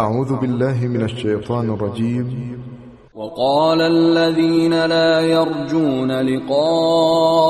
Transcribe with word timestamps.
أعوذ 0.00 0.36
بالله 0.40 0.86
من 0.86 1.02
الشیطان 1.02 1.70
الرجیم 1.70 2.58
وقال 3.14 3.80
الذين 3.80 4.86
لا 4.86 5.20
يرجون 5.20 6.12
لقاءنا 6.20 7.46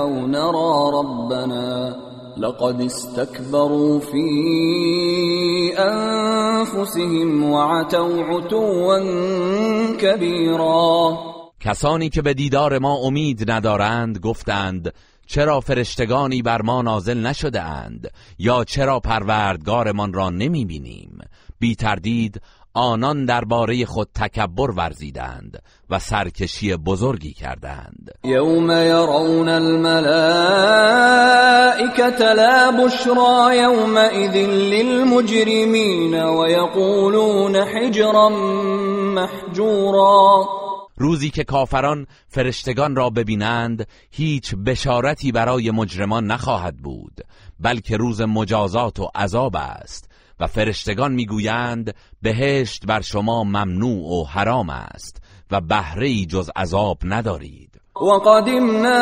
أو 0.00 0.10
نرى 0.26 0.90
ربنا 0.98 1.96
لقد 2.36 2.80
استكبروا 2.80 3.98
في 3.98 4.26
أنفسهم 5.78 7.50
وعتوا 7.50 8.22
عتوا 8.22 8.98
كبيرا. 9.98 11.33
کسانی 11.64 12.08
که 12.08 12.22
به 12.22 12.34
دیدار 12.34 12.78
ما 12.78 12.94
امید 12.94 13.50
ندارند 13.50 14.18
گفتند 14.18 14.92
چرا 15.26 15.60
فرشتگانی 15.60 16.42
بر 16.42 16.62
ما 16.62 16.82
نازل 16.82 17.26
نشده 17.26 17.62
اند 17.62 18.10
یا 18.38 18.64
چرا 18.64 19.00
پروردگارمان 19.00 20.12
را 20.12 20.30
نمی 20.30 20.64
بینیم 20.64 21.18
بی 21.58 21.74
تردید 21.74 22.40
آنان 22.74 23.24
درباره 23.24 23.84
خود 23.84 24.08
تکبر 24.14 24.70
ورزیدند 24.70 25.62
و 25.90 25.98
سرکشی 25.98 26.76
بزرگی 26.76 27.32
کردند. 27.32 28.10
یوم 28.24 28.70
یرون 28.70 29.48
الملائکت 29.48 29.90
لا 32.20 32.72
بشرا 32.84 33.54
یومئذ 33.54 34.36
للمجرمین 34.46 36.14
و 36.14 36.48
یقولون 36.48 37.56
حجرا 37.56 38.28
محجورا. 39.14 40.63
روزی 40.96 41.30
که 41.30 41.44
کافران 41.44 42.06
فرشتگان 42.28 42.96
را 42.96 43.10
ببینند 43.10 43.88
هیچ 44.10 44.54
بشارتی 44.54 45.32
برای 45.32 45.70
مجرمان 45.70 46.26
نخواهد 46.26 46.76
بود 46.76 47.20
بلکه 47.60 47.96
روز 47.96 48.20
مجازات 48.20 49.00
و 49.00 49.08
عذاب 49.14 49.56
است 49.56 50.10
و 50.40 50.46
فرشتگان 50.46 51.12
می‌گویند 51.12 51.94
بهشت 52.22 52.86
بر 52.86 53.00
شما 53.00 53.44
ممنوع 53.44 54.20
و 54.20 54.24
حرام 54.24 54.70
است 54.70 55.22
و 55.50 55.60
بهره 55.60 56.24
جز 56.24 56.50
عذاب 56.56 56.98
ندارید. 57.04 57.70
وقدمنا 57.96 58.98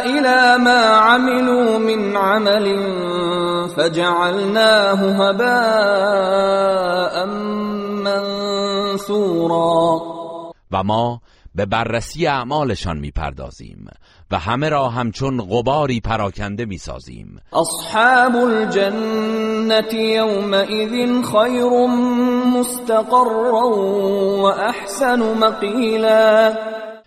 الى 0.00 0.56
ما 0.64 0.80
عملوا 0.98 1.78
من 1.78 2.16
عمل 2.16 2.66
فجعلناه 3.68 5.00
هباء 5.00 5.54
منثورا. 8.94 10.21
و 10.72 10.82
ما 10.82 11.20
به 11.54 11.66
بررسی 11.66 12.26
اعمالشان 12.26 12.98
می‌پردازیم 12.98 13.86
و 14.30 14.38
همه 14.38 14.68
را 14.68 14.88
همچون 14.88 15.42
غباری 15.42 16.00
پراکنده 16.00 16.64
می‌سازیم. 16.64 17.40
اصحاب 17.52 18.36
الجنة 18.36 19.94
یومئذ 19.94 21.24
خیر 21.32 21.86
مستقرا 22.58 23.70
و 24.38 24.44
احسن 24.44 25.38
مقیلا. 25.38 26.54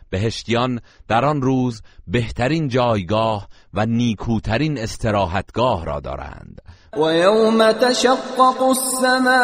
بهشتیان 0.10 0.80
در 1.08 1.26
آن 1.26 1.42
روز 1.42 1.82
بهترین 2.08 2.68
جایگاه 2.68 3.48
و 3.74 3.86
نیکوترین 3.86 4.80
استراحتگاه 4.80 5.86
را 5.86 6.00
دارند. 6.00 6.62
ويوم 6.98 7.72
تشقق 7.72 8.70
السماء 8.70 9.36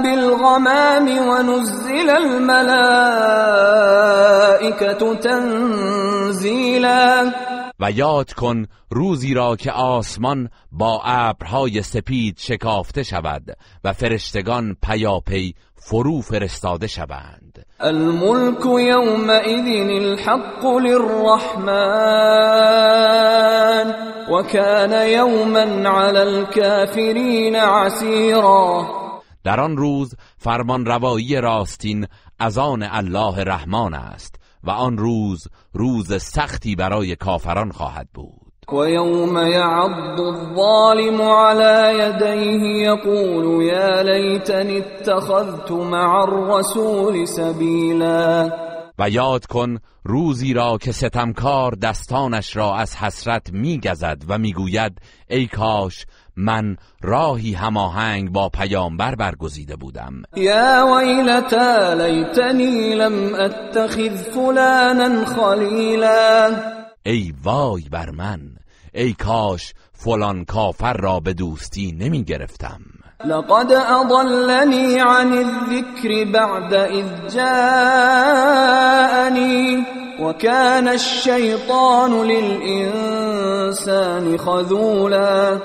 بالغمام 0.00 1.28
ونزل 1.28 2.10
الملائكة 2.10 3.40
تنزیلا 5.14 7.00
و 7.80 7.90
یاد 7.90 8.32
کن 8.32 8.66
روزی 8.90 9.34
را 9.34 9.56
که 9.56 9.72
آسمان 9.72 10.48
با 10.72 11.02
ابرهای 11.04 11.82
سپید 11.82 12.38
شکافته 12.38 13.02
شود 13.02 13.56
و 13.84 13.92
فرشتگان 13.92 14.76
پیاپی 14.82 15.54
فرو 15.74 16.20
فرستاده 16.20 16.86
شوند. 16.86 17.66
الملك 17.80 18.66
يومئذ 18.66 19.90
الحق 19.90 20.66
للرحمن 20.66 21.70
وكان 24.30 25.08
يوما 25.08 25.88
على 25.88 26.22
الكافرين 26.22 27.56
عسيرا 27.56 28.86
در 29.44 29.60
آن 29.60 29.76
روز 29.76 30.14
فرمان 30.38 30.86
روایی 30.86 31.40
راستین 31.40 32.06
از 32.38 32.58
آن 32.58 32.82
الله 32.82 33.44
رحمان 33.44 33.94
است. 33.94 34.39
و 34.64 34.70
آن 34.70 34.98
روز 34.98 35.48
روز 35.72 36.22
سختی 36.22 36.76
برای 36.76 37.16
کافران 37.16 37.72
خواهد 37.72 38.08
بود. 38.14 38.50
ويوم 38.72 39.36
يعض 39.36 40.20
الظالم 40.20 41.22
على 41.22 41.98
يديه 41.98 42.86
يقول 42.86 43.62
يا 43.62 44.02
ليتني 44.02 44.78
اتخذت 44.78 45.72
مع 45.72 46.24
الرسول 46.24 47.28
سبيلا 47.28 48.52
و 48.98 49.10
یاد 49.10 49.46
کن 49.46 49.78
روزی 50.04 50.52
را 50.52 50.78
که 50.80 50.92
ستمکار 50.92 51.72
دستانش 51.72 52.56
را 52.56 52.74
از 52.76 52.96
حسرت 52.96 53.52
میگزد 53.52 54.22
و 54.28 54.38
می‌گوید 54.38 54.98
ای 55.30 55.46
کاش 55.46 56.06
من 56.36 56.76
راهی 57.02 57.52
هماهنگ 57.52 58.32
با 58.32 58.48
پیامبر 58.48 59.14
برگزیده 59.14 59.76
بودم. 59.76 60.22
یا 60.36 60.86
ویلتا 60.96 61.94
لیتنی 61.94 62.94
لم 62.94 63.34
اتخذ 63.34 64.22
فلانا 64.34 65.24
خلیلا. 65.24 66.56
ای 67.06 67.34
وای 67.44 67.82
بر 67.90 68.10
من 68.10 68.40
ای 68.94 69.12
کاش 69.12 69.74
فلان 69.92 70.44
کافر 70.44 70.92
را 70.92 71.20
به 71.20 71.32
دوستی 71.32 71.92
نمی 71.92 72.24
گرفتم. 72.24 72.80
لقد 73.24 73.72
اضلنی 73.72 74.98
عن 74.98 75.32
الذکر 75.32 76.24
بعد 76.32 76.74
اذ 76.74 77.34
جاءنی 77.34 78.66
وكان 80.20 80.88
الشیطان 80.88 82.12
للانسان 82.22 83.56
خذولا. 84.36 85.60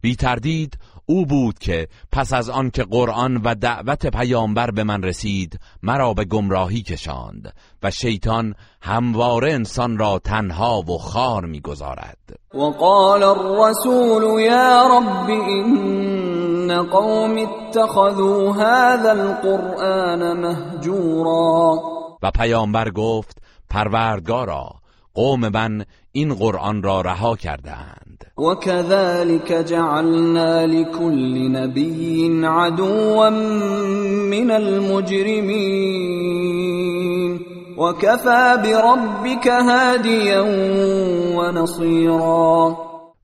بی 0.00 0.16
تردید 0.16 0.78
او 1.06 1.26
بود 1.26 1.58
که 1.58 1.88
پس 2.12 2.32
از 2.32 2.50
آن 2.50 2.70
که 2.70 2.84
قرآن 2.84 3.36
و 3.36 3.54
دعوت 3.54 4.06
پیامبر 4.06 4.70
به 4.70 4.84
من 4.84 5.02
رسید 5.02 5.60
مرا 5.82 6.14
به 6.14 6.24
گمراهی 6.24 6.82
کشاند 6.82 7.54
و 7.82 7.90
شیطان 7.90 8.54
همواره 8.82 9.52
انسان 9.52 9.98
را 9.98 10.18
تنها 10.18 10.80
و 10.80 10.98
خار 10.98 11.46
می‌گذارد. 11.46 12.18
و 12.54 12.58
قال 12.58 13.22
الرسول 13.22 14.40
یا 14.40 14.98
رب 14.98 15.30
این 15.30 16.82
قوم 16.82 17.38
اتخذوا 17.38 18.52
هذا 18.52 19.10
القرآن 19.10 20.32
مهجورا. 20.32 21.78
و 22.22 22.30
پیامبر 22.30 22.90
گفت 22.90 23.42
پروردگارا 23.70 24.70
قوم 25.14 25.48
من 25.48 25.84
این 26.12 26.34
قرآن 26.34 26.82
را 26.82 27.00
رها 27.00 27.36
کردند 27.36 28.24
و 28.38 28.54
كذلك 28.54 29.52
جعلنا 29.52 30.66
لكل 30.66 31.48
نبی 31.48 32.40
عدوا 32.44 33.30
من 34.30 34.50
المجرمین 34.50 36.10
و 37.78 37.92
بربك 38.56 39.46
هادیا 39.46 40.44
و 41.36 41.52
نصیرا 41.52 42.78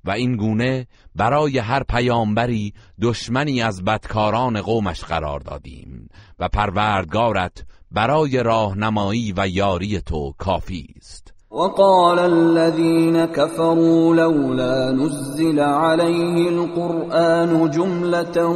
و 0.04 0.10
این 0.10 0.36
گونه 0.36 0.86
برای 1.14 1.58
هر 1.58 1.82
پیامبری 1.82 2.74
دشمنی 3.02 3.62
از 3.62 3.84
بدکاران 3.84 4.60
قومش 4.62 5.04
قرار 5.04 5.40
دادیم 5.40 6.08
و 6.38 6.48
پروردگارت 6.48 7.64
برای 7.90 8.42
راهنمایی 8.42 9.34
و 9.36 9.48
یاری 9.48 10.00
تو 10.00 10.34
کافی 10.38 10.94
است. 10.96 11.25
وقال 11.50 12.18
الذين 12.18 13.24
كفروا 13.24 14.14
لولا 14.14 14.90
نزل 14.92 15.60
عليه 15.60 16.48
القرآن 16.48 17.70
جملة 17.70 18.46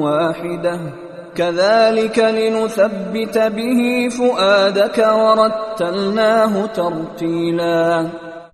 واحدة. 0.00 1.08
كذلك 1.38 2.18
لنثبت 2.18 3.38
به 3.38 4.08
فؤادك 4.08 4.98
ورتلناه 4.98 6.66
ترتیلا 6.66 8.10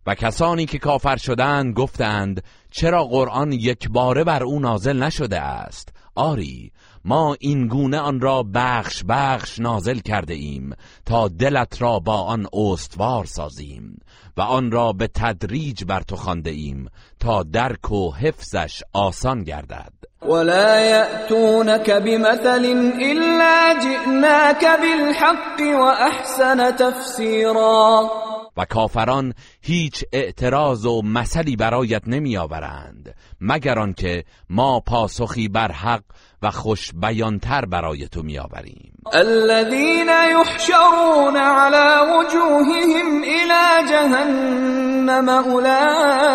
و 0.07 0.15
کسانی 0.15 0.67
که 0.67 0.79
کافر 0.79 1.17
شدند 1.17 1.75
گفتند 1.75 2.43
چرا 2.71 3.05
قرآن 3.05 3.53
یک 3.53 3.89
باره 3.89 4.25
بر 4.25 4.43
او 4.43 4.61
نازل 4.61 5.03
نشده 5.03 5.41
است؟ 5.41 5.89
آری 6.15 6.73
ما 7.05 7.37
این 7.41 7.69
گونه 7.69 7.99
آن 7.99 8.21
را 8.21 8.45
بخش 8.55 9.05
بخش 9.09 9.59
نازل 9.59 9.99
کرده 9.99 10.35
ایم 10.35 10.75
تا 11.07 11.29
دلت 11.29 11.83
را 11.83 11.99
با 11.99 12.17
آن 12.17 12.47
استوار 12.53 13.25
سازیم 13.25 13.99
و 14.37 14.41
آن 14.41 14.71
را 14.71 14.93
به 14.93 15.09
تدریج 15.15 15.85
بر 15.85 16.01
تو 16.01 16.17
خوانده 16.17 16.51
ایم 16.51 16.89
تا 17.21 17.43
درک 17.43 17.93
و 17.93 18.13
حفظش 18.13 18.83
آسان 18.93 19.43
گردد. 19.43 19.93
ولا 20.23 20.81
يأتونك 20.81 21.91
بمثل 21.91 22.65
إلا 23.01 23.75
جئناك 23.83 24.65
بالحق 24.81 25.61
وأحسن 25.81 26.77
تفسيرا 26.77 28.11
و 28.57 28.65
کافران 28.65 29.35
هیچ 29.63 30.05
اعتراض 30.13 30.87
و 30.87 31.03
مثلی 31.03 31.57
برایت 31.57 32.03
نمی 32.07 32.37
آورند 32.37 33.15
مگر 33.41 33.79
آنکه 33.79 34.25
ما 34.51 34.81
پاسخی 34.81 35.49
بر 35.49 35.73
حق 35.73 36.03
و 36.43 36.51
خوش 36.51 36.93
بیانتر 36.95 37.65
برای 37.65 38.09
تو 38.09 38.23
می 38.23 38.39
آوریم 38.39 38.93
الذين 39.13 40.09
يحشرون 40.09 41.37
على 41.37 42.01
وجوههم 42.13 43.23
الى 43.23 43.89
جهنم 43.89 45.29
اولئك 45.29 46.35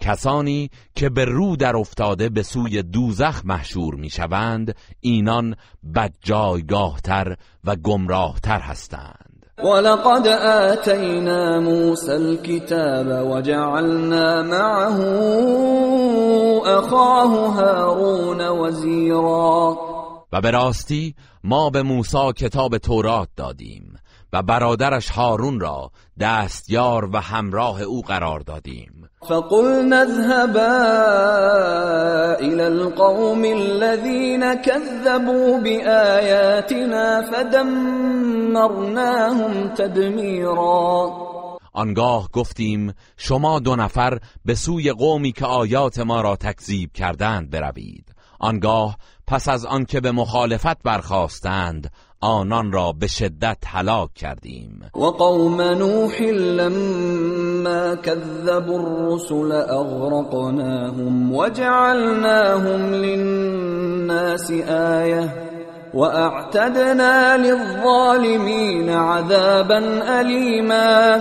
کسانی 0.07 0.71
که 0.95 1.09
به 1.09 1.25
رو 1.25 1.57
در 1.57 1.77
افتاده 1.77 2.29
به 2.29 2.43
سوی 2.43 2.83
دوزخ 2.83 3.43
محشور 3.45 3.95
می‌شوند 3.95 4.75
اینان 5.01 5.57
بدجایگاهتر 5.95 7.37
و 7.65 7.77
گمراهتر 7.77 8.61
هستند. 8.61 9.47
ولقد 9.59 10.27
آتینا 10.29 11.61
موسى 11.61 12.11
الكتاب 12.13 13.31
وجعلنا 13.31 14.43
معه 14.43 15.01
اخاه 16.67 17.55
هارون 17.55 18.41
وزیرا. 18.41 19.79
و 20.33 20.41
به 20.41 20.51
راستی 20.51 21.15
ما 21.45 21.71
به 21.71 21.83
موسی 21.83 22.33
کتاب 22.37 22.79
تورات 22.79 23.29
دادیم 23.37 23.97
و 24.33 24.43
برادرش 24.43 25.11
هارون 25.11 25.61
را 25.61 25.91
دستیار 26.21 27.11
و 27.13 27.21
همراه 27.21 27.83
او 27.83 28.03
قرار 28.03 28.41
دادیم. 28.41 28.96
فقلنا 29.29 30.03
اذهبا 30.03 30.77
إلى 32.41 32.67
القوم 32.67 33.45
الذين 33.45 34.55
كذبوا 34.55 35.59
بآياتنا 35.59 37.23
فدمرناهم 37.23 38.55
تدمیرا 39.75 41.11
آنگاه 41.73 42.29
گفتیم 42.33 42.95
شما 43.17 43.59
دو 43.59 43.77
نفر 43.77 44.19
به 44.45 44.55
سوی 44.55 44.93
قومی 44.93 45.33
که 45.33 45.47
آیات 45.47 45.99
ما 45.99 46.21
را 46.21 46.37
تکذیب 46.37 46.93
کردند 46.93 47.51
بروید. 47.51 48.16
آنگاه 48.41 48.97
پس 49.27 49.49
از 49.49 49.67
آنکه 49.67 50.01
به 50.01 50.13
مخالفت 50.13 50.83
برخواستند 50.83 51.91
آنان 52.21 52.73
را 52.73 52.93
به 52.93 53.07
شدت 53.07 53.59
هلاک 53.67 54.15
کردیم. 54.15 54.91
و 54.95 55.05
قوم 55.05 55.61
نوح 55.61 56.23
لما 56.23 57.97
كذبوا 57.97 58.79
الرسل 58.79 59.53
اغرقناهم 59.53 61.33
وجعلناهم 61.33 62.93
للناس 62.93 64.51
آیه 64.69 65.35
واعتدنا 65.95 67.37
للظالمین 67.37 68.89
عذابا 68.89 69.81
الیما 70.07 71.19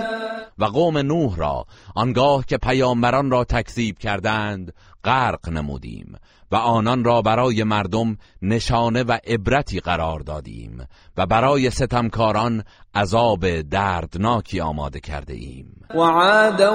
و 0.58 0.64
قوم 0.64 0.98
نوح 0.98 1.36
را 1.36 1.66
آنگاه 1.94 2.44
که 2.46 2.56
پیامبران 2.56 3.30
را 3.30 3.44
تکذیب 3.44 3.98
کردند 3.98 4.72
غرق 5.04 5.48
نمودیم. 5.48 6.16
و 6.52 6.56
آنان 6.56 7.04
را 7.04 7.22
برای 7.22 7.64
مردم 7.64 8.16
نشانه 8.42 9.02
و 9.02 9.18
عبرتی 9.26 9.80
قرار 9.80 10.20
دادیم 10.20 10.86
و 11.16 11.26
برای 11.26 11.70
ستمکاران 11.70 12.64
عذاب 12.94 13.60
دردناکی 13.60 14.60
آماده 14.60 15.00
کرده 15.00 15.34
ایم 15.34 15.66
و 15.94 16.00
عادا 16.00 16.72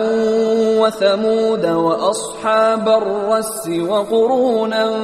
و 0.82 0.90
ثمود 0.90 1.66
و 1.66 1.86
اصحاب 1.86 2.88
الرس 2.88 3.68
و 3.68 4.04
قرونا 4.04 4.98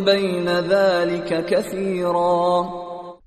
بین 0.00 0.60
ذلك 0.60 1.46
کثیرا. 1.46 2.68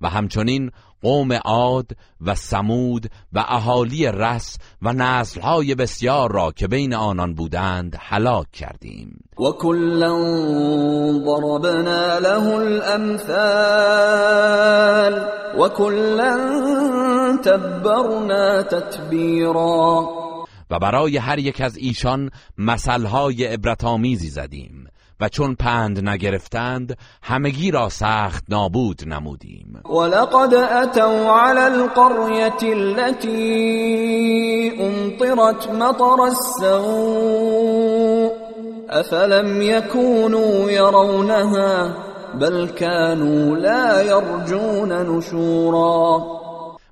و 0.01 0.09
همچنین 0.09 0.71
قوم 1.01 1.33
عاد 1.33 1.91
و 2.21 2.35
سمود 2.35 3.05
و 3.33 3.45
اهالی 3.47 4.05
رس 4.05 4.57
و 4.81 4.93
نسلهای 4.93 5.75
بسیار 5.75 6.31
را 6.31 6.51
که 6.51 6.67
بین 6.67 6.93
آنان 6.93 7.33
بودند 7.33 7.97
هلاک 7.99 8.51
کردیم. 8.51 9.23
و 9.39 9.51
کلا 9.51 10.23
ضربنا 11.25 12.19
له 12.19 12.47
الامثال 12.47 13.61
و 15.59 15.69
کلا 15.69 16.37
تبرنا 17.45 18.63
تتبیرا. 18.63 20.09
و 20.69 20.79
برای 20.79 21.17
هر 21.17 21.39
یک 21.39 21.61
از 21.61 21.77
ایشان 21.77 22.29
مثلهای 22.57 23.45
عبرتآمیزی 23.45 24.29
زدیم. 24.29 24.87
و 25.21 25.29
چون 25.29 25.55
پند 25.55 26.09
نگرفتند 26.09 26.97
همگی 27.23 27.71
را 27.71 27.89
سخت 27.89 28.43
نابود 28.49 29.01
نمودیم. 29.07 29.81
ولقد 29.85 30.53
اتوا 30.53 31.39
على 31.39 31.59
القرية 31.59 32.63
التي 32.63 34.71
امطرت 34.79 35.69
مطر 35.69 36.23
السوء 36.23 38.31
افلم 38.89 39.61
يكونوا 39.61 40.71
يرونها 40.71 41.95
بل 42.39 42.67
كانوا 42.67 43.57
لا 43.57 44.01
يرجون 44.01 44.93
نشورا. 44.93 46.41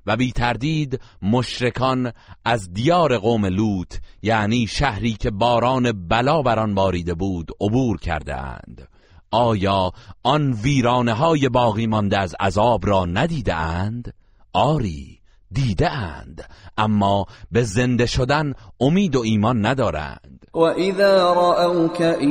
و 0.06 0.16
بی 0.16 0.32
تردید 0.32 1.00
مشرکان 1.22 2.12
از 2.44 2.72
دیار 2.72 3.18
قوم 3.18 3.46
لوط 3.46 3.94
یعنی 4.22 4.66
شهری 4.66 5.12
که 5.12 5.30
باران 5.30 6.08
بلا 6.08 6.42
بر 6.42 6.58
آن 6.58 6.74
باریده 6.74 7.14
بود 7.14 7.50
عبور 7.60 7.98
کرده 7.98 8.36
اند 8.36 8.88
آیا 9.30 9.92
آن 10.22 10.52
ویرانه 10.52 11.12
های 11.12 11.48
باقی 11.48 11.86
مانده 11.86 12.18
از 12.18 12.34
عذاب 12.40 12.86
را 12.86 13.04
ندیده 13.04 13.54
اند؟ 13.54 14.14
آری 14.52 15.20
دیده 15.52 15.90
اند 15.90 16.44
اما 16.78 17.26
به 17.50 17.62
زنده 17.62 18.06
شدن 18.06 18.52
امید 18.80 19.16
و 19.16 19.20
ایمان 19.20 19.66
ندارند. 19.66 20.39
واذا 20.54 21.24
راوك 21.24 22.02
ان 22.02 22.30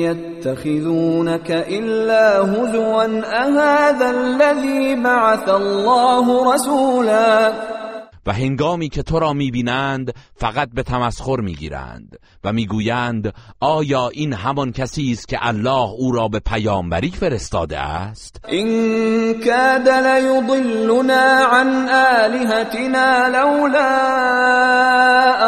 يتخذونك 0.00 1.50
الا 1.50 2.38
هزوا 2.40 3.04
اهذا 3.24 4.10
الذي 4.10 4.94
بعث 4.94 5.48
الله 5.48 6.54
رسولا 6.54 7.52
و 8.26 8.32
هنگامی 8.32 8.88
که 8.88 9.02
تو 9.02 9.18
را 9.18 9.32
می‌بینند 9.32 10.14
فقط 10.36 10.68
به 10.74 10.82
تمسخر 10.82 11.40
می‌گیرند 11.40 12.18
و 12.44 12.52
می‌گویند 12.52 13.34
آیا 13.60 14.08
این 14.08 14.32
همان 14.32 14.72
کسی 14.72 15.12
است 15.12 15.28
که 15.28 15.38
الله 15.40 15.88
او 15.98 16.12
را 16.12 16.28
به 16.28 16.40
پیامبری 16.40 17.10
فرستاده 17.10 17.78
است؟ 17.78 18.40
این 18.48 19.34
کاد 19.34 19.88
لیضلنا 19.88 21.48
عن 21.52 21.88
آلهتنا 21.88 23.28
لولا 23.28 23.94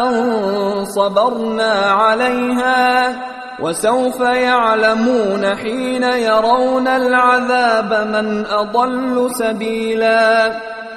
ان 0.03 0.85
صبرنا 0.85 1.73
عليها 1.73 3.13
وسوف 3.63 4.21
يعلمون 4.21 5.45
حين 5.45 6.03
يرون 6.03 6.89
العذاب 6.89 7.93
من 7.95 8.47
اضل 8.47 9.29
سبیلا. 9.39 10.51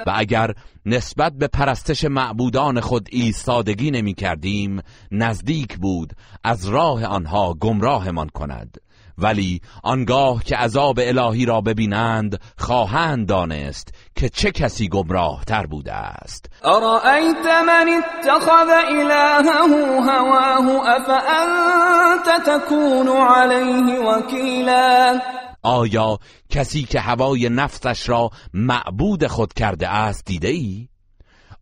و 0.06 0.12
اگر 0.16 0.54
نسبت 0.86 1.32
به 1.32 1.48
پرستش 1.48 2.04
معبودان 2.04 2.80
خود 2.80 3.08
ایستادگی 3.12 3.90
نمی 3.90 4.14
کردیم 4.14 4.82
نزدیک 5.10 5.78
بود 5.78 6.12
از 6.44 6.68
راه 6.68 7.04
آنها 7.04 7.54
گمراهمان 7.54 8.28
کند. 8.28 8.76
ولی 9.20 9.60
آنگاه 9.82 10.44
که 10.44 10.56
عذاب 10.56 10.98
الهی 11.02 11.46
را 11.46 11.60
ببینند 11.60 12.40
خواهند 12.58 13.28
دانست 13.28 13.94
که 14.14 14.28
چه 14.28 14.50
کسی 14.50 14.88
گمراه 14.88 15.44
تر 15.44 15.66
بوده 15.66 15.92
است. 15.92 16.46
ارائیت 16.64 17.46
من 17.66 17.88
اتخذ 17.88 18.68
الهه 18.88 20.00
هواه 20.02 20.88
افانت 20.88 22.44
تکون 22.46 23.08
علیه 23.08 24.00
وکیلا؟ 24.00 25.20
آیا 25.62 26.18
کسی 26.50 26.82
که 26.82 27.00
هوای 27.00 27.48
نفسش 27.48 28.08
را 28.08 28.30
معبود 28.54 29.26
خود 29.26 29.52
کرده 29.52 29.88
است 29.88 30.24
دیده 30.24 30.48
ای؟ 30.48 30.88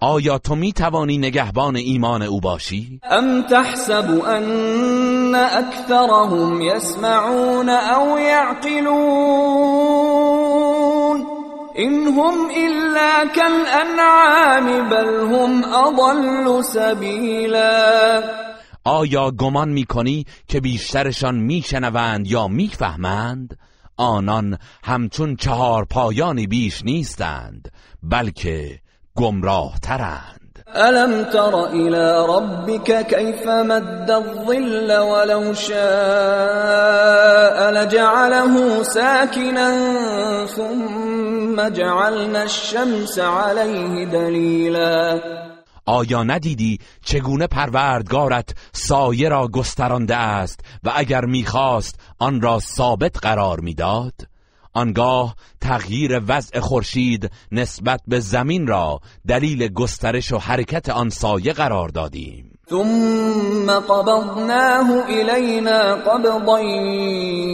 آیا 0.01 0.39
تو 0.39 0.55
می 0.55 0.73
توانی 0.73 1.19
نگهبان 1.19 1.77
ایمان 1.77 2.23
او 2.23 2.41
باشی؟ 2.41 3.01
ام 3.11 3.43
تحسب 3.43 4.25
ان 4.27 5.35
اکثرهم 5.35 6.61
یسمعون 6.61 7.69
او 7.69 8.19
یعقلون 8.19 9.59
این 11.75 12.07
هم 12.07 12.35
الا 12.57 13.29
کالانعام 13.35 14.89
بل 14.89 15.35
هم 15.35 15.65
اضل 15.73 16.63
سبیلا 16.63 18.23
آیا 18.85 19.31
گمان 19.31 19.69
می 19.69 19.85
کنی 19.85 20.27
که 20.49 20.61
بیشترشان 20.61 21.35
میشنوند 21.35 22.27
یا 22.27 22.49
می‌فهمند؟ 22.49 23.59
آنان 23.99 24.59
همچون 24.85 25.37
چهار 25.37 25.85
پایانی 25.85 26.47
بیش 26.47 26.85
نیستند 26.85 27.73
بلکه 28.03 28.81
گمراه 29.15 29.79
ترند 29.83 30.65
ألم 30.77 31.25
تر 31.25 31.67
إلى 31.67 32.27
ربك 32.29 33.07
كيف 33.07 33.47
مد 33.47 34.11
الظل 34.11 34.99
ولو 34.99 35.55
شاء 35.55 35.79
لجعله 37.71 38.83
ساكنا 38.83 39.77
ثم 40.47 41.69
جعلنا 41.69 42.43
الشمس 42.43 43.19
عليه 43.19 44.05
دلیلا 44.05 45.21
آیا 45.89 46.23
ندیدی 46.23 46.79
چگونه 47.05 47.47
پروردگارت 47.47 48.55
سایه 48.73 49.29
را 49.29 49.49
گسترانده 49.49 50.17
است 50.17 50.61
و 50.85 50.93
اگر 50.95 51.25
می‌خواست 51.25 52.01
آن 52.19 52.41
را 52.41 52.61
ثابت 52.61 53.19
قرار 53.23 53.61
می‌داد؟ 53.61 54.15
آنگاه 54.75 55.35
تغییر 55.61 56.21
وضع 56.29 56.61
خورشید 56.61 57.31
نسبت 57.53 58.01
به 58.07 58.21
زمین 58.21 58.67
را 58.67 59.01
دلیل 59.29 59.69
گسترش 59.69 60.33
و 60.33 60.39
حرکت 60.39 60.89
آن 60.89 61.11
سایه 61.11 61.53
قرار 61.53 61.89
دادیم. 61.89 62.59
ثم 62.71 63.81
قبضناه 63.81 65.05
الینا 65.09 65.95
قبضا 65.95 66.61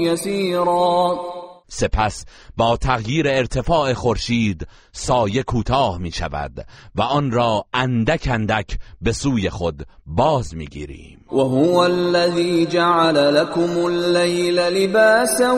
یسیرا 0.05 1.34
سپس 1.75 2.25
با 2.57 2.77
تغییر 2.77 3.29
ارتفاع 3.29 3.93
خورشید 3.93 4.67
سایه 4.93 5.43
کوتاه 5.43 5.99
می 5.99 6.13
شود 6.13 6.67
و 6.95 7.03
آن 7.03 7.31
را 7.31 7.65
اندک 7.75 8.29
اندک 8.31 8.79
به 9.01 9.13
سوی 9.13 9.51
خود 9.51 9.87
باز 10.07 10.55
می 10.55 10.67
گیریم 10.67 11.19
و 11.33 11.37
هو 11.37 11.77
الذی 11.77 12.67
جعل 12.67 13.17
لكم 13.17 13.85
الليل 13.85 14.59
لباسا 14.59 15.55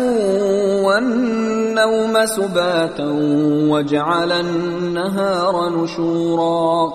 والنوم 0.84 2.26
سباتا 2.26 3.12
وجعل 3.70 4.32
النهار 4.32 5.82
نشورا. 5.82 6.92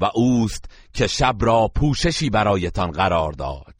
و 0.00 0.10
اوست 0.14 0.64
که 0.92 1.06
شب 1.06 1.36
را 1.40 1.70
پوششی 1.74 2.30
برایتان 2.30 2.90
قرار 2.90 3.32
داد. 3.32 3.75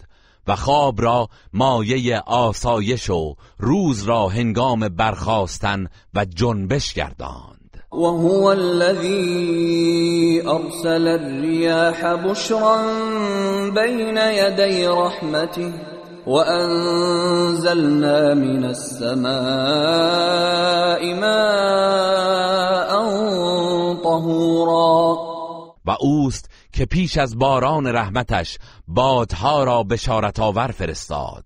و 0.48 0.56
خواب 0.56 1.02
را 1.02 1.28
مایه 1.52 2.22
آسایش 2.26 3.10
و 3.10 3.34
روز 3.58 4.02
را 4.02 4.28
هنگام 4.28 4.88
برخاستن 4.88 5.86
و 6.14 6.24
جنبش 6.24 6.94
گرداند. 6.94 7.56
وهو 7.92 8.46
الذي 8.46 10.42
ارسل 10.46 11.08
الرياح 11.08 12.14
بشرا 12.14 12.76
بين 13.74 14.16
يدي 14.16 14.86
رحمته 14.86 15.72
وانزلنا 16.26 18.34
من 18.34 18.64
السماء 18.64 19.24
ماء 21.14 22.96
طهورا. 24.02 25.16
و 25.86 25.90
اوست 26.00 26.50
که 26.76 26.86
پیش 26.86 27.18
از 27.18 27.38
باران 27.38 27.86
رحمتش 27.86 28.58
بادها 28.88 29.64
را 29.64 29.82
بشارت 29.82 30.40
آور 30.40 30.66
فرستاد 30.66 31.44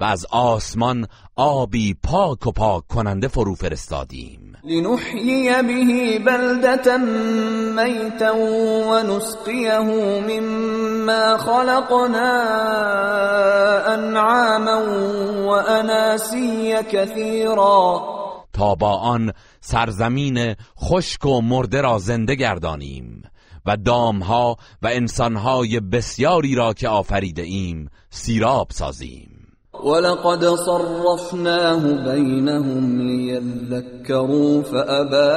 و 0.00 0.04
از 0.04 0.26
آسمان 0.30 1.06
آبی 1.36 1.94
پاک 2.02 2.46
و 2.46 2.52
پاک 2.52 2.86
کننده 2.86 3.28
فرو 3.28 3.54
فرستادیم. 3.54 4.56
لنحیی 4.64 5.62
به 5.62 6.18
بلدتا 6.18 6.96
میتا 7.76 8.36
و 8.36 9.02
نسقیه 9.02 9.78
مما 9.78 11.38
خلقنا 11.38 12.42
انعاما 13.86 14.82
و 15.46 15.50
اناسی 15.50 16.74
کثیرا. 16.92 18.02
تا 18.52 18.74
با 18.74 18.96
آن 18.96 19.32
سرزمین 19.60 20.54
خشک 20.80 21.26
و 21.26 21.40
مرده 21.40 21.80
را 21.80 21.98
زنده 21.98 22.34
گردانیم. 22.34 23.22
و 23.66 23.76
دامها 23.76 24.56
و 24.82 24.86
انسانهای 24.92 25.80
بسیاری 25.80 26.54
را 26.54 26.72
که 26.72 26.88
آفریده 26.88 27.42
ایم 27.42 27.90
سیراب 28.10 28.68
سازیم. 28.70 29.28
ولقد 29.84 30.56
صرفناه 30.56 31.80
بینهم 31.80 33.00
لیذکروا 33.00 34.62
فابا 34.62 35.32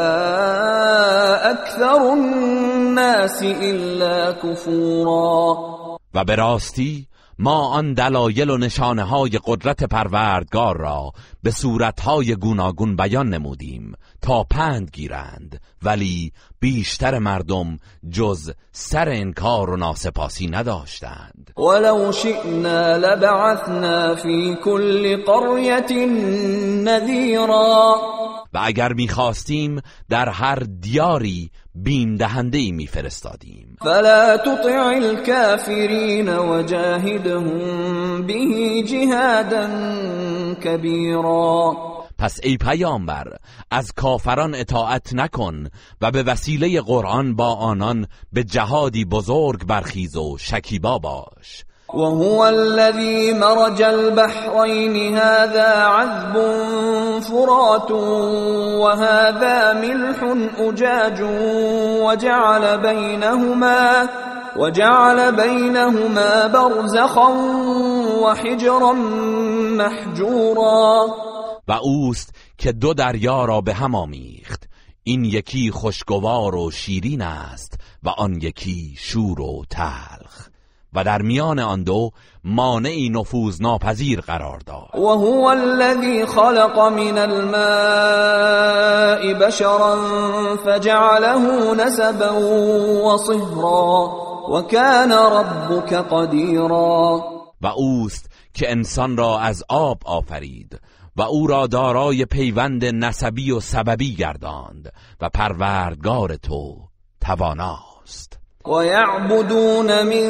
اکثر 1.44 2.00
الناس 2.12 3.44
الا 3.44 4.34
کفورا. 4.34 5.58
و 6.14 6.24
به 6.24 6.36
راستی 6.36 7.08
ما 7.40 7.68
آن 7.68 7.94
دلایل 7.94 8.50
و 8.50 8.58
نشانه 8.58 9.04
های 9.04 9.40
قدرت 9.46 9.84
پروردگار 9.84 10.78
را 10.78 11.12
به 11.44 11.52
صورتهای 11.52 12.36
گوناگون 12.36 12.96
بیان 12.96 13.30
نمودیم 13.30 13.94
تا 14.22 14.44
پند 14.44 14.90
گیرند 14.94 15.62
ولی 15.84 16.32
بیشتر 16.60 17.20
مردم 17.20 17.78
جز 18.10 18.52
سر 18.72 19.10
انکار 19.10 19.70
و 19.70 19.78
ناسپاسی 19.78 20.48
نداشتند. 20.48 21.54
ولو 21.58 22.12
شئنا 22.12 22.98
لبعثنا 22.98 24.16
فی 24.16 24.56
كل 24.64 25.24
قرية 25.26 26.06
نذیرا 26.84 27.96
و 28.56 28.60
اگر 28.64 28.94
می‌خواستیم 28.94 29.82
در 30.10 30.30
هر 30.30 30.56
دیاری 30.56 31.52
بیم 31.76 32.16
دهنده 32.16 32.58
ای 32.58 32.72
میفرستادیم. 32.72 33.76
فلا 33.82 34.38
تطع 34.38 34.86
الكافرین 34.86 36.30
وجاهدهم 36.30 38.28
به 38.28 38.34
جهادا 38.84 39.68
کبیرا. 40.64 41.74
پس 42.18 42.40
ای 42.44 42.58
پیامبر 42.58 43.38
از 43.72 43.92
کافران 43.92 44.56
اطاعت 44.56 45.14
نکن 45.14 45.68
و 46.02 46.12
به 46.12 46.24
وسیله 46.24 46.82
قرآن 46.82 47.36
با 47.36 47.56
آنان 47.56 48.08
به 48.34 48.44
جهادی 48.44 49.06
بزرگ 49.06 49.66
برخیز 49.66 50.16
و 50.16 50.38
شکیبا 50.40 50.98
باش. 50.98 51.66
وهو 51.96 52.46
الذي 52.46 53.34
مرج 53.34 53.82
البحرين 53.82 55.18
هذا 55.18 55.70
عذب 55.84 56.34
فرات 57.22 57.92
وهذا 58.82 59.74
ملح 59.74 60.20
أجاج 60.60 61.22
وجعل 62.02 62.78
بينهما 62.78 64.10
وجعل 64.58 65.32
بينهما 65.32 66.48
برزخا 66.48 67.30
وحجرا 68.24 68.94
محجورا. 69.78 71.08
و 71.68 71.72
اوست 71.72 72.36
که 72.58 72.72
دو 72.72 72.94
دریا 72.94 73.46
را 73.46 73.62
به 73.62 73.74
هم 73.74 73.96
آمیخت. 73.96 74.64
این 75.04 75.26
یکی 75.26 75.72
خوشگوار 75.72 76.56
و 76.56 76.72
شیرین 76.72 77.22
است 77.22 77.74
و 78.04 78.10
آن 78.10 78.42
یکی 78.42 78.94
شور 78.98 79.42
و 79.42 79.64
تلخ. 79.70 80.55
و 80.96 81.04
در 81.04 81.22
میان 81.22 81.60
آن 81.60 81.84
دو 81.84 82.12
مانعی 82.44 83.10
نفوذ 83.10 83.62
ناپذیر 83.62 84.22
قرار 84.22 84.60
داد. 84.60 84.90
و 84.96 85.08
هو 85.08 85.46
الذی 85.46 86.26
خلق 86.26 86.80
من 86.80 87.18
الماء 87.18 88.66
بشرا 89.34 89.96
فجعله 90.66 91.74
نسبا 91.86 92.34
و 93.06 93.18
صهرا 93.18 94.10
و 94.52 94.62
کان 94.62 95.12
ربک 95.12 95.94
قدیرا. 95.94 97.24
و 97.62 97.68
اوست 97.68 98.30
که 98.54 98.72
انسان 98.72 99.18
را 99.18 99.40
از 99.40 99.64
آب 99.70 99.98
آفرید 100.06 100.80
و 101.16 101.22
او 101.22 101.48
را 101.48 101.68
دارای 101.68 102.26
پیوند 102.26 102.86
نسبی 102.86 103.52
و 103.52 103.60
سببی 103.60 104.16
گرداند 104.16 104.94
و 105.22 105.30
پروردگار 105.30 106.36
تو 106.36 106.78
تواناست. 107.22 108.40
ويعبدون 108.68 110.06
من 110.06 110.30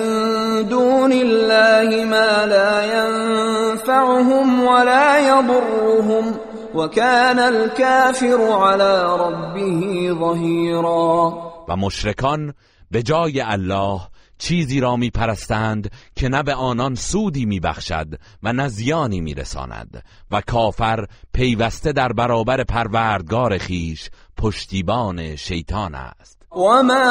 دون 0.70 1.12
الله 1.12 2.06
ما 2.06 2.46
لا 2.46 2.84
ينفعهم 2.86 4.64
ولا 4.64 5.20
يضرهم 5.20 6.36
وكان 6.76 7.40
الكافر 7.40 8.52
على 8.52 9.18
ربه 9.20 10.14
ظهيرا. 10.20 11.34
و 11.68 11.76
مشرکان 11.76 12.54
به 12.92 13.04
جای 13.04 13.42
الله 13.42 14.02
چیزی 14.38 14.80
را 14.80 14.96
می 14.96 15.10
پرستند 15.10 15.92
که 16.16 16.30
نه 16.30 16.44
به 16.44 16.54
آنان 16.54 16.96
سودی 16.96 17.46
می 17.46 17.60
بخشد 17.60 18.08
و 18.44 18.54
نه 18.54 18.68
زیانی 18.68 19.22
می 19.22 19.34
رساند 19.34 20.04
و 20.32 20.42
کافر 20.42 21.06
پیوسته 21.34 21.92
در 21.92 22.14
برابر 22.14 22.64
پروردگار 22.64 23.58
خیش 23.58 24.10
پشتیبان 24.38 25.36
شیطان 25.36 25.96
است. 25.96 26.35
وما 26.56 27.08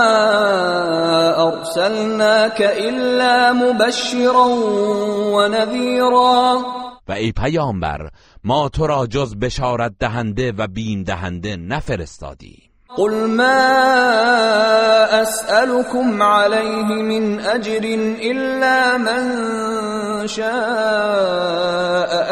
ارسلناك 1.37 2.61
الا 2.61 3.53
مبشرا 3.53 4.47
ونذيرا. 5.37 6.59
و 7.09 7.13
ای 7.13 7.33
پیامبر 7.33 8.11
ما 8.45 8.69
تو 8.69 8.87
را 8.87 9.07
جز 9.07 9.37
بشارت 9.37 9.93
دهنده 10.01 10.53
و 10.59 10.67
بین 10.67 11.03
دهنده 11.03 11.57
نفرستادیم. 11.57 12.63
قل 12.97 13.31
ما 13.31 13.45
اسألكم 15.23 16.23
عليه 16.23 16.85
من 17.03 17.41
اجر 17.41 17.85
الا 18.23 18.99
من 18.99 19.25
شاء 20.27 20.51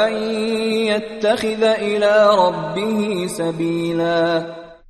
ان 0.06 0.12
يتخذ 0.86 1.62
إلى 1.62 2.28
ربه 2.38 3.26
سبيلا. 3.26 4.46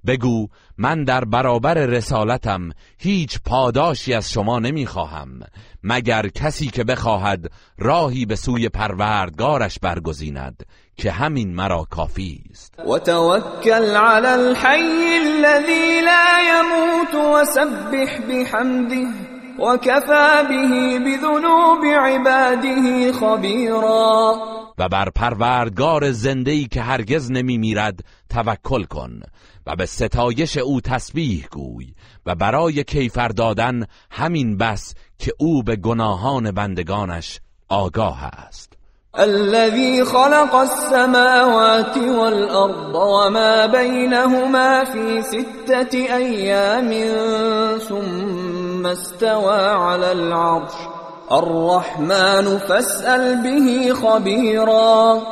بگو 0.07 0.49
من 0.83 1.05
در 1.05 1.25
برابر 1.25 1.75
رسالتم 1.75 2.71
هیچ 2.99 3.39
پاداشی 3.45 4.15
از 4.15 4.33
شما 4.33 4.59
نمی‌خواهم 4.59 5.41
مگر 5.83 6.29
کسی 6.29 6.67
که 6.67 6.85
بخواهد 6.85 7.51
راهی 7.79 8.27
به 8.27 8.37
سوی 8.37 8.69
پروردگارش 8.69 9.79
برگزیند 9.79 10.67
که 10.97 11.11
همین 11.11 11.55
مرا 11.55 11.87
کافی 11.91 12.45
است. 12.51 12.75
و 12.79 12.99
توکل 12.99 13.97
علی 13.97 14.27
الحی 14.27 15.19
الذی 15.23 16.01
لا 16.01 16.39
يموت 16.53 17.15
وسبح 17.15 18.19
بحمده 18.29 19.07
وكفى 19.59 20.49
به 20.49 20.99
بذنوب 20.99 21.85
عباده 21.85 23.13
خبیرا. 23.13 24.35
و 24.79 24.89
بر 24.89 25.09
پروردگار 25.15 26.13
زندهی 26.13 26.67
که 26.67 26.83
هرگز 26.83 27.31
نمی 27.31 27.59
میرد 27.59 28.01
توکل 28.31 28.85
کن. 28.85 29.21
و 29.67 29.77
به 29.77 29.87
ستایش 29.87 30.57
او 30.57 30.81
تسبیح 30.81 31.47
گوی 31.51 31.95
و 32.27 32.35
برای 32.35 32.85
کیفر 32.85 33.29
دادن 33.29 33.87
همین 34.11 34.57
بس 34.57 34.95
که 35.19 35.33
او 35.39 35.63
به 35.63 35.77
گناهان 35.77 36.51
بندگانش 36.51 37.41
آگاه 37.69 38.25
است. 38.25 38.73
الذي 39.15 40.05
خلق 40.05 40.55
السماوات 40.55 41.97
والأرض 41.97 42.95
وما 42.95 43.67
بينهما 43.67 44.85
في 44.85 45.23
ستة 45.23 45.99
أيام 46.17 46.91
ثم 47.79 48.87
استوى 48.87 49.61
على 49.61 50.13
العرش. 50.13 50.73
الرحمن 51.33 52.59
فاسأل 52.59 53.43
به 53.43 53.95
خبيرا. 53.95 55.23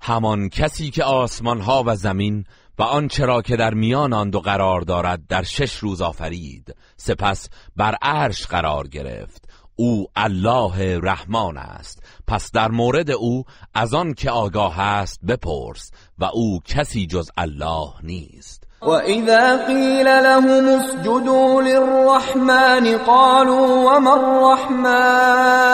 همان 0.00 0.48
کسی 0.48 0.90
که 0.90 1.04
آسمان 1.04 1.60
ها 1.60 1.84
و 1.86 1.96
زمین 1.96 2.44
و 2.78 2.82
آنچه 2.82 3.24
را 3.24 3.42
که 3.42 3.56
در 3.56 3.74
میان 3.74 4.12
آن 4.12 4.30
دو 4.30 4.40
قرار 4.40 4.80
دارد 4.80 5.26
در 5.26 5.42
شش 5.42 5.76
روز 5.76 6.00
آفرید 6.00 6.76
سپس 6.96 7.48
بر 7.76 7.96
عرش 8.02 8.46
قرار 8.46 8.88
گرفت. 8.88 9.48
او 9.76 10.06
الله 10.16 10.98
رحمان 10.98 11.56
است. 11.56 12.02
پس 12.26 12.50
در 12.52 12.70
مورد 12.70 13.10
او 13.10 13.44
از 13.74 13.94
آن 13.94 14.14
که 14.14 14.30
آگاه 14.30 14.80
است 14.80 15.20
بپرس 15.24 15.90
و 16.18 16.24
او 16.24 16.60
کسی 16.64 17.06
جز 17.06 17.30
الله 17.36 17.92
نیست. 18.02 18.65
و 18.82 18.90
اذا 18.90 19.66
قیل 19.66 20.08
لهم 20.08 20.68
اسجدوا 20.68 21.62
للرحمن 21.62 22.98
قالوا 22.98 23.96
وما 23.96 24.14
الرحمن 24.14 25.66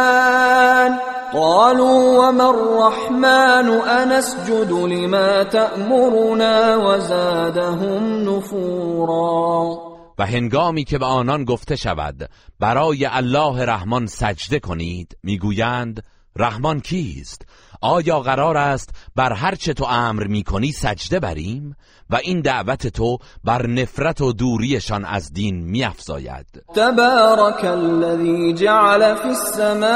قالوا 1.32 2.28
وما 2.28 2.50
الرحمن 2.50 3.68
انسجد 3.68 4.72
لما 4.72 5.44
تأمرنا 5.44 6.76
وزادهم 6.76 8.28
نفورا 8.30 9.78
و 10.18 10.26
هنگامی 10.26 10.84
که 10.84 10.98
به 10.98 11.06
آنان 11.06 11.44
گفته 11.44 11.76
شود 11.76 12.30
برای 12.60 13.06
الله 13.06 13.64
رحمان 13.64 14.06
سجده 14.06 14.58
کنید 14.58 15.16
می‌گویند 15.22 16.02
رحمان 16.36 16.80
کیست؟ 16.80 17.46
آیا 17.82 18.20
قرار 18.20 18.56
است 18.56 18.90
بر 19.16 19.32
هر 19.32 19.54
چه 19.54 19.72
تو 19.72 19.84
امر 19.84 20.26
می‌کنی 20.26 20.72
سجده 20.72 21.20
بریم 21.20 21.76
و 22.10 22.16
این 22.16 22.40
دعوت 22.40 22.86
تو 22.86 23.18
بر 23.44 23.66
نفرت 23.66 24.20
و 24.20 24.32
دوریشان 24.32 25.04
از 25.04 25.32
دین 25.32 25.64
میافزاید؟ 25.64 26.46
تبارک 26.74 27.64
الذی 27.64 28.52
جعل 28.52 29.14
فی 29.14 29.28
السماء 29.28 29.92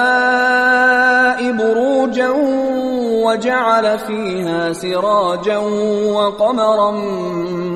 بروجا 1.52 2.34
وجعل 3.26 3.96
فیها 3.96 4.72
سراجا 4.72 5.62
وقمرا 6.12 6.90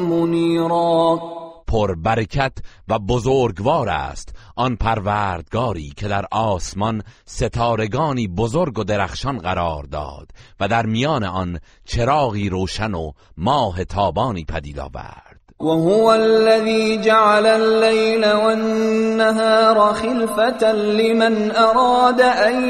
منیرا. 0.09 1.19
پر 1.67 1.95
برکت 1.95 2.53
و 2.89 2.99
بزرگوار 2.99 3.89
است. 3.89 4.35
آن 4.61 4.77
پروردگاری 4.77 5.93
که 5.97 6.09
در 6.09 6.25
آسمان 6.31 7.03
ستارگانی 7.25 8.29
بزرگ 8.29 8.79
و 8.79 8.85
درخشان 8.85 9.39
قرار 9.39 9.85
داد 9.85 10.29
و 10.61 10.69
در 10.69 10.87
میان 10.87 11.25
آن 11.25 11.59
چراغی 11.85 12.49
روشن 12.49 12.95
و 12.95 13.13
ماه 13.37 13.85
تابانی 13.85 14.45
پدید 14.45 14.79
آورد. 14.79 15.41
وهو 15.61 16.07
الذي 16.07 16.97
جعل 16.97 17.47
الليل 17.47 18.33
والنهار 18.33 19.95
خلفة 19.95 20.73
لمن 20.73 21.51
أراد 21.51 22.21
أن 22.21 22.65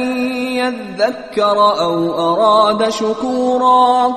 يذكر 0.56 1.58
أو 1.58 2.14
أراد 2.14 2.90
شكورا. 2.90 4.10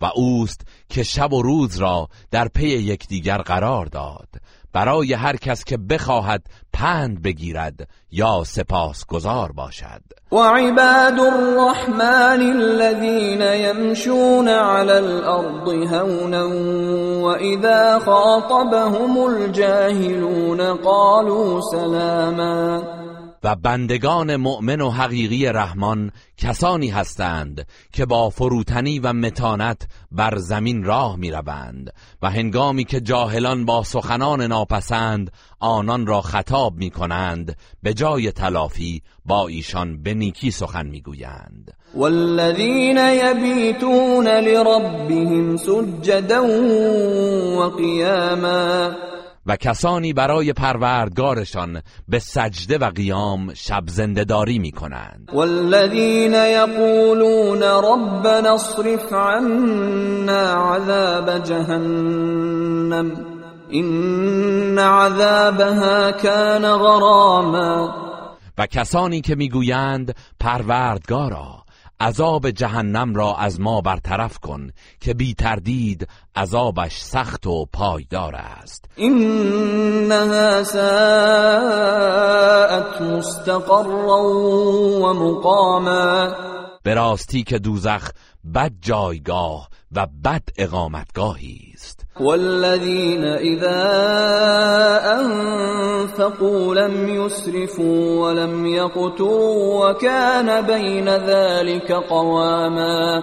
و 0.00 0.04
اوست 0.14 0.60
که 0.88 1.02
شب 1.02 1.32
و 1.32 1.42
روز 1.42 1.78
را 1.78 2.08
در 2.30 2.48
پی 2.48 2.68
یکدیگر 2.68 3.38
قرار 3.38 3.86
داد 3.86 4.28
برای 4.78 5.14
هر 5.14 5.36
کس 5.36 5.64
که 5.64 5.76
بخواهد 5.76 6.42
پند 6.72 7.22
بگیرد 7.22 7.88
یا 8.10 8.42
سپاس 8.46 9.06
گذار 9.06 9.52
باشد. 9.52 10.02
و 10.32 10.36
عباد 10.36 11.20
الرحمن 11.20 12.42
الذين 12.56 13.40
يمشون 13.40 14.48
على 14.48 14.92
الارض 14.92 15.68
هونا 15.68 16.46
واذا 17.22 17.98
خاطبهم 17.98 19.18
الجاهلون 19.18 20.74
قالوا 20.74 21.60
سلاما. 21.72 22.82
و 23.42 23.56
بندگان 23.56 24.36
مؤمن 24.36 24.80
و 24.80 24.90
حقیقی 24.90 25.46
رحمان 25.46 26.12
کسانی 26.36 26.88
هستند 26.88 27.66
که 27.92 28.06
با 28.06 28.30
فروتنی 28.30 28.98
و 28.98 29.12
متانت 29.12 29.88
بر 30.12 30.38
زمین 30.38 30.84
راه 30.84 31.16
می 31.16 31.30
روند 31.30 31.92
و 32.22 32.30
هنگامی 32.30 32.84
که 32.84 33.00
جاهلان 33.00 33.64
با 33.64 33.82
سخنان 33.82 34.42
ناپسند 34.42 35.32
آنان 35.60 36.06
را 36.06 36.20
خطاب 36.20 36.76
می 36.76 36.90
کنند 36.90 37.56
به 37.82 37.94
جای 37.94 38.32
تلافی 38.32 39.02
با 39.24 39.48
ایشان 39.48 40.02
به 40.02 40.14
نیکی 40.14 40.50
سخن 40.50 40.86
می 40.86 41.00
گویند 41.00 41.72
والذین 41.94 42.98
یبیتون 42.98 44.26
لربهم 44.26 45.56
سجدا 45.56 46.44
و 47.58 47.68
قیاما. 47.76 48.90
و 49.48 49.56
کسانی 49.56 50.12
برای 50.12 50.52
پروردگارشان 50.52 51.82
به 52.08 52.18
سجده 52.18 52.78
و 52.78 52.90
قیام 52.90 53.54
شب 53.54 53.82
زندهداری 53.86 54.58
می 54.58 54.72
کنند 54.72 55.30
والذین 55.32 56.34
یقولون 56.34 57.62
ربنا 57.62 58.54
اصرف 58.54 59.12
عنا 59.12 60.74
عذاب 60.74 61.38
جهنم 61.38 63.26
این 63.68 64.78
عذابها 64.78 66.12
کان 66.12 66.76
غراما. 66.76 67.94
و 68.58 68.66
کسانی 68.66 69.20
که 69.20 69.34
می‌گویند 69.34 70.14
پروردگارا 70.40 71.67
عذاب 72.00 72.50
جهنم 72.50 73.14
را 73.14 73.36
از 73.36 73.60
ما 73.60 73.80
برطرف 73.80 74.38
کن 74.38 74.70
که 75.00 75.14
بی 75.14 75.34
تردید 75.34 76.08
عذابش 76.36 77.00
سخت 77.00 77.46
و 77.46 77.66
پایدار 77.72 78.34
است. 78.34 78.84
اینها 78.96 80.64
ساعت 80.64 80.80
مستقرا 83.00 84.22
و 85.02 85.12
مقاما. 85.12 86.34
به 86.82 86.94
راستی 86.94 87.42
که 87.42 87.58
دوزخ 87.58 88.10
بد 88.54 88.72
جایگاه 88.80 89.68
و 89.92 90.06
بد 90.24 90.42
اقامتگاهی 90.56 91.72
است. 91.74 92.07
والذین 92.20 93.24
اذا 93.24 93.80
انفقوا 95.20 96.74
لم 96.74 97.08
يسرفوا 97.08 98.28
ولم 98.28 98.66
يقتروا 98.66 99.90
وكان 99.90 100.66
بين 100.66 101.08
ذلك 101.08 101.92
قواما. 101.92 103.22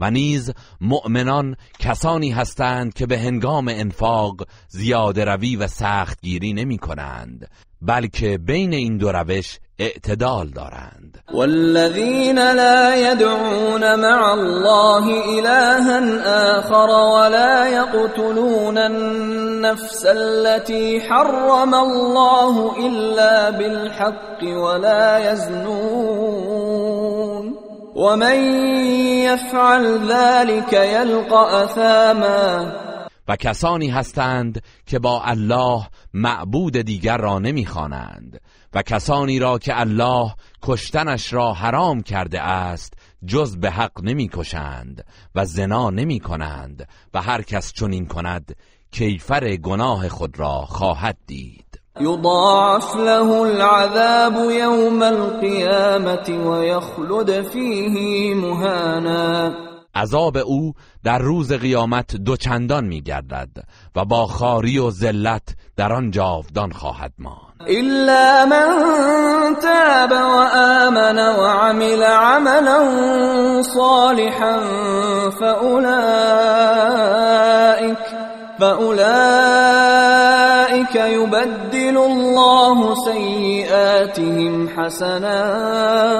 و 0.00 0.10
نیز 0.10 0.52
مؤمنان 0.80 1.56
کسانی 1.78 2.30
هستند 2.30 2.94
که 2.94 3.06
به 3.06 3.18
هنگام 3.18 3.68
انفاق 3.68 4.34
زیاده 4.68 5.24
روی 5.24 5.56
و 5.56 5.66
سختگیری 5.66 6.52
نمی 6.52 6.78
کنند. 6.78 7.48
بلکه 7.82 8.38
بین 8.38 8.72
این 8.72 8.98
دو 8.98 9.12
روش 9.12 9.58
اعتدال 9.78 10.48
دارند. 10.48 11.22
والذین 11.34 12.38
لا 12.38 12.96
يدعون 12.96 13.94
مع 13.94 14.32
الله 14.32 15.04
إلها 15.38 16.58
آخر 16.58 16.90
ولا 16.90 17.66
يقتلون 17.66 18.78
النفس 18.78 20.06
التي 20.06 21.00
حرم 21.00 21.74
الله 21.74 22.76
إلا 22.86 23.50
بالحق 23.50 24.42
ولا 24.42 25.32
يزنون 25.32 26.68
ومن 27.96 28.36
يفعل 29.22 30.08
ذلك 30.08 30.72
يلقى 30.72 31.64
اثاما 31.64 32.72
و 33.28 33.36
کسانی 33.36 33.88
هستند 33.88 34.62
که 34.86 34.98
با 34.98 35.22
الله 35.22 35.88
معبود 36.14 36.76
دیگر 36.76 37.16
را 37.16 37.38
نمی‌خوانند 37.38 38.40
و 38.74 38.82
کسانی 38.82 39.38
را 39.38 39.58
که 39.58 39.80
الله 39.80 40.34
کشتنش 40.62 41.32
را 41.32 41.52
حرام 41.52 42.02
کرده 42.02 42.42
است 42.42 42.94
جز 43.26 43.56
به 43.56 43.70
حق 43.70 44.02
نمی‌کشند 44.02 45.04
و 45.34 45.44
زنا 45.44 45.90
نمی 45.90 46.20
کنند 46.20 46.88
و 47.14 47.22
هر 47.22 47.42
کس 47.42 47.72
چنین 47.72 48.06
کند 48.06 48.56
کیفر 48.90 49.56
گناه 49.56 50.08
خود 50.08 50.38
را 50.38 50.60
خواهد 50.60 51.16
دید. 51.26 51.80
یضاعف 52.00 52.96
له 52.96 53.30
العذاب 53.30 54.50
یوم 54.50 55.02
القیامت 55.02 56.28
و 56.28 56.64
یخلد 56.64 57.42
فیه 57.42 58.34
مهانا. 58.34 59.77
عذاب 59.98 60.36
او 60.36 60.72
در 61.04 61.18
روز 61.18 61.52
قیامت 61.52 62.16
دوچندان 62.16 62.84
میگردد 62.84 63.48
و 63.96 64.04
با 64.04 64.26
خاری 64.26 64.78
و 64.78 64.90
ذلت 64.90 65.56
در 65.76 65.92
آن 65.92 66.10
جاودان 66.10 66.72
خواهد 66.72 67.12
ماند. 67.18 67.38
إلا 67.68 68.46
من 68.46 68.66
تاب 69.54 70.10
وآمن 70.10 71.18
وعمل 71.18 72.02
عملا 72.02 72.82
صالحا 73.62 74.60
فأولئك 75.30 76.78
فأولئك 78.58 78.98
يبدل 80.94 81.96
الله 81.96 82.94
سيئاتهم 82.94 84.68
حسنات. 84.68 86.18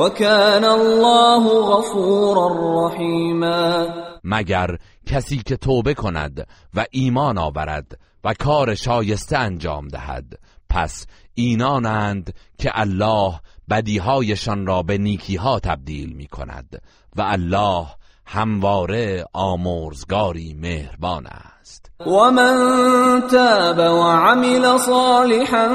وكان 0.00 0.64
الله 0.64 1.44
غفورا 1.72 2.48
رحيما. 2.86 3.88
مگر 4.24 4.78
کسی 5.06 5.36
که 5.36 5.56
توبه 5.56 5.94
کند 5.94 6.46
و 6.74 6.86
ایمان 6.90 7.38
آورد 7.38 7.98
و 8.24 8.34
کار 8.34 8.74
شایسته 8.74 9.38
انجام 9.38 9.88
دهد. 9.88 10.38
پس 10.70 11.06
اینانند 11.34 12.34
که 12.58 12.70
الله 12.74 13.40
بدیهایشان 13.70 14.66
را 14.66 14.82
به 14.82 14.98
نیکیها 14.98 15.60
تبدیل 15.60 16.12
می 16.12 16.26
کند 16.26 16.82
و 17.16 17.22
الله 17.22 17.86
همواره 18.26 19.24
آمرزگاری 19.32 20.54
مهربان 20.54 21.26
است. 21.26 21.59
و 22.06 22.30
من 22.30 23.22
تاب 23.30 23.78
و 23.78 24.02
عمل 24.02 24.78
صالحا 24.78 25.68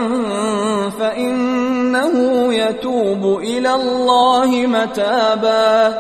فإنه 0.99 2.53
يتوب 2.53 3.25
الى 3.25 3.67
الله 3.67 4.67
متابا. 4.67 5.93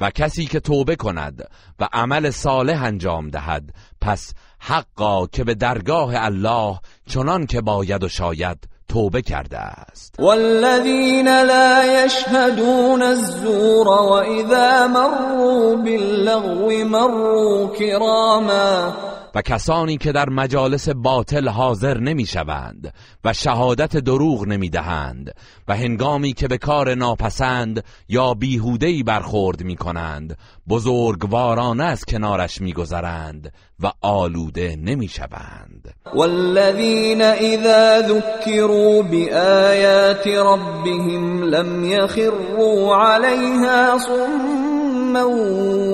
و 0.00 0.10
کسی 0.10 0.46
که 0.46 0.60
توبه 0.60 0.96
کند 0.96 1.48
و 1.80 1.88
عمل 1.92 2.30
صالح 2.30 2.82
انجام 2.84 3.28
دهد 3.28 3.62
پس 4.00 4.32
حقا 4.58 5.26
که 5.26 5.44
به 5.44 5.54
درگاه 5.54 6.12
الله 6.14 6.78
چنان 7.08 7.46
که 7.46 7.60
باید 7.60 8.04
و 8.04 8.08
شاید 8.08 8.58
توبه 8.88 9.22
کرده 9.22 9.58
است. 9.58 10.14
والذین 10.18 11.28
لا 11.28 11.84
یشهدون 11.84 13.02
الزور 13.02 13.88
و 13.88 14.12
اذا 14.12 14.88
مروا 14.88 15.76
باللغو 15.76 16.84
مروا 16.84 17.66
کراما 17.66 18.92
و 19.34 19.42
کسانی 19.42 19.96
که 19.96 20.12
در 20.12 20.28
مجالس 20.28 20.88
باطل 20.88 21.48
حاضر 21.48 21.98
نمی‌شوند 21.98 22.94
و 23.24 23.32
شهادت 23.32 23.96
دروغ 23.96 24.46
نمی‌دهند 24.46 25.34
و 25.68 25.76
هنگامی 25.76 26.32
که 26.32 26.48
به 26.48 26.58
کار 26.58 26.94
ناپسند 26.94 27.84
یا 28.08 28.34
بیهودهی 28.34 29.02
برخورد 29.02 29.62
می‌کنند 29.62 30.36
بزرگوارانه 30.68 31.84
از 31.84 32.04
کنارش 32.04 32.60
میگذرند 32.60 33.52
و 33.82 33.92
آلوده 34.00 34.76
نمی‌شوند. 34.76 35.94
والذین 36.14 37.22
اذا 37.22 38.02
ذکروا 38.02 39.02
بآیات 39.02 40.26
ربهم 40.26 41.42
لم 41.42 41.84
یخروا 41.84 43.06
علیها 43.06 43.98
صما 43.98 45.28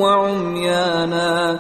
وعميانا 0.01 1.59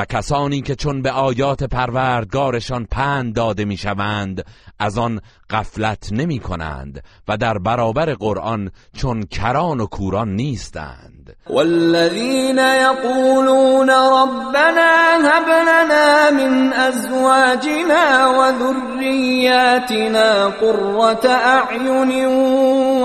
و 0.00 0.04
کسانی 0.04 0.60
که 0.60 0.74
چون 0.74 1.02
به 1.02 1.10
آیات 1.10 1.64
پروردگارشان 1.64 2.86
پند 2.90 3.34
داده 3.34 3.64
می‌شوند 3.64 4.44
از 4.78 4.98
آن 4.98 5.20
غفلت 5.50 6.12
نمی 6.12 6.38
کنند 6.38 7.02
و 7.28 7.36
در 7.36 7.58
برابر 7.58 8.14
قرآن 8.14 8.70
چون 8.96 9.22
کران 9.22 9.80
و 9.80 9.86
کوران 9.86 10.28
نیستند. 10.28 11.36
والذین 11.50 12.58
یقولون 12.58 13.90
ربنا 13.90 15.18
هب 15.24 15.48
لنا 15.48 16.30
من 16.30 16.72
ازواجنا 16.72 18.34
و 18.38 18.52
ذریاتنا 18.58 20.50
قرة 20.50 21.30
اعین 21.30 22.26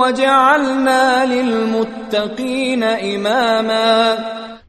وجعلنا 0.00 1.24
للمتقین 1.24 2.84
اماما. 2.84 4.16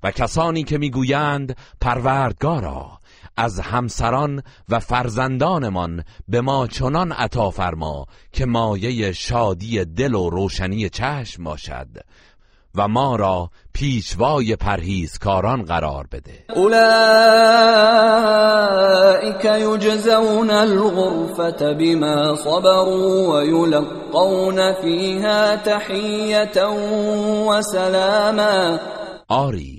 و 0.04 0.12
کسانی 0.12 0.64
که 0.64 0.78
می‌گویند 0.78 1.58
پروردگارا 1.82 3.00
از 3.38 3.60
همسران 3.60 4.44
و 4.70 4.80
فرزندانمان 4.80 6.04
به 6.28 6.42
ما 6.42 6.68
چنان 6.68 7.12
عطا 7.12 7.50
فرما 7.50 8.06
که 8.32 8.46
مایه 8.46 9.12
شادی 9.12 9.86
دل 9.86 10.14
و 10.14 10.30
روشنی 10.30 10.90
چشم 10.90 11.44
باشد 11.44 11.88
و 12.76 12.88
ما 12.88 13.16
را 13.16 13.50
پیشوای 13.74 14.56
پرهیزکاران 14.56 15.64
قرار 15.64 16.08
بده. 16.12 16.46
اولئک 16.56 16.78
یجزون 19.46 20.50
الغرفة 20.50 21.74
بما 21.74 22.36
صبروا 22.36 23.32
و 23.32 23.44
یلقون 23.44 24.74
فیها 24.74 25.58
تحیتا 25.58 26.74
و 27.50 27.62
سلاما. 27.62 28.80
آری 29.30 29.77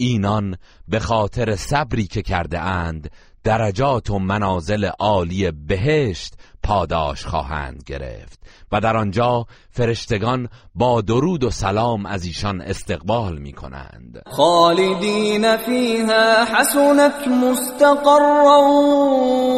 اینان 0.00 0.56
به 0.88 0.98
خاطر 0.98 1.56
صبری 1.56 2.06
که 2.06 2.22
کرده 2.22 2.60
اند 2.60 3.10
درجات 3.44 4.10
و 4.10 4.18
منازل 4.18 4.84
عالی 4.84 5.50
بهشت 5.50 6.34
پاداش 6.62 7.26
خواهند 7.26 7.82
گرفت. 7.86 8.40
و 8.72 8.80
در 8.80 8.96
آنجا 8.96 9.46
فرشتگان 9.70 10.48
با 10.74 11.00
درود 11.00 11.44
و 11.44 11.50
سلام 11.50 12.06
از 12.06 12.24
ایشان 12.24 12.60
استقبال 12.60 13.38
می 13.38 13.52
کنند. 13.52 14.22
خالدین 14.26 15.56
فیها 15.56 16.44
حسنت 16.44 17.28
مستقرا 17.28 18.60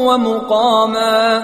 و 0.08 0.18
مقاما. 0.18 1.42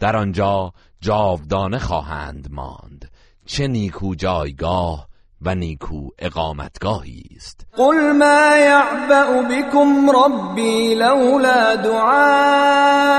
در 0.00 0.16
آنجا 0.16 0.72
جاودانه 1.00 1.78
خواهند 1.78 2.48
ماند. 2.50 3.10
چه 3.46 3.66
نیکو 3.66 4.14
جایگاه 4.14 5.11
و 5.44 5.54
نیکو 5.54 6.08
اقامتگاهی 6.18 7.22
است. 7.36 7.66
قل 7.76 8.12
ما 8.12 8.56
یعبأ 8.56 9.42
بكم 9.42 10.10
ربی 10.10 10.94
لولا 10.94 11.74
دعاؤكم 11.74 13.12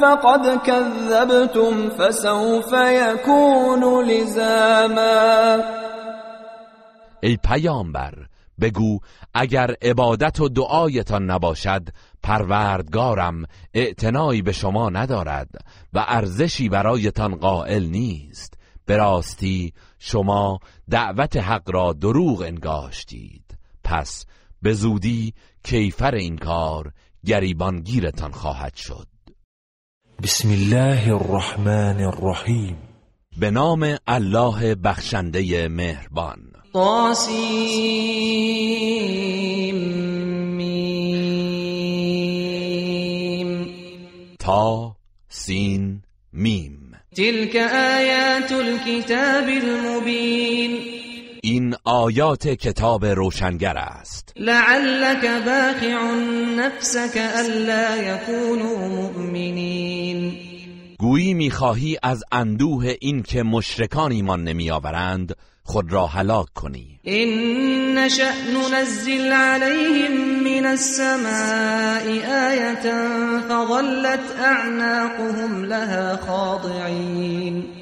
فقد 0.00 0.62
كذبتم 0.66 1.90
فسوف 1.90 2.72
يكون 2.72 4.04
لزاما. 4.04 5.58
ای 7.22 7.38
پیامبر 7.44 8.14
بگو 8.60 8.98
اگر 9.34 9.74
عبادت 9.82 10.40
و 10.40 10.48
دعایتان 10.48 11.30
نباشد 11.30 11.88
پروردگارم 12.22 13.44
اعتنایی 13.74 14.42
به 14.42 14.52
شما 14.52 14.90
ندارد 14.90 15.48
و 15.92 16.04
ارزشی 16.08 16.68
برایتان 16.68 17.34
قائل 17.34 17.84
نیست. 17.84 18.54
به 18.86 18.96
راستی 18.96 19.72
شما 20.04 20.58
دعوت 20.90 21.36
حق 21.36 21.70
را 21.70 21.92
دروغ 21.92 22.40
انگاشتید. 22.42 23.58
پس 23.84 24.26
به 24.62 24.72
زودی 24.72 25.34
کیفر 25.64 26.14
این 26.14 26.38
کار 26.38 26.92
گریبانگیرتان 27.26 28.30
خواهد 28.30 28.74
شد. 28.74 29.06
بسم 30.22 30.48
الله 30.50 31.14
الرحمن 31.14 32.00
الرحیم. 32.00 32.76
به 33.38 33.50
نام 33.50 33.96
الله 34.06 34.74
بخشنده 34.74 35.68
مهربان. 35.68 36.52
طاسیم 36.72 37.36
تا 44.38 44.96
سین 45.28 46.02
میم. 46.32 46.81
تلك 47.16 47.56
آیات 47.56 48.52
الكتاب 48.52 49.48
المبین 49.48 50.78
این 51.42 51.74
آیات 51.84 52.48
کتاب 52.48 53.04
روشنگر 53.04 53.76
است. 53.76 54.32
لعلك 54.36 55.24
باخع 55.24 56.14
نفسك 56.56 57.16
الا 57.16 57.96
يكونوا 57.96 58.88
مؤمنین 58.88 60.32
گویی 60.98 61.34
می‌خواهی 61.34 61.98
از 62.02 62.24
اندوه 62.32 62.94
این 63.00 63.22
که 63.22 63.42
مشرکان 63.42 64.12
ایمان 64.12 64.44
نمیآورند 64.44 65.36
خود 65.64 65.92
را 65.92 66.06
هلاک 66.06 66.46
کنی. 66.54 67.00
این 67.02 67.98
نشأ 67.98 68.32
ننزل 68.54 69.32
عليهم 69.32 70.12
من 70.44 70.66
السماء 70.66 72.04
آیة 72.48 72.92
فظلت 73.48 74.20
أعناقهم 74.40 75.64
لها 75.64 76.16
خاضعین 76.16 77.81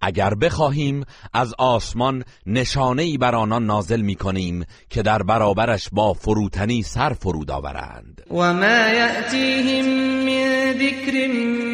اگر 0.00 0.34
بخواهیم 0.34 1.04
از 1.32 1.54
آسمان 1.58 2.24
نشانه 2.46 3.02
ای 3.02 3.18
بر 3.18 3.34
آنان 3.34 3.66
نازل 3.66 4.00
می 4.00 4.14
کنیم 4.14 4.64
که 4.90 5.02
در 5.02 5.22
برابرش 5.22 5.88
با 5.92 6.12
فروتنی 6.12 6.82
سر 6.82 7.12
فرود 7.12 7.50
آورند. 7.50 8.22
و 8.30 8.54
ما 8.54 8.88
یأتیهم 8.88 9.86
من 10.24 10.72
ذکر 10.72 11.26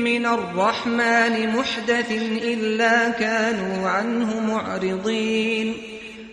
من 0.04 0.26
الرحمن 0.26 1.46
محدث 1.56 2.10
الا 2.42 3.12
كانوا 3.18 3.90
عنه 3.90 4.40
معرضین. 4.40 5.74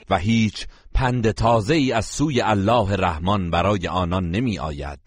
و 0.09 0.17
هیچ 0.17 0.67
پند 0.93 1.31
تازه 1.31 1.73
ای 1.73 1.91
از 1.91 2.05
سوی 2.05 2.41
الله 2.41 2.95
رحمان 2.95 3.51
برای 3.51 3.87
آنان 3.87 4.31
نمی 4.31 4.59
آید 4.59 4.99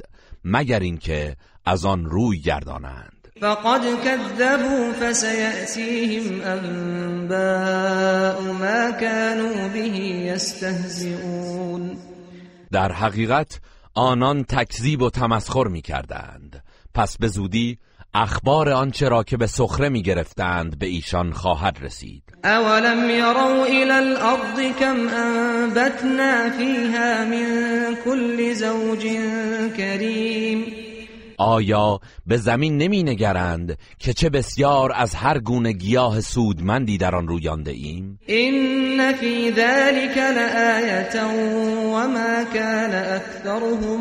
مگر 0.44 0.80
اینکه 0.80 1.36
از 1.64 1.84
آن 1.84 2.04
روی 2.04 2.40
گردانند. 2.40 3.15
فقد 3.40 3.80
كذبوا 4.04 4.92
فسيأتيهم 4.92 6.42
أنباء 6.42 8.42
ما 8.52 8.90
كانوا 8.90 9.68
به 9.68 9.96
يستهزئون. 10.34 11.98
در 12.72 12.92
حقیقت 12.92 13.60
آنان 13.94 14.44
تکذیب 14.44 15.02
و 15.02 15.10
تمسخر 15.10 15.68
می 15.68 15.82
کردند 15.82 16.62
پس 16.94 17.18
به 17.18 17.28
زودی 17.28 17.78
اخبار 18.14 18.70
آنچه 18.70 19.08
را 19.08 19.22
که 19.22 19.36
به 19.36 19.46
سخره 19.46 19.88
می 19.88 20.02
گرفتند 20.02 20.78
به 20.78 20.86
ایشان 20.86 21.32
خواهد 21.32 21.78
رسید. 21.82 22.22
اولم 22.44 23.10
یروا 23.10 23.64
الى 23.64 23.90
الارض 23.90 24.76
کم 24.80 25.08
انبتنا 25.08 26.50
فیها 26.50 27.24
من 27.24 27.96
كل 28.04 28.54
زوج 28.54 29.06
کریم 29.76 30.85
آیا 31.38 32.00
به 32.26 32.36
زمین 32.36 32.76
نمی 32.76 33.02
نگرند 33.02 33.78
که 33.98 34.12
چه 34.12 34.30
بسیار 34.30 34.92
از 34.94 35.14
هر 35.14 35.38
گونه 35.38 35.72
گیاه 35.72 36.20
سودمندی 36.20 36.98
در 36.98 37.14
آن 37.14 37.28
رویانده 37.28 37.70
ایم؟ 37.70 38.18
این 38.26 39.12
فی 39.12 39.52
ذلک 39.52 40.18
لآیه 40.18 41.24
و 41.94 42.08
ما 42.08 42.44
کان 42.52 42.94
اکثرهم 42.94 44.00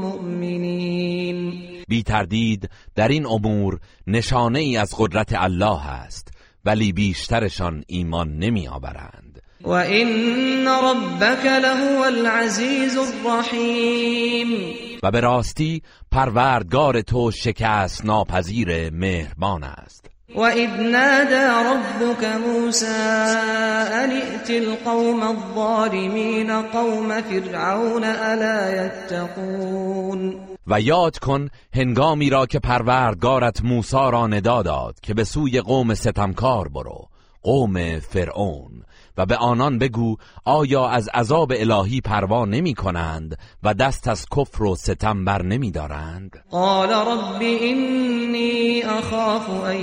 مؤمنین 0.00 1.52
بی 1.88 2.02
تردید 2.02 2.70
در 2.94 3.08
این 3.08 3.26
امور 3.26 3.80
نشانه 4.06 4.58
ای 4.58 4.76
از 4.76 4.94
قدرت 4.98 5.32
الله 5.32 5.86
است 5.86 6.28
ولی 6.64 6.92
بیشترشان 6.92 7.84
ایمان 7.86 8.36
نمی 8.36 8.68
آورند 8.68 9.19
و 9.64 9.70
این 9.70 10.68
ربک 10.68 11.46
لهو 11.46 12.02
العزیز 12.02 12.98
الرحیم 12.98 14.46
و 15.02 15.10
به 15.10 15.20
راستی 15.20 15.82
پروردگار 16.12 17.00
تو 17.00 17.30
شکست 17.30 18.04
ناپذیر 18.04 18.90
مهربان 18.90 19.64
است. 19.64 20.06
و 20.34 20.40
اذ 20.40 20.70
نادى 20.80 21.46
ربك 21.70 22.24
موسى 22.24 22.86
ان 22.86 24.10
ائت 24.10 24.50
القوم 24.50 25.22
الظالمین 25.22 26.62
قوم 26.62 27.20
فرعون 27.20 28.04
الا 28.04 28.86
يتقون. 28.86 30.40
و 30.66 30.80
یاد 30.80 31.18
کن 31.18 31.48
هنگامی 31.74 32.30
را 32.30 32.46
که 32.46 32.58
پروردگارت 32.58 33.64
موسی 33.64 34.10
را 34.12 34.26
ندا 34.26 34.62
داد 34.62 35.00
که 35.02 35.14
به 35.14 35.24
سوی 35.24 35.60
قوم 35.60 35.94
ستمکار 35.94 36.68
برو 36.68 37.08
قوم 37.42 37.98
فرعون. 37.98 38.84
و 39.20 39.26
به 39.26 39.36
آنان 39.36 39.78
بگو 39.78 40.16
آیا 40.44 40.88
از 40.88 41.08
عذاب 41.08 41.52
الهی 41.56 42.00
پروا 42.00 42.44
نمی 42.44 42.74
کنند 42.74 43.38
و 43.62 43.74
دست 43.74 44.08
از 44.08 44.26
کفر 44.36 44.62
و 44.62 44.76
ستم 44.76 45.24
بر 45.24 45.42
نمی 45.42 45.70
دارند؟ 45.70 46.44
قال 46.50 46.90
رب 46.90 47.40
اینی 47.40 48.82
اخاف 48.82 49.50
ان 49.50 49.76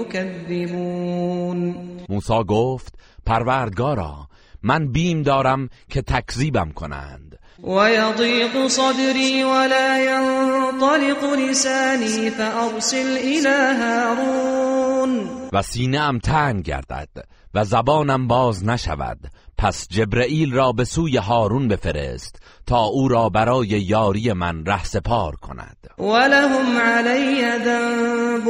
یکذبون 0.00 1.74
موسی 2.08 2.44
گفت 2.48 2.94
پروردگارا 3.26 4.26
من 4.62 4.92
بیم 4.92 5.22
دارم 5.22 5.68
که 5.88 6.02
تکذیبم 6.02 6.70
کنند. 6.70 7.38
و 7.64 7.90
یضیق 7.90 8.68
صدری 8.68 9.42
ولا 9.42 9.98
ينطلق 9.98 11.24
لسانی 11.24 12.30
فارسل 12.30 13.16
الى 13.18 13.76
هارون. 13.82 15.28
و 15.52 15.62
سینه 15.62 16.00
ام 16.00 16.18
تنگ 16.18 16.62
گردد. 16.62 17.08
و 17.54 17.64
زبانم 17.64 18.26
باز 18.26 18.64
نشود. 18.64 19.18
پس 19.58 19.88
جبرئیل 19.88 20.52
را 20.52 20.72
به 20.72 20.84
سوی 20.84 21.16
هارون 21.16 21.68
بفرست 21.68 22.42
تا 22.66 22.84
او 22.84 23.08
را 23.08 23.28
برای 23.28 23.66
یاری 23.66 24.32
من 24.32 24.66
ره 24.66 24.84
سپار 24.84 25.36
کند. 25.36 25.76
ولهم 25.98 26.78
علی 26.78 27.42
ذنب 27.64 28.44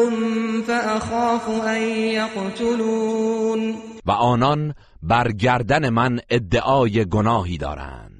فاخاف 0.67 1.49
ان 1.49 1.83
یقتلون. 1.89 3.75
و 4.07 4.11
آنان 4.11 4.75
بر 5.03 5.33
گردن 5.33 5.89
من 5.89 6.21
ادعای 6.31 7.05
گناهی 7.05 7.59
دارند. 7.59 8.12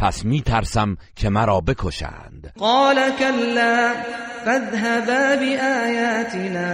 پس 0.00 0.24
می 0.24 0.40
ترسم 0.40 0.96
که 1.16 1.28
مرا 1.28 1.60
بکشند. 1.60 2.52
قال 2.58 2.96
کلا 3.18 3.94
فاذهبا 4.44 5.36
بآیاتنا 5.40 6.70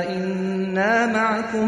إنا 0.00 1.06
معكم 1.06 1.66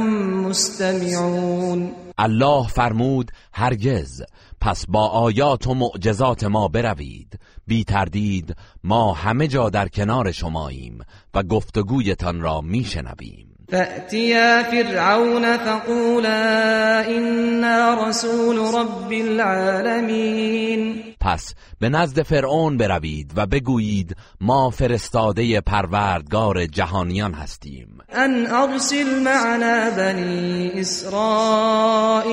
مستمعون. 0.48 1.92
الله 2.18 2.68
فرمود 2.68 3.30
هرگز 3.52 4.22
پس 4.60 4.84
با 4.88 5.08
آیات 5.08 5.66
و 5.66 5.74
معجزات 5.74 6.44
ما 6.44 6.68
بروید. 6.68 7.38
بی 7.66 7.84
تردید 7.84 8.56
ما 8.84 9.12
همه 9.12 9.48
جا 9.48 9.70
در 9.70 9.88
کنار 9.88 10.32
شماییم 10.32 10.98
و 11.34 11.42
گفتگویتان 11.42 12.40
را 12.40 12.60
میشنویم. 12.60 13.47
فأتیا 13.70 14.62
فرعون 14.62 15.56
فقولا 15.56 17.04
إنا 17.08 18.08
رسول 18.08 18.58
رب 18.58 19.12
العالمین 19.12 21.08
پس 21.20 21.54
به 21.80 21.88
نزد 21.88 22.22
فرعون 22.22 22.76
بروید 22.76 23.32
و 23.36 23.46
بگویید 23.46 24.16
ما 24.40 24.70
فرستاده 24.70 25.60
پروردگار 25.60 26.66
جهانیان 26.66 27.34
هستیم. 27.34 27.88
ان 28.12 28.46
ارسل 28.46 29.22
معنا 29.22 29.90
بنی 29.96 30.70
اسرائیل 30.74 32.32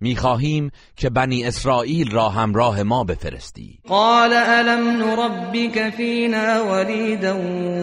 می‌خواهیم 0.00 0.70
که 0.96 1.10
بنی 1.10 1.44
اسرائیل 1.44 2.10
را 2.10 2.28
همراه 2.28 2.82
ما 2.82 3.04
بفرستی. 3.04 3.78
قال 3.88 4.32
الم 4.32 5.02
نربك 5.02 5.90
فینا 5.90 6.64
ولیدا 6.72 7.36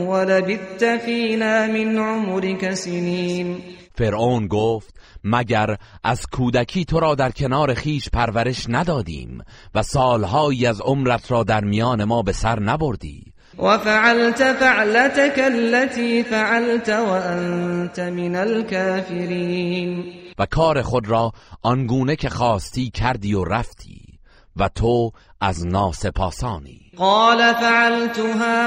ولبثت 0.09 0.97
فینا 0.97 1.67
من 1.67 1.97
عمرك 1.97 2.54
سنین. 2.61 3.57
فرعون 3.95 4.47
گفت 4.47 4.95
مگر 5.23 5.77
از 6.03 6.27
کودکی 6.31 6.85
تو 6.85 6.99
را 6.99 7.15
در 7.15 7.31
کنار 7.31 7.73
خیش 7.73 8.09
پرورش 8.09 8.65
ندادیم 8.69 9.43
و 9.75 9.83
سالهایی 9.83 10.65
از 10.65 10.81
عمرت 10.81 11.31
را 11.31 11.43
در 11.43 11.63
میان 11.63 12.03
ما 12.03 12.21
به 12.21 12.31
سر 12.31 12.59
نبردی؟ 12.59 13.33
و 13.59 13.77
فعلت 13.77 14.53
فعلتك 14.53 15.39
التي 15.39 16.23
فعلت 16.23 16.89
وانت 16.89 17.99
من 17.99 18.35
الكافرین 18.35 20.03
و 20.39 20.45
کار 20.45 20.81
خود 20.81 21.09
را 21.09 21.31
آنگونه 21.61 22.15
که 22.15 22.29
خواستی 22.29 22.89
کردی 22.89 23.33
و 23.33 23.43
رفتی 23.43 24.19
و 24.55 24.69
تو 24.69 25.11
از 25.41 25.67
ناسپاسانی. 25.67 26.84
قال 26.97 27.53
فعلتها 27.53 28.59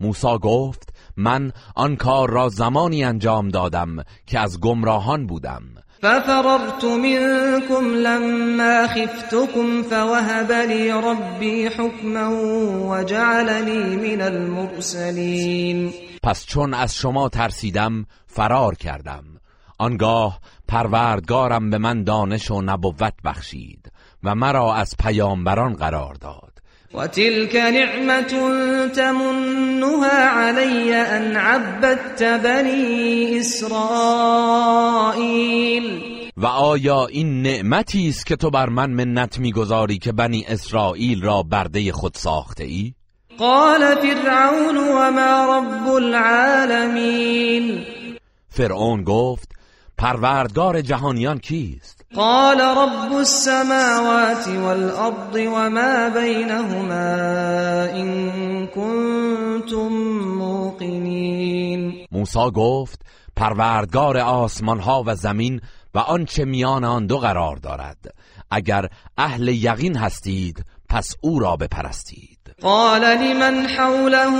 موسا 0.00 0.38
گفت 0.38 0.88
من 1.16 1.52
آن 1.74 1.96
کار 1.96 2.30
را 2.30 2.48
زمانی 2.48 3.04
انجام 3.04 3.48
دادم 3.48 4.04
که 4.26 4.38
از 4.38 4.60
گمراهان 4.60 5.26
بودم. 5.26 5.62
ففررت 6.02 6.84
منكم 6.84 7.94
لما 7.94 8.86
خفتكم 8.86 9.82
فوهب 9.82 10.52
لي 10.52 10.92
ربي 10.92 11.68
حكما 11.68 12.28
وجعلني 12.90 13.96
من 13.96 14.20
المرسلين. 14.20 15.92
پس 16.22 16.46
چون 16.46 16.74
از 16.74 16.94
شما 16.94 17.28
ترسیدم 17.28 18.06
فرار 18.26 18.74
کردم. 18.74 19.24
آنگاه 19.78 20.40
پروردگارم 20.68 21.70
به 21.70 21.78
من 21.78 22.04
دانش 22.04 22.50
و 22.50 22.62
نبوت 22.62 23.14
بخشید 23.24 23.92
و 24.24 24.34
مرا 24.34 24.74
از 24.74 24.94
پیامبران 24.98 25.74
قرار 25.74 26.14
داد. 26.14 26.58
وتلك 26.94 27.56
نعمة 27.56 28.22
تمنها 28.88 30.28
علي 30.28 30.92
أن 30.92 31.36
عبدت 31.36 32.22
بني 32.22 33.38
اسرائیل 33.38 34.58
و 36.36 36.46
آیا 36.46 37.06
این 37.06 37.42
نعمتی 37.42 38.08
است 38.08 38.26
که 38.26 38.36
تو 38.36 38.50
بر 38.50 38.68
من 38.68 38.90
منت 38.90 39.38
می‌گذاری 39.38 39.98
که 39.98 40.12
بنی 40.12 40.44
اسرائیل 40.48 41.22
را 41.22 41.42
برده 41.42 41.92
خود 41.92 42.14
ساخته 42.14 42.64
ای؟ 42.64 42.94
قال 43.38 43.94
فرعون 43.94 44.76
وما 44.76 45.58
رب 45.58 45.88
العالمین. 45.88 47.84
فرعون 48.48 49.04
گفت 49.04 49.57
پروردگار 49.98 50.80
جهانیان 50.80 51.38
کیست؟ 51.38 52.04
قال 52.14 52.60
رب 52.60 53.12
السماوات 53.12 54.48
والأرض 54.48 55.36
وما 55.36 56.08
بينهما 56.08 57.16
إن 57.92 58.66
كنتم 58.66 59.88
موقنين. 60.38 62.06
موسی 62.12 62.50
گفت 62.54 63.00
پروردگار 63.36 64.18
آسمان 64.18 64.80
ها 64.80 65.02
و 65.06 65.14
زمین 65.14 65.60
و 65.94 65.98
آنچه 65.98 66.44
میان 66.44 66.84
آن 66.84 67.06
دو 67.06 67.18
قرار 67.18 67.56
دارد. 67.56 68.14
اگر 68.50 68.88
اهل 69.18 69.48
یقین 69.48 69.96
هستید 69.96 70.64
پس 70.88 71.14
او 71.20 71.38
را 71.38 71.56
بپرستید. 71.56 72.38
قال 72.62 73.04
لمن 73.04 73.66
حوله 73.66 74.32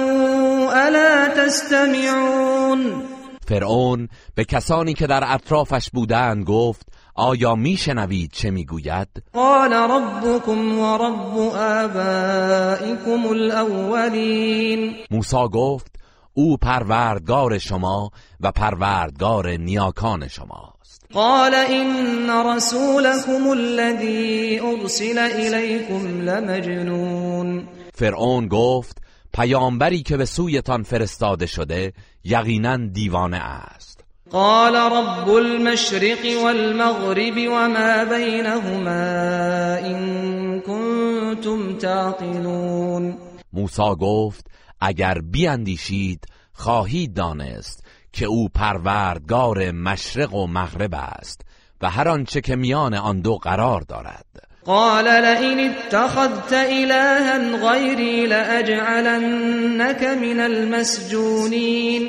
الا 0.72 1.28
تستمعون؟ 1.36 3.17
فرعون 3.48 4.08
به 4.34 4.44
کسانی 4.44 4.94
که 4.94 5.06
در 5.06 5.34
اطرافش 5.34 5.90
بودند 5.90 6.44
گفت 6.44 6.88
آیا 7.14 7.54
میشنوید 7.54 8.30
چه 8.32 8.50
می‌گوید؟ 8.50 9.08
قال 9.32 9.72
ربكم 9.72 10.78
ورب 10.78 11.38
آبائكم 11.56 13.26
الاولین 13.26 14.94
موسی 15.10 15.48
گفت 15.52 15.96
او 16.34 16.56
پروردگار 16.56 17.58
شما 17.58 18.10
و 18.40 18.52
پروردگار 18.52 19.50
نیاکان 19.50 20.28
شماست. 20.28 21.06
قال 21.14 21.54
إن 21.54 22.30
رسولكم 22.56 23.50
الذي 23.52 24.60
أرسل 24.60 25.18
إليكم 25.18 26.20
لمجنون. 26.20 27.68
فرعون 27.94 28.48
گفت 28.48 29.07
پیامبری 29.34 30.02
که 30.02 30.16
به 30.16 30.24
سویتان 30.24 30.82
فرستاده 30.82 31.46
شده 31.46 31.92
یقینا 32.24 32.76
دیوانه 32.76 33.36
است. 33.36 34.04
قال 34.30 34.76
رب 34.76 35.28
المشرق 35.28 36.42
والمغرب 36.44 37.36
وما 37.36 38.04
بينهما 38.04 39.78
إن 39.78 40.60
كنتم 40.60 41.78
تعقلون. 41.78 43.18
موسی 43.52 43.94
گفت 44.00 44.46
اگر 44.80 45.18
بیاندیشید 45.18 46.26
خواهید 46.52 47.14
دانست 47.14 47.84
که 48.12 48.26
او 48.26 48.48
پروردگار 48.48 49.70
مشرق 49.70 50.34
و 50.34 50.46
مغرب 50.46 50.94
است 50.94 51.40
و 51.80 51.90
هر 51.90 52.08
آنچه 52.08 52.40
که 52.40 52.56
میان 52.56 52.94
آن 52.94 53.20
دو 53.20 53.36
قرار 53.36 53.80
دارد. 53.80 54.47
قال 54.68 55.04
لئن 55.04 55.60
اتخذت 55.60 56.52
إلها 56.52 57.38
غيري 57.56 58.26
لأجعلنك 58.26 60.02
من 60.02 60.40
المسجونين. 60.40 62.08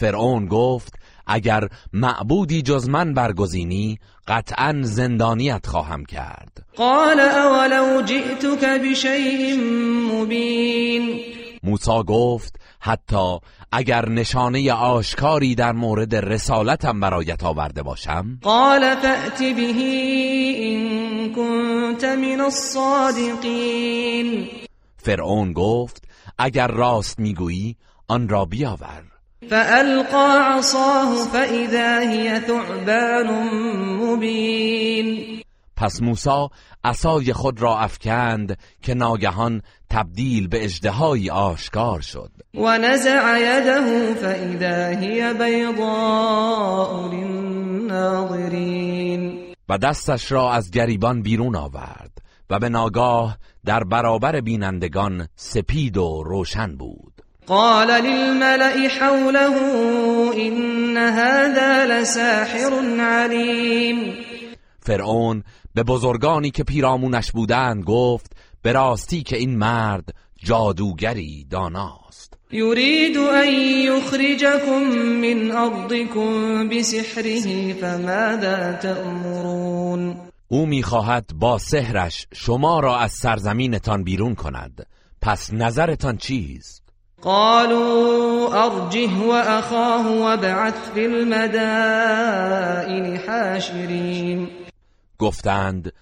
فرعون 0.00 0.48
گفت 0.48 0.92
اگر 1.26 1.68
معبودی 1.92 2.62
جز 2.62 2.88
من 2.88 3.14
برگزینی 3.14 3.98
قطعا 4.28 4.82
زندانیت 4.82 5.66
خواهم 5.66 6.04
کرد. 6.04 6.64
قال 6.76 7.20
أولو 7.20 8.02
جئتك 8.02 8.64
بشيء 8.64 9.56
مبين. 10.12 11.20
موسی 11.62 12.02
گفت 12.06 12.60
حتی 12.80 13.38
اگر 13.72 14.08
نشانه 14.08 14.72
آشکاری 14.72 15.54
در 15.54 15.72
مورد 15.72 16.14
رسالتم 16.14 17.00
برایت 17.00 17.44
آورده 17.44 17.82
باشم؟ 17.82 18.38
قال 18.42 18.94
فأت 18.94 19.38
به 19.38 19.74
إن 20.62 21.32
كنت 21.32 22.04
من 22.04 22.40
الصادقين 22.40 23.58
فرعون 24.96 25.52
گفت 25.52 26.04
اگر 26.38 26.66
راست 26.66 27.18
می‌گویی 27.18 27.76
آن 28.08 28.28
را 28.28 28.44
بیاور. 28.44 29.02
فألقى 29.50 30.58
عصاه 30.58 31.28
فإذا 31.32 31.98
هي 31.98 32.40
ثعبان 32.40 33.48
مبين 34.02 35.38
پس 35.78 36.02
موسی 36.02 36.48
عصای 36.84 37.32
خود 37.32 37.62
را 37.62 37.78
افکند 37.78 38.58
که 38.82 38.94
ناگهان 38.94 39.62
تبدیل 39.90 40.48
به 40.48 40.64
اژدهایی 40.64 41.30
آشکار 41.30 42.00
شد. 42.00 42.30
ونزع 42.54 43.38
يده 43.38 44.14
فإذا 44.14 44.88
هي 45.00 45.34
بيضاء 45.34 47.08
للناظرين 47.12 48.28
و 49.68 49.78
دستش 49.78 50.32
را 50.32 50.52
از 50.52 50.70
گریبان 50.70 51.22
بیرون 51.22 51.56
آورد 51.56 52.18
و 52.50 52.58
به 52.58 52.68
ناگاه 52.68 53.38
در 53.64 53.84
برابر 53.84 54.40
بینندگان 54.40 55.28
سپید 55.36 55.96
و 55.96 56.22
روشن 56.26 56.76
بود. 56.76 57.12
قال 57.46 57.90
للملأ 57.90 58.88
حوله 58.88 59.56
إن 60.34 60.96
هذا 60.96 61.84
لساحر 61.84 63.00
عليم 63.00 64.14
فرعون 64.88 65.44
به 65.78 65.84
بزرگانی 65.84 66.50
که 66.50 66.64
پیرامونش 66.64 67.32
بودند 67.32 67.84
گفت 67.84 68.32
به 68.62 68.72
راستی 68.72 69.22
که 69.22 69.36
این 69.36 69.58
مرد 69.58 70.14
جادوگری 70.44 71.46
داناست. 71.50 72.38
يريد 72.52 73.16
أن 73.16 73.48
يخرجكم 73.86 74.82
من 75.22 75.50
أرضكم 75.50 76.68
بسحره 76.68 77.72
فماذا 77.72 78.72
تأمرون؟ 78.82 80.16
او 80.48 80.66
می‌خواهد 80.66 81.24
با 81.34 81.58
سحرش 81.58 82.26
شما 82.32 82.80
را 82.80 82.98
از 82.98 83.12
سرزمینتان 83.12 84.04
بیرون 84.04 84.34
کند. 84.34 84.86
پس 85.22 85.52
نظرتان 85.52 86.16
چیست؟ 86.16 86.82
قالوا 87.22 88.52
أرجه 88.64 89.14
وأخاه 89.28 90.18
وابعث 90.18 90.74
في 90.94 91.06
المدائن 91.06 92.36
حاشرين 93.26 94.48
گفتند 95.18 95.92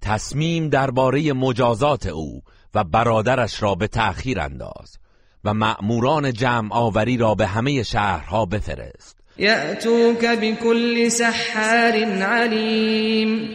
تصمیم 0.00 0.68
درباره 0.68 1.32
مجازات 1.32 2.06
او 2.06 2.42
و 2.74 2.84
برادرش 2.84 3.62
را 3.62 3.74
به 3.74 3.86
تأخیر 3.86 4.40
انداز 4.40 4.98
و 5.44 5.54
مأموران 5.54 6.32
جمع 6.32 6.74
آوری 6.74 7.16
را 7.16 7.34
به 7.34 7.46
همه 7.46 7.82
شهرها 7.82 8.46
بفرست. 8.46 9.16
يأتوك 9.38 10.24
بكل 10.24 11.08
سحار 11.08 12.04
عليم 12.22 13.48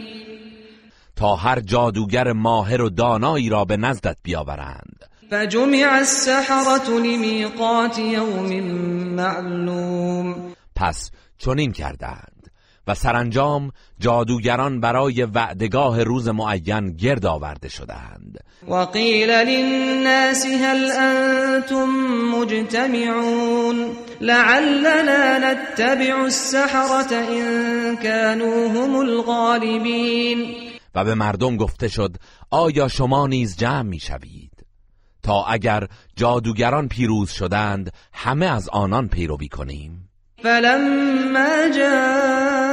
تا 1.16 1.36
هر 1.36 1.60
جادوگر 1.60 2.32
ماهر 2.32 2.82
و 2.82 2.90
دانایی 2.90 3.48
را 3.48 3.64
به 3.64 3.76
نزدت 3.76 4.16
بیاورند. 4.22 5.04
فجمع 5.30 5.88
السحرة 5.92 6.88
لميقات 6.88 7.98
يوم 7.98 8.60
معلوم. 9.14 10.54
پس 10.76 11.10
چنین 11.38 11.72
کردند. 11.72 12.37
و 12.88 12.94
سرانجام 12.94 13.72
جادوگران 14.00 14.80
برای 14.80 15.22
وعدگاه 15.22 16.02
روز 16.02 16.28
معین 16.28 16.96
گرد 16.96 17.26
آورده 17.26 17.68
شدند 17.68 18.38
وقيل 18.68 19.30
للناس 19.30 20.46
هل 20.46 20.90
أنتم 20.90 21.88
مجتمعون 22.34 23.96
لعلنا 24.20 25.38
نتبع 25.38 26.24
السحرة 26.24 27.12
إن 27.12 27.96
كانوا 27.96 28.68
هم 28.68 28.96
الغالبين 28.96 30.54
و 30.94 31.04
به 31.04 31.14
مردم 31.14 31.56
گفته 31.56 31.88
شد 31.88 32.16
آیا 32.50 32.88
شما 32.88 33.26
نیز 33.26 33.56
جمع 33.56 33.82
می 33.82 34.00
شوید؟ 34.00 34.52
تا 35.22 35.44
اگر 35.44 35.86
جادوگران 36.16 36.88
پیروز 36.88 37.30
شدند 37.30 37.92
همه 38.12 38.46
از 38.46 38.68
آنان 38.68 39.08
پیروی 39.08 39.48
کنیم. 39.48 40.08
فلما 40.42 41.68
جاء 41.76 42.67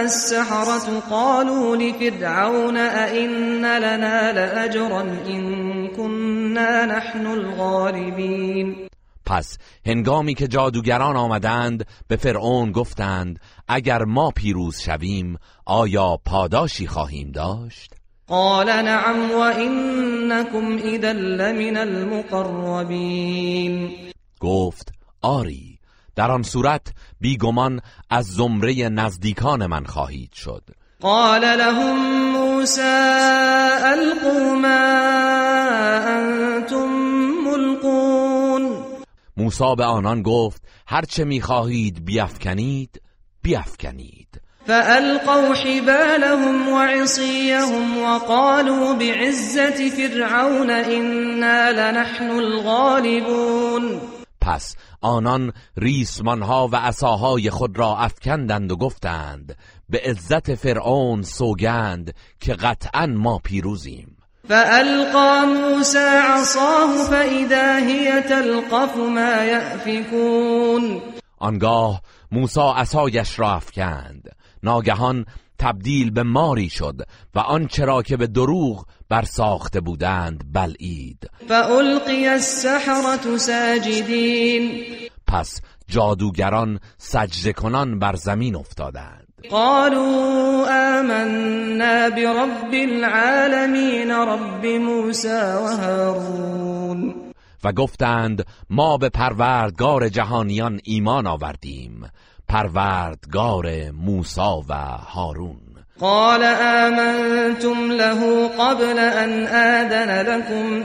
السحرة 0.00 1.00
قالوا 1.10 1.76
لفرعون 1.76 2.76
أئن 2.76 3.60
لنا 3.78 4.32
لأجرا 4.32 5.02
إن 5.26 5.88
كنا 5.88 6.86
نحن 6.86 7.26
الغالبين 7.26 8.88
پس 9.26 9.58
هنگامی 9.86 10.34
که 10.34 10.48
جادوگران 10.48 11.16
آمدند 11.16 11.86
به 12.08 12.16
فرعون 12.16 12.72
گفتند 12.72 13.40
اگر 13.68 14.04
ما 14.04 14.30
پیروز 14.30 14.80
شویم 14.80 15.38
آیا 15.66 16.18
پاداشی 16.24 16.86
خواهیم 16.86 17.30
داشت؟ 17.30 17.94
قال 18.28 18.66
نعم 18.66 19.30
وإنكم 19.30 20.78
إذا 20.78 21.12
لمن 21.12 21.76
المقربين 21.76 23.34
گفت 24.40 24.92
آری. 25.22 25.73
در 26.16 26.30
آن 26.30 26.42
صورت 26.42 26.92
بیگمان 27.20 27.80
از 28.10 28.26
زمره 28.26 28.88
نزدیکان 28.88 29.66
من 29.66 29.84
خواهید 29.84 30.32
شد. 30.32 30.62
قال 31.00 31.44
لهم 31.44 31.96
موسى 32.32 32.82
ألقوا 33.84 34.54
ما 34.54 34.94
أنتم 36.08 36.88
ملقون. 37.44 38.84
موسی 39.36 39.74
به 39.76 39.84
آنان 39.84 40.22
گفت 40.22 40.62
هرچه 40.86 41.24
می‌خواهید 41.24 42.04
بیافکنید 42.04 43.02
بیافکنید 43.42 44.40
فألقوا 44.66 45.54
حبالهم 45.54 46.68
وعصيهم 46.68 47.98
وقالوا 47.98 48.94
بعزة 48.94 49.90
فرعون 49.90 50.70
إنا 50.70 51.70
لنحن 51.70 52.30
الغالبون. 52.30 54.00
پس 54.40 54.76
آنان 55.04 55.52
ریسمانها 55.76 56.68
و 56.68 56.76
عصاهای 56.76 57.50
خود 57.50 57.78
را 57.78 57.96
افکندند 57.96 58.72
و 58.72 58.76
گفتند 58.76 59.56
به 59.88 60.00
عزت 60.04 60.54
فرعون 60.54 61.22
سوگند 61.22 62.14
که 62.40 62.54
قطعا 62.54 63.06
ما 63.06 63.38
پیروزیم. 63.38 64.16
فألقى 64.48 65.46
موسى 65.46 65.98
عصاه 65.98 67.10
فإذا 67.10 67.76
هي 67.76 68.22
تلقف 68.22 68.96
ما 68.96 69.44
يأفكون. 69.44 71.02
آنگاه 71.38 72.00
موسی 72.32 72.60
عصایش 72.60 73.38
را 73.38 73.54
افکند. 73.54 74.28
ناگهان 74.62 75.26
تبدیل 75.64 76.10
به 76.10 76.22
ماری 76.22 76.68
شد 76.68 77.00
و 77.34 77.38
آنچه 77.38 77.84
را 77.84 78.02
که 78.02 78.16
به 78.16 78.26
دروغ 78.26 78.84
بر 79.08 79.22
ساخته 79.22 79.80
بودند 79.80 80.52
بلعید. 80.52 81.30
فألقي 81.48 82.26
السحرة 82.26 83.36
ساجدين. 83.36 84.84
پس 85.26 85.60
جادوگران 85.88 86.80
سجده 86.98 87.52
کنان 87.52 87.98
بر 87.98 88.16
زمین 88.16 88.56
افتادند. 88.56 89.26
قالوا 89.50 90.66
آمنا 91.00 92.10
برب 92.10 92.74
العالمين 92.74 94.10
رب 94.10 94.66
موسى 94.66 95.28
وهارون 95.28 97.14
و 97.64 97.72
گفتند 97.72 98.46
ما 98.70 98.96
به 98.96 99.08
پروردگار 99.08 100.08
جهانیان 100.08 100.80
ایمان 100.84 101.26
آوردیم. 101.26 102.10
پروردگار 102.48 103.90
موسی 103.90 104.40
و 104.40 104.74
هارون. 105.14 105.56
قال 106.00 106.42
آمنتم 106.42 107.92
له 107.92 108.48
قبل 108.48 108.98
أن 108.98 109.46
آذن 109.46 110.26
لكم 110.26 110.82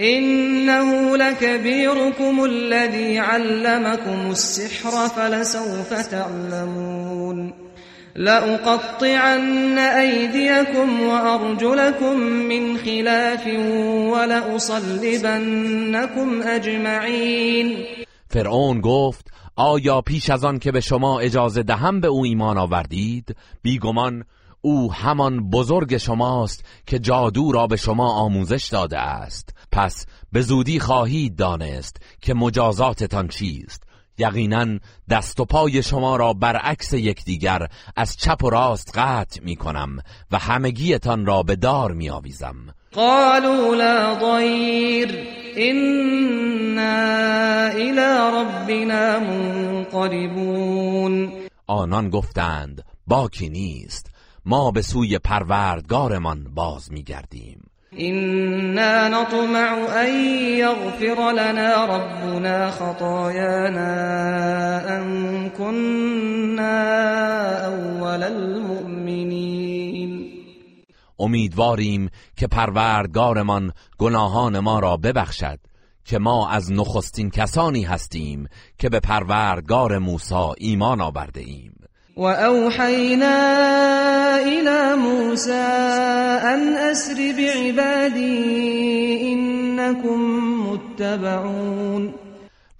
إنه 0.00 1.16
لكبيركم 1.16 2.44
الذي 2.44 3.18
علمكم 3.18 4.30
السحر 4.30 5.08
فلسوف 5.08 6.10
تعلمون. 6.10 7.52
لأقطعن 8.16 9.78
أيديكم 9.78 11.02
وأرجلكم 11.02 12.16
من 12.16 12.76
خلاف 12.76 13.46
ولأصلبنكم 14.12 16.42
أجمعين. 16.42 17.84
فرعون 18.30 18.80
گفت 18.80 19.26
آیا 19.56 20.00
پیش 20.00 20.30
از 20.30 20.44
آن 20.44 20.58
که 20.58 20.72
به 20.72 20.80
شما 20.80 21.20
اجازه 21.20 21.62
دهم 21.62 22.00
به 22.00 22.08
او 22.08 22.24
ایمان 22.24 22.58
آوردید؟ 22.58 23.36
بیگمان 23.62 24.24
او 24.60 24.92
همان 24.92 25.50
بزرگ 25.50 25.96
شماست 25.96 26.64
که 26.86 26.98
جادو 26.98 27.52
را 27.52 27.66
به 27.66 27.76
شما 27.76 28.12
آموزش 28.12 28.68
داده 28.72 28.98
است. 28.98 29.54
پس 29.72 30.06
به 30.32 30.42
زودی 30.42 30.80
خواهید 30.80 31.36
دانست 31.36 31.96
که 32.20 32.34
مجازاتتان 32.34 33.28
چیست. 33.28 33.82
یقینا 34.18 34.78
دست 35.10 35.40
و 35.40 35.44
پای 35.44 35.82
شما 35.82 36.16
را 36.16 36.32
برعکس 36.32 36.92
یکدیگر 36.92 37.68
از 37.96 38.16
چپ 38.16 38.44
و 38.44 38.50
راست 38.50 38.98
قطع 38.98 39.40
می 39.42 39.56
کنم 39.56 39.98
و 40.30 40.38
همگیتان 40.38 41.26
را 41.26 41.42
به 41.42 41.56
دار 41.56 41.92
می 41.92 42.10
آویزم 42.10 42.74
قالوا 42.94 43.76
لا 43.76 44.14
ضير. 44.14 45.24
إنا 45.58 47.72
إلى 47.72 48.30
ربنا 48.40 49.18
منقلبون. 49.18 51.32
آنان 51.66 52.10
گفتند 52.10 52.84
باکی 53.06 53.48
نیست. 53.48 54.06
ما 54.46 54.70
به 54.70 54.82
سوی 54.82 55.18
پروردگارمان 55.18 56.44
باز 56.54 56.92
می 56.92 57.02
گردیم 57.02 57.72
إنا 58.00 59.08
نطمع 59.08 60.02
أن 60.02 60.14
يغفر 60.58 61.32
لنا 61.32 61.84
ربنا 61.84 62.70
خطايانا 62.70 63.88
أن 64.98 65.50
كنا 65.58 66.76
أول 67.66 68.22
المؤمنين. 68.22 70.11
امیدواریم 71.22 72.10
که 72.36 72.46
پروردگارمان 72.46 73.72
گناهان 73.98 74.58
ما 74.58 74.78
را 74.78 74.96
ببخشد 74.96 75.58
که 76.04 76.18
ما 76.18 76.48
از 76.48 76.72
نخستین 76.72 77.30
کسانی 77.30 77.82
هستیم 77.82 78.48
که 78.78 78.88
به 78.88 79.00
پروردگار 79.00 79.98
موسی 79.98 80.52
ایمان 80.58 81.00
آورده 81.00 81.40
ایم. 81.40 81.72
وأوحينا 82.16 83.38
إلى 84.36 84.94
موسى 84.96 85.52
أن 86.52 86.76
أسر 86.90 87.14
بعبادي 87.38 88.52
إنكم 89.32 90.20
متبعون. 90.68 92.14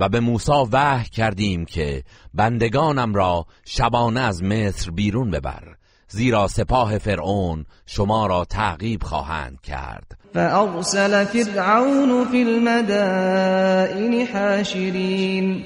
و 0.00 0.08
به 0.08 0.20
موسی 0.20 0.52
وحی 0.72 1.08
کردیم 1.08 1.64
که 1.64 2.02
بندگانم 2.34 3.14
را 3.14 3.46
شبانه 3.64 4.20
از 4.20 4.42
مصر 4.42 4.90
بیرون 4.90 5.30
ببر 5.30 5.76
زیرا 6.12 6.48
سپاه 6.48 6.98
فرعون 6.98 7.64
شما 7.86 8.26
را 8.26 8.44
تعقیب 8.44 9.02
خواهند 9.02 9.60
کرد. 9.60 10.18
فأرسل 10.34 11.24
فرعون 11.24 12.24
في 12.24 12.42
المدائن 12.42 14.26
حاشرين 14.32 15.64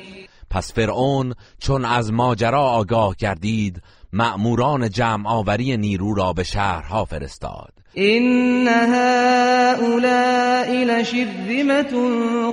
پس 0.51 0.73
فرعون 0.73 1.35
چون 1.59 1.85
از 1.85 2.13
ماجرا 2.13 2.63
آگاه 2.63 3.15
گردید 3.19 3.83
مأموران 4.13 4.91
جمع 4.91 5.31
آوری 5.31 5.77
نیرو 5.77 6.15
را 6.15 6.33
به 6.33 6.43
شهرها 6.43 7.05
فرستاد. 7.05 7.73
إن 7.99 8.69
هؤلاء 8.69 10.05
لشرذمة 10.85 11.93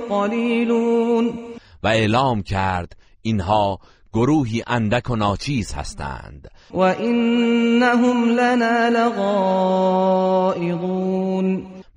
قليلون. 0.08 1.38
و 1.82 1.86
اعلام 1.86 2.42
کرد 2.42 2.96
اینها 3.22 3.78
گروهی 4.14 4.62
اندک 4.66 5.10
و 5.10 5.16
ناچیز 5.16 5.74
هستند. 5.74 6.48
وإنهم 6.70 8.30
لنا 8.30 8.88
لغائظون 8.88 10.66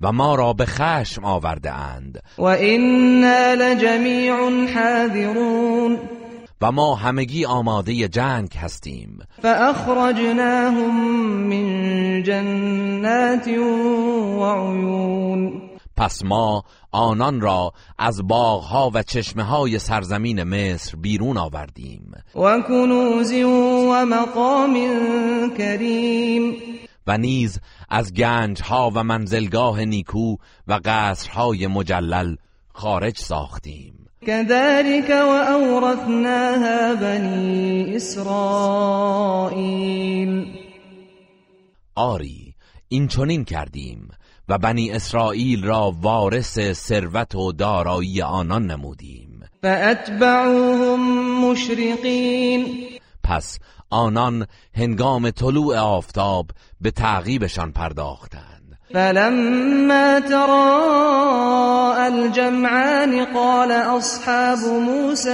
و 0.00 0.12
ما 0.12 0.34
را 0.34 0.52
به 0.52 0.64
خشم 0.66 1.24
آورده 1.24 1.72
اند. 1.72 2.22
وإنا 2.38 3.54
لجميع 3.54 4.34
حاذرون. 4.74 5.98
و 6.60 6.72
ما 6.72 6.94
همگی 6.94 7.44
آماده 7.44 8.08
جنگ 8.08 8.54
هستیم. 8.56 9.18
فأخرجناهم 9.42 11.10
من 11.48 12.22
جنات 12.22 13.48
وعيون 14.38 15.67
پس 15.98 16.24
ما 16.24 16.64
آنان 16.92 17.40
را 17.40 17.72
از 17.98 18.26
باغها 18.26 18.90
و 18.94 19.02
چشمه 19.02 19.42
های 19.42 19.78
سرزمین 19.78 20.42
مصر 20.42 20.96
بیرون 20.96 21.36
آوردیم. 21.36 22.12
وكنوز 22.34 23.32
ومقام 23.32 24.74
كريم 25.56 26.56
و 27.06 27.18
نیز 27.18 27.60
از 27.88 28.12
گنجها 28.12 28.92
و 28.94 29.04
منزلگاه 29.04 29.84
نیکو 29.84 30.36
و 30.68 30.80
قصرهای 30.84 31.66
مجلل 31.66 32.36
خارج 32.72 33.18
ساختیم. 33.18 33.94
كذلك 34.26 35.10
وأورثناها 35.10 36.94
بني 36.94 37.96
إسرائيل 37.96 39.08
آری 41.94 42.54
این 42.88 43.08
چنین 43.08 43.44
کردیم. 43.44 44.08
و 44.48 44.58
بنی 44.58 44.90
اسرائیل 44.90 45.64
را 45.64 45.92
وارث 46.02 46.58
ثروت 46.72 47.34
و 47.34 47.52
دارایی 47.52 48.22
آنان 48.22 48.66
نمودیم. 48.66 49.44
فأتبعوهم 49.62 51.00
مشرقين 51.44 52.66
پس 53.24 53.58
آنان 53.90 54.46
هنگام 54.74 55.30
طلوع 55.30 55.78
آفتاب 55.78 56.50
به 56.80 56.90
تعقیبشان 56.90 57.72
پرداختند. 57.72 58.78
فلما 58.94 60.20
تراءى 60.20 62.06
الجمعان 62.06 63.24
قال 63.24 63.72
أصحاب 63.72 64.58
موسى 64.58 65.30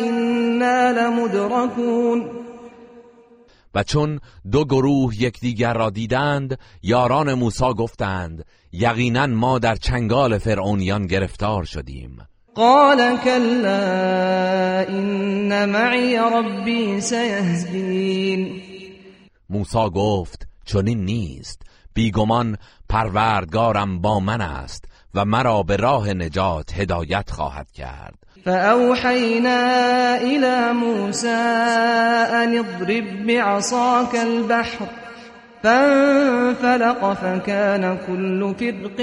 إنا 0.00 0.92
لمدركون. 0.92 2.45
و 3.76 3.82
چون 3.82 4.20
دو 4.52 4.64
گروه 4.64 5.22
یکدیگر 5.22 5.72
را 5.72 5.90
دیدند 5.90 6.58
یاران 6.82 7.34
موسی 7.34 7.74
گفتند 7.78 8.44
یقینا 8.72 9.26
ما 9.26 9.58
در 9.58 9.76
چنگال 9.76 10.38
فرعونیان 10.38 11.06
گرفتار 11.06 11.64
شدیم. 11.64 12.18
قال 12.54 13.16
كلا 13.24 14.86
إن 14.88 15.64
معي 15.70 16.16
ربي 16.16 17.00
سيهدين 17.00 18.62
موسی 19.50 19.90
گفت 19.94 20.48
چنین 20.64 21.04
نیست 21.04 21.62
بیگمان 21.94 22.56
پروردگارم 22.88 24.00
با 24.00 24.20
من 24.20 24.40
است 24.40 24.84
و 25.14 25.24
مرا 25.24 25.62
به 25.62 25.76
راه 25.76 26.12
نجات 26.12 26.78
هدایت 26.78 27.30
خواهد 27.30 27.70
کرد. 27.70 28.25
فأوحينا 28.46 29.60
إلى 30.22 30.72
موسى 30.72 31.28
أن 32.42 32.58
اضرب 32.58 33.26
بعصاك 33.26 34.14
البحر 34.14 34.86
فانفلق 35.62 37.12
فكان 37.12 37.98
كل 38.06 38.54
فرق 38.58 38.96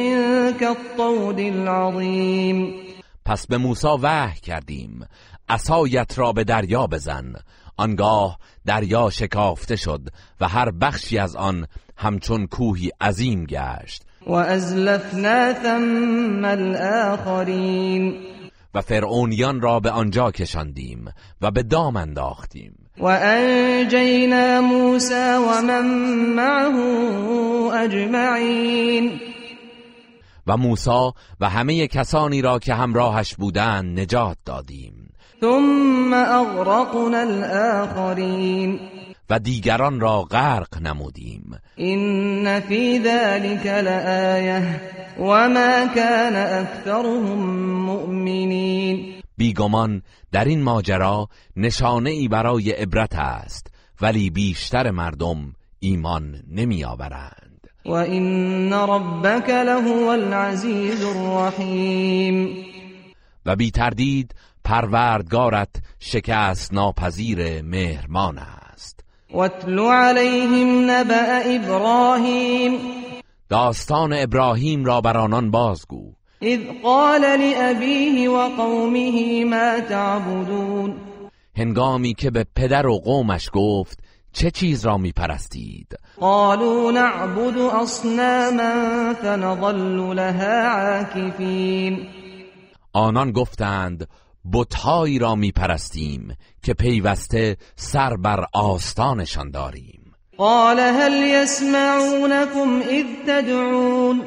كالطود 0.60 1.40
العظيم. 1.40 2.74
پس 3.26 3.48
به 3.48 3.58
موسی 3.58 3.88
وحی 4.02 4.40
کردیم 4.40 5.06
عصایت 5.50 6.20
را 6.20 6.32
به 6.32 6.44
دریا 6.44 6.88
بزن. 6.88 7.34
آنگاه 7.78 8.38
دریا 8.66 9.10
شکافته 9.10 9.76
شد 9.76 10.02
و 10.42 10.48
هر 10.48 10.72
بخشی 10.72 11.18
از 11.18 11.36
آن 11.36 11.68
همچون 11.98 12.48
کوهی 12.48 12.92
عظیم 13.02 13.46
گشت. 13.46 14.04
و 14.28 14.34
ازلفنا 14.34 15.54
ثم 15.54 16.46
الاخرین 16.46 18.16
و 18.74 18.82
فرعونیان 18.82 19.62
را 19.62 19.80
به 19.80 19.92
آنجا 19.92 20.32
کشاندیم 20.32 21.06
و 21.42 21.52
به 21.52 21.64
دام 21.64 21.98
انداختیم. 21.98 22.76
و 22.98 23.06
انجینا 23.06 24.62
موسی 24.62 25.14
و 25.14 25.62
من 25.62 25.86
معه 26.36 26.76
اجمعین. 27.74 29.20
و 30.48 30.58
موسی 30.58 31.12
و 31.40 31.50
همه 31.50 31.88
کسانی 31.88 32.42
را 32.42 32.60
که 32.60 32.74
همراهش 32.74 33.36
بودند 33.36 34.00
نجات 34.00 34.38
دادیم. 34.46 35.14
ثم 35.42 36.14
اغرقنا 36.14 37.18
الاخرین. 37.18 38.80
و 39.30 39.40
دیگران 39.40 40.00
را 40.00 40.22
غرق 40.22 40.82
نمودیم. 40.82 41.60
این 41.76 42.60
فی 42.60 43.00
ذلك 43.04 43.66
لآیه 43.66 44.82
وما 45.20 45.88
كان 45.96 46.36
اکثرهم 46.36 47.40
مؤمنین 47.86 49.14
بیگمان 49.38 50.02
در 50.32 50.46
این 50.46 50.62
ماجرا 50.62 51.28
نشانه 51.56 52.10
ای 52.10 52.28
برای 52.28 52.72
عبرت 52.72 53.16
است 53.16 53.68
ولی 54.02 54.30
بیشتر 54.30 54.92
مردم 54.92 55.54
ایمان 55.80 56.44
نمی 56.52 56.84
آورند 56.84 57.68
و 57.86 57.92
این 57.92 58.74
ربک 58.74 59.50
لهو 59.50 60.08
العزیز 60.10 61.06
الرحیم 61.06 62.66
و 63.46 63.56
بی 63.56 63.72
تردید 63.72 64.36
پروردگارت 64.64 65.76
شکست 66.00 66.74
ناپذیر 66.74 67.62
مهرمان 67.62 68.38
است 68.38 68.63
واتل 69.34 69.80
علیهم 69.80 70.92
نبأ 70.92 71.42
ابراهیم 71.46 72.80
داستان 73.50 74.14
ابراهیم 74.14 74.86
را 74.86 75.02
بر 75.02 75.18
آنان 75.18 75.52
بازگو. 75.52 76.14
اذ 76.42 76.60
قال 76.84 77.22
لأبیه 77.22 78.30
و 78.30 78.50
قومه 78.58 79.46
ما 79.46 79.80
تعبدون. 79.90 80.96
هنگامی 81.58 82.14
که 82.14 82.32
به 82.32 82.46
پدر 82.56 82.88
و 82.88 82.98
قومش 82.98 83.50
گفت 83.54 84.00
چه 84.34 84.52
چیز 84.52 84.86
را 84.86 84.98
می 84.98 85.12
پرستید 85.12 85.98
قالوا 86.20 86.92
نعبد 86.92 87.58
اصناما 87.58 89.14
فنظل 89.14 90.14
لها 90.14 90.70
عاکفین 90.70 92.08
آنان 92.94 93.32
گفتند 93.32 94.08
بتهایی 94.52 95.20
را 95.20 95.36
می 95.36 95.52
پرستیم 95.52 96.36
که 96.64 96.74
پیوسته 96.74 97.58
سر 97.76 98.18
بر 98.18 98.46
آستانشان 98.54 99.52
داریم. 99.52 100.14
قال 100.38 100.80
هل 100.80 101.14
يسمعونكم 101.14 102.82
اذ 102.90 103.06
تدعون؟ 103.28 104.22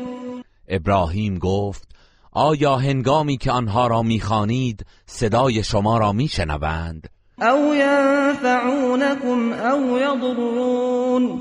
ابراهیم 0.68 1.38
گفت 1.38 1.88
آیا 2.32 2.76
هنگامی 2.76 3.36
که 3.36 3.50
آنها 3.52 3.86
را 3.86 4.02
می‌خوانید 4.02 4.86
صدای 5.06 5.64
شما 5.64 5.98
را 5.98 6.12
میشنوند؟ 6.12 7.08
او 7.40 7.74
ینفعونكم 7.74 9.52
او 9.52 9.98
یضرون. 9.98 11.40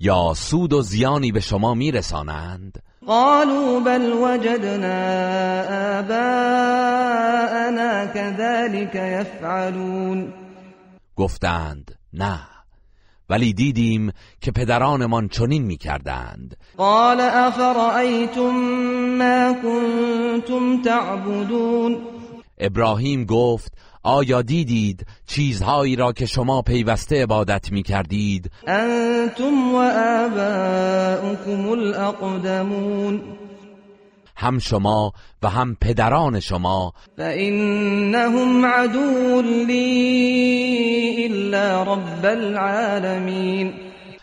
یا 0.00 0.32
سود 0.36 0.72
و 0.72 0.82
زیانی 0.82 1.32
به 1.32 1.40
شما 1.40 1.74
میرسانند؟ 1.74 2.82
قالوا 3.06 3.80
بل 3.80 4.12
وجدنا 4.12 4.98
آباءنا 6.00 7.34
كذلك 8.06 8.94
يفعلون. 8.94 10.32
گفتند 11.16 11.90
نه 12.12 12.38
ولی 13.30 13.52
دیدیم 13.52 14.12
که 14.40 14.50
پدرانمان 14.50 15.28
چنین 15.28 15.64
می‌کردند. 15.64 16.56
قال 16.76 17.20
افرأيتم 17.20 18.54
ما 19.18 19.54
كنتم 19.62 20.82
تعبدون؟ 20.82 21.98
ابراهیم 22.58 23.24
گفت 23.24 23.72
آیا 24.04 24.42
دیدید 24.42 25.06
چیزهایی 25.26 25.96
را 25.96 26.12
که 26.12 26.26
شما 26.26 26.62
پیوسته 26.62 27.22
عبادت 27.22 27.72
می 27.72 27.82
کردید 27.82 28.50
انتم 28.66 29.74
و 29.74 29.78
آباؤكم 30.26 31.68
الاقدمون. 31.68 33.22
هم 34.36 34.58
شما 34.58 35.12
و 35.42 35.48
هم 35.48 35.76
پدران 35.80 36.40
شما. 36.40 36.92
فإنهم 37.16 38.66
عدو 38.66 39.42
لی 39.42 41.24
الا 41.30 41.82
رب 41.82 42.24
العالمین. 42.24 43.74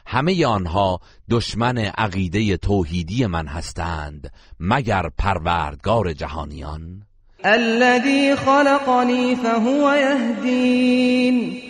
همه 0.06 0.46
آنها 0.46 1.00
دشمن 1.30 1.78
عقیده 1.78 2.58
توحیدی 2.58 3.26
من 3.26 3.48
هستند 3.48 4.32
مگر 4.60 5.10
پروردگار 5.18 6.14
جهانیان؟ 6.14 7.04
الذي 7.46 8.36
خلقني 8.36 9.36
فهو 9.36 9.94
يهدين. 9.94 11.62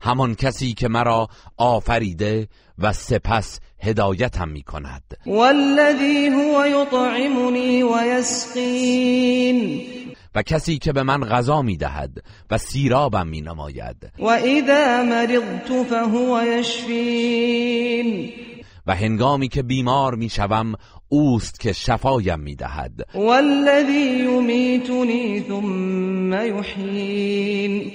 همان 0.00 0.34
کسی 0.34 0.74
که 0.74 0.88
مرا 0.88 1.28
آفریده 1.56 2.48
و 2.78 2.92
سپس 2.92 3.60
هدایتم 3.80 4.48
می 4.48 4.62
کند 4.62 5.02
والذي 5.26 6.28
هو 6.28 6.66
يطعمني 6.66 7.82
ويسقين 7.82 9.58
و 10.34 10.42
کسی 10.42 10.78
که 10.78 10.92
به 10.92 11.02
من 11.02 11.24
غذا 11.24 11.62
می 11.62 11.76
دهد 11.76 12.18
و 12.50 12.58
سیرابم 12.58 13.26
می 13.26 13.40
نماید 13.40 13.96
وإذا 14.18 15.02
مرضت 15.02 15.82
فهو 15.90 16.42
يشفين 16.42 18.32
و 18.88 18.94
هنگامی 18.94 19.48
که 19.48 19.62
بیمار 19.62 20.14
می 20.14 20.28
شوم 20.28 20.74
اوست 21.08 21.60
که 21.60 21.72
شفایم 21.72 22.40
می 22.40 22.54
دهد 22.56 23.06
والذي 23.14 24.24
يميتني 24.24 25.40
ثم 25.48 26.32
يحيين 26.32 27.92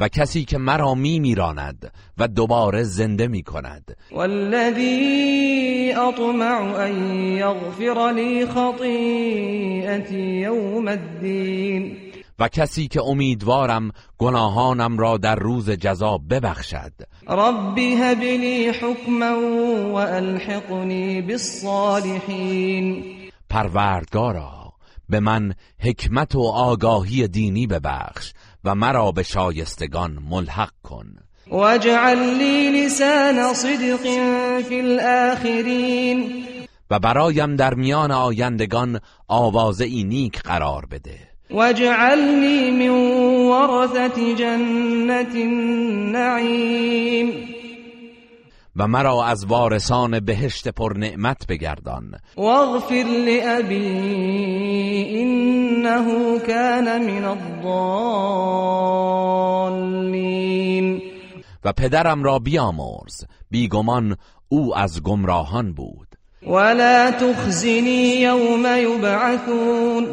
و 0.00 0.08
کسی 0.08 0.44
که 0.44 0.58
مرا 0.58 0.94
می 0.94 1.20
میراند 1.20 1.92
و 2.18 2.28
دوباره 2.28 2.82
زنده 2.82 3.28
می 3.28 3.42
کند 3.42 3.96
والذي 4.12 5.92
أطمع 5.92 6.86
أن 6.86 7.14
يغفر 7.36 8.12
لي 8.12 8.46
خطيئتي 8.46 10.40
يوم 10.40 10.88
الدين 10.88 12.09
و 12.40 12.48
کسی 12.48 12.88
که 12.88 13.02
امیدوارم 13.02 13.90
گناهانم 14.18 14.98
را 14.98 15.16
در 15.16 15.36
روز 15.36 15.70
جزا 15.70 16.18
ببخشد. 16.18 16.92
رب 17.28 17.78
هب 17.78 18.20
لي 18.20 18.70
حكما 18.70 19.36
وألحقني 19.92 21.22
بالصالحين 21.22 23.04
پروردگارا 23.50 24.72
به 25.08 25.20
من 25.20 25.54
حکمت 25.80 26.34
و 26.34 26.42
آگاهی 26.42 27.28
دینی 27.28 27.66
ببخش 27.66 28.32
و 28.64 28.74
مرا 28.74 29.12
به 29.12 29.22
شایستگان 29.22 30.18
ملحق 30.30 30.72
کن. 30.82 31.06
واجعل 31.50 32.18
لي 32.18 32.84
لسان 32.86 33.54
صدق 33.54 34.02
في 34.68 34.80
الآخرين 34.80 36.44
و 36.90 36.98
برایم 36.98 37.56
در 37.56 37.74
میان 37.74 38.10
آیندگان 38.10 39.00
آوازه 39.28 39.84
ای 39.84 40.04
نیک 40.04 40.42
قرار 40.42 40.86
بده. 40.86 41.29
واجعلني 41.52 42.70
من 42.70 42.90
ورثة 43.50 44.34
جنة 44.34 45.34
النعيم. 45.34 47.32
و 48.76 48.88
مرا 48.88 49.24
از 49.24 49.44
وارثان 49.44 50.20
بهشت 50.20 50.68
پر 50.68 50.96
نعمت 50.96 51.46
بگردان. 51.48 52.14
واغفر 52.36 53.04
لأبي 53.26 53.84
إنه 55.20 56.38
كان 56.38 57.02
من 57.04 57.24
الضالين. 57.24 57.70
و 61.64 61.72
پدرم 61.72 62.22
را 62.22 62.38
بیامرز. 62.38 63.24
بیگمان 63.50 64.16
او 64.48 64.76
از 64.76 65.02
گمراهان 65.02 65.72
بود. 65.72 66.16
ولا 66.46 67.10
تخزني 67.10 68.20
يوم 68.20 68.66
يبعثون. 68.66 70.06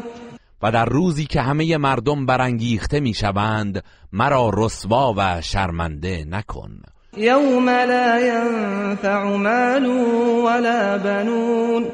و 0.62 0.72
در 0.72 0.86
روزی 0.86 1.26
که 1.26 1.42
همه 1.42 1.78
مردم 1.78 2.26
برانگیخته 2.26 3.00
می‌شوند 3.00 3.84
مرا 4.14 4.52
رسوا 4.54 5.14
و 5.18 5.42
شرمنده 5.42 6.26
نکن. 6.30 6.82
يوم 7.18 7.70
لا 7.70 8.20
ينفع 8.20 9.24
مال 9.24 9.86
ولا 10.46 10.98
بنون. 10.98 11.86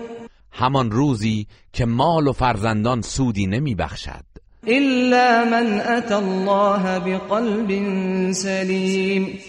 همان 0.51 0.91
روزی 0.91 1.47
که 1.73 1.85
مال 1.85 2.27
و 2.27 2.33
فرزندان 2.33 3.01
سودی 3.01 3.47
نمی 3.47 3.75
بخشد 3.75 4.33
إلا 4.67 5.45
من 5.45 5.79
أتى 5.79 6.13
الله 6.13 6.99
بقلب 6.99 7.71
سليم 8.31 9.39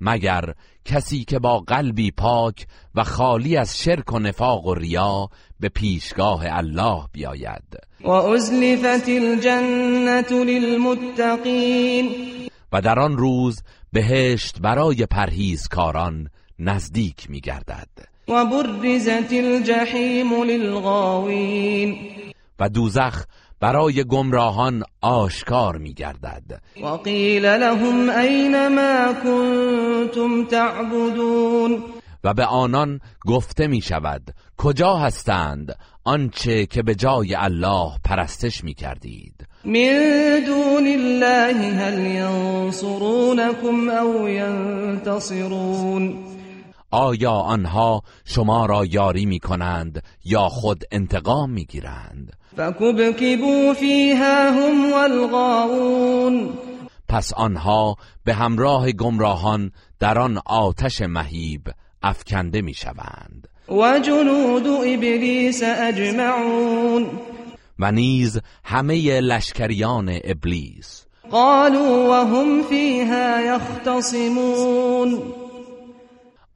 مگر 0.00 0.54
کسی 0.84 1.24
که 1.24 1.38
با 1.38 1.58
قلبی 1.58 2.10
پاک 2.10 2.66
و 2.94 3.04
خالی 3.04 3.56
از 3.56 3.82
شرک 3.82 4.12
و 4.12 4.18
نفاق 4.18 4.66
و 4.66 4.74
ریا 4.74 5.28
به 5.60 5.68
پیشگاه 5.68 6.44
الله 6.46 7.02
بیاید. 7.12 7.76
و 8.00 8.10
ازلفت 8.10 9.08
الجنت 9.08 10.32
للمتقین. 10.32 12.10
و 12.72 12.80
در 12.80 12.98
آن 12.98 13.16
روز 13.16 13.62
بهشت 13.92 14.60
برای 14.60 15.06
پرهیزکاران 15.06 16.28
نزدیک 16.58 17.30
می 17.30 17.40
گردد 17.40 17.88
و 18.28 18.44
برزت 18.44 19.32
الجحیم 19.32 20.42
للغاوین. 20.42 21.96
و 22.58 22.68
دوزخ 22.68 23.24
برای 23.60 24.04
گمراهان 24.04 24.82
آشکار 25.00 25.76
می 25.76 25.94
گردد 25.94 26.62
و 26.82 26.86
قیل 26.86 27.46
لهم 27.46 28.10
این 28.10 28.68
ما 28.68 29.14
کنتم 29.14 30.44
تعبدون. 30.44 31.82
و 32.24 32.34
به 32.34 32.44
آنان 32.44 33.00
گفته 33.26 33.66
می 33.66 33.80
شود 33.80 34.22
کجا 34.56 34.96
هستند 34.96 35.78
آنچه 36.04 36.66
که 36.66 36.82
به 36.82 36.94
جای 36.94 37.34
الله 37.34 37.90
پرستش 38.04 38.64
می 38.64 38.74
کردید 38.74 39.46
من 39.64 40.44
دون 40.46 40.86
الله 40.86 41.54
هل 41.54 41.98
ينصرونكم 42.06 43.88
او 43.88 44.28
ينتصرون 44.28 46.18
آیا 46.90 47.32
آنها 47.32 48.02
شما 48.24 48.66
را 48.66 48.84
یاری 48.84 49.26
می 49.26 49.38
کنند 49.38 50.02
یا 50.24 50.48
خود 50.48 50.84
انتقام 50.92 51.50
می 51.50 51.64
گیرند 51.64 52.39
فكبكبوا 52.60 53.72
فيها 53.72 54.50
هم 54.50 54.92
والغاوون. 54.92 56.54
پس 57.08 57.32
آنها 57.32 57.96
به 58.24 58.34
همراه 58.34 58.92
گمراهان 58.92 59.70
در 60.00 60.18
آن 60.18 60.38
آتش 60.46 61.02
مهیب 61.02 61.62
افکنده 62.02 62.62
می 62.62 62.74
شوند 62.74 63.48
و 63.68 63.98
جنود 63.98 64.66
ابلیس 64.66 65.62
اجمعون 65.62 67.06
و 67.78 67.92
نیز 67.92 68.40
همه 68.64 69.20
لشکریان 69.20 70.20
ابلیس. 70.24 71.06
قالوا 71.30 72.10
وهم 72.10 72.62
فيها 72.62 73.40
يختصمون. 73.40 75.39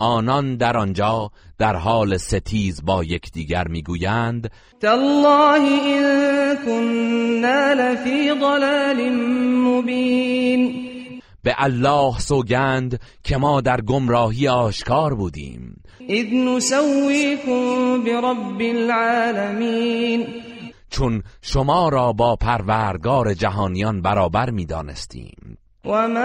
آنان 0.05 0.57
در 0.57 0.77
آنجا 0.77 1.31
در 1.59 1.77
حال 1.77 2.17
ستیز 2.17 2.85
با 2.85 3.05
یکدیگر 3.05 3.69
می‌گویند 3.69 4.51
تالله 4.81 5.61
ان 5.87 6.57
كنا 6.57 7.73
لفی 7.73 8.29
ضلال 8.41 9.11
مبین 9.69 10.75
به 11.43 11.55
الله 11.59 12.19
سوگند 12.19 13.01
که 13.25 13.37
ما 13.37 13.61
در 13.61 13.81
گمراهی 13.81 14.49
آشکار 14.49 15.15
بودیم. 15.15 15.83
اذ 16.09 16.27
نسویکم 16.33 18.05
برب 18.05 18.61
العالمین 18.61 20.27
چون 20.91 21.23
شما 21.43 21.89
را 21.89 22.13
با 22.13 22.37
پروردگار 22.37 23.35
جهانیان 23.35 24.03
برابر 24.03 24.51
می‌دانستیم. 24.51 25.59
و 25.85 26.09
ما 26.09 26.21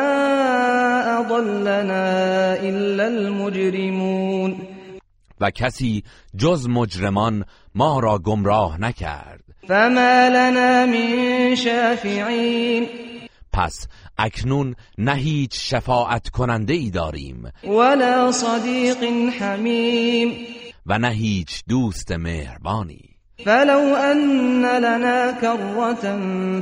اضلنا 1.19 2.53
الا 2.53 3.03
المجرمون 3.03 4.55
و 5.41 5.51
کسی 5.51 6.03
جز 6.37 6.67
مجرمان 6.69 7.45
ما 7.75 7.99
را 7.99 8.17
گمراه 8.17 8.81
نکرد. 8.81 9.43
فما 9.67 10.27
لنا 10.27 10.85
من 10.85 11.55
شافعین 11.55 12.87
پس 13.53 13.87
اکنون 14.17 14.75
نه 14.97 15.15
هیچ 15.15 15.75
شفاعت 15.75 16.29
کننده 16.29 16.73
ای 16.73 16.89
داریم. 16.89 17.51
ولا 17.63 18.31
صدیق 18.31 19.03
حمیم 19.39 20.33
و 20.85 20.99
نه 20.99 21.09
هیچ 21.09 21.63
دوست 21.67 22.11
مهربانی. 22.11 23.08
فلو 23.45 23.95
ان 23.95 24.65
لنا 24.65 25.31
كرة 25.31 26.17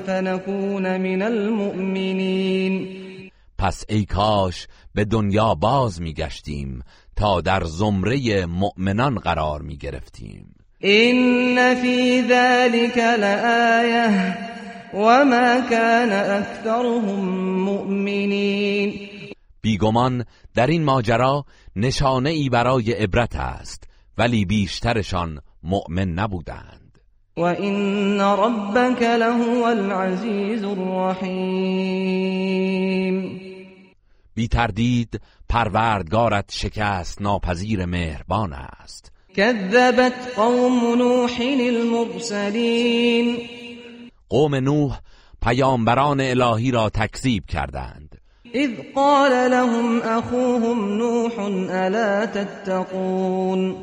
فنكون 0.08 1.02
من 1.02 1.22
المؤمنین 1.22 2.88
پس 3.58 3.86
ای 3.90 4.06
کاش 4.06 4.68
به 4.96 5.06
دنیا 5.06 5.56
باز 5.56 6.02
میگشتیم 6.02 6.84
تا 7.16 7.42
در 7.42 7.64
زمره 7.64 8.46
مؤمنان 8.46 9.16
قرار 9.16 9.62
می 9.62 9.78
گرفتیم. 9.78 10.56
این 10.80 11.76
فی 11.76 12.22
ذلك 12.22 12.98
لآیه 12.98 14.38
وما 14.94 15.62
كان 15.70 16.12
اکثرهم 16.12 17.26
مؤمنین 17.64 18.94
بیگمان 19.62 20.26
در 20.56 20.68
این 20.68 20.84
ماجرا 20.84 21.46
نشانه 21.76 22.30
ای 22.30 22.50
برای 22.50 22.92
عبرت 22.92 23.36
است 23.36 23.84
ولی 24.18 24.46
بیشترشان 24.46 25.40
مؤمن 25.68 26.10
نبودند. 26.10 26.98
و 27.38 27.42
این 27.42 28.22
ربک 28.22 29.02
لهو 29.02 29.64
العزیز 29.64 30.64
الرحیم 30.64 32.08
بی 34.36 34.48
تردید 34.48 35.22
پروردگارت 35.50 36.52
شکست 36.52 37.22
ناپذیر 37.22 37.86
مهربان 37.86 38.54
است. 38.54 39.12
كذبت 39.36 40.34
قوم 40.36 40.98
نوح 40.98 41.32
المرسلین 41.60 43.38
قوم 44.30 44.56
نوح 44.56 45.00
پیامبران 45.42 46.22
الهی 46.22 46.72
را 46.72 46.90
تکذیب 46.90 47.46
کردند. 47.46 48.22
اذ 48.54 48.70
قال 48.96 49.32
لهم 49.32 50.02
اخوهم 50.02 50.98
نوح 50.98 51.40
الا 51.70 52.26
تتقون؟ 52.26 53.76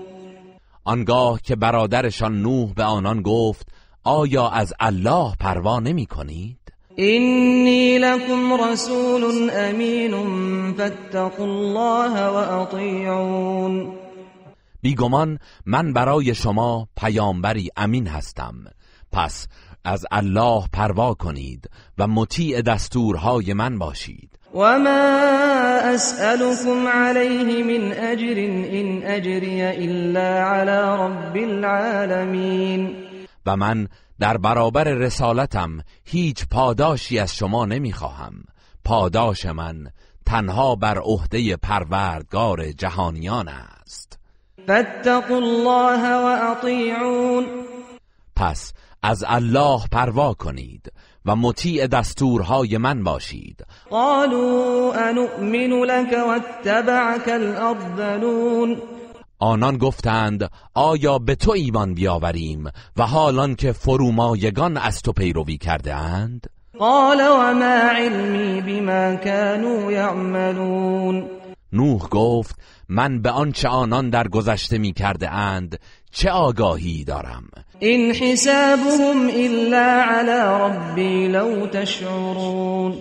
آنگاه 0.84 1.40
که 1.42 1.56
برادرشان 1.56 2.42
نوح 2.42 2.72
به 2.72 2.84
آنان 2.84 3.22
گفت 3.22 3.68
آیا 4.04 4.48
از 4.48 4.72
الله 4.80 5.34
پروا 5.40 5.80
نمی 5.80 6.06
کنید؟ 6.06 6.58
اینی 6.96 7.98
لکم 7.98 8.62
رسول 8.62 9.50
امین 9.52 10.12
فاتقوا 10.76 11.44
الله 11.44 12.26
و 12.26 12.60
اطیعون. 12.60 13.92
بیگمان 14.82 15.38
من 15.66 15.92
برای 15.92 16.34
شما 16.34 16.88
پیامبری 16.96 17.70
امین 17.76 18.06
هستم. 18.06 18.54
پس 19.12 19.48
از 19.84 20.06
الله 20.10 20.64
پروا 20.72 21.14
کنید 21.14 21.70
و 21.98 22.06
مطیع 22.06 22.62
دستورهای 22.62 23.52
من 23.52 23.78
باشید. 23.78 24.38
و 24.54 24.78
ما 24.78 25.80
اسألكم 25.94 26.88
علیه 26.88 27.64
من 27.64 27.92
اجر 27.92 28.34
این 28.34 29.06
اجری 29.06 29.62
الا 29.62 30.48
علی 30.48 31.02
رب 31.02 31.36
العالمین 31.36 32.96
و 33.46 33.56
من 33.56 33.88
در 34.20 34.36
برابر 34.36 34.84
رسالتم 34.84 35.78
هیچ 36.04 36.46
پاداشی 36.50 37.18
از 37.18 37.36
شما 37.36 37.64
نمی‌خواهم. 37.64 38.32
پاداش 38.84 39.46
من 39.46 39.86
تنها 40.26 40.74
بر 40.74 40.98
عهده 40.98 41.56
پروردگار 41.56 42.72
جهانیان 42.72 43.48
است. 43.48 44.18
فاتقوا 44.66 45.36
الله 45.36 46.14
و 46.14 46.50
اطیعون 46.50 47.46
پس 48.36 48.72
از 49.02 49.24
الله 49.28 49.80
پروا 49.92 50.34
کنید. 50.34 50.92
و 51.26 51.36
مطیع 51.36 51.86
دستورهای 51.86 52.78
من 52.78 53.04
باشید. 53.04 53.66
قالوا 53.90 54.94
انؤمن 54.94 55.84
لك 55.84 56.12
واتبعك 56.12 57.28
الارذلون 57.28 58.76
آنان 59.38 59.78
گفتند 59.78 60.50
آیا 60.74 61.18
به 61.18 61.34
تو 61.34 61.50
ایمان 61.50 61.94
بیاوریم 61.94 62.64
و 62.96 63.06
حالان 63.06 63.54
که 63.54 63.72
فرومایگان 63.72 64.76
از 64.76 65.02
تو 65.02 65.12
پیروی 65.12 65.56
کرده 65.56 65.94
اند 65.94 66.46
قال 66.78 67.20
وما 67.20 67.90
علمی 67.96 68.60
بما 68.60 69.16
كانوا 69.16 69.92
يعملون. 69.92 71.43
نوح 71.74 72.08
گفت 72.10 72.56
من 72.88 73.22
به 73.22 73.30
آنچه 73.30 73.68
آنان 73.68 74.10
در 74.10 74.28
گذشته 74.28 74.78
می 74.78 74.92
کرده 74.92 75.30
اند 75.30 75.78
چه 76.10 76.30
آگاهی 76.30 77.04
دارم؟ 77.04 77.44
این 77.78 78.14
حسابهم 78.14 79.28
الا 79.34 80.02
على 80.02 80.60
ربی 80.60 81.28
لو 81.28 81.66
تشعرون. 81.66 82.94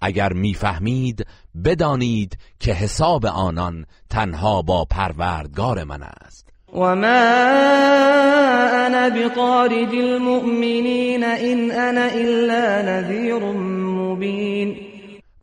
اگر 0.00 0.32
می‌فهمید 0.32 1.26
بدانید 1.64 2.38
که 2.60 2.72
حساب 2.72 3.26
آنان 3.26 3.86
تنها 4.10 4.62
با 4.62 4.84
پروردگار 4.84 5.84
من 5.84 6.02
است. 6.02 6.48
و 6.74 6.78
ما 6.78 6.96
انا 8.86 9.10
بطارد 9.10 9.94
المؤمنین 9.94 11.24
این 11.24 11.72
انا 11.72 12.04
الا 12.04 12.82
نذیر 12.82 13.38
مبین. 13.44 14.91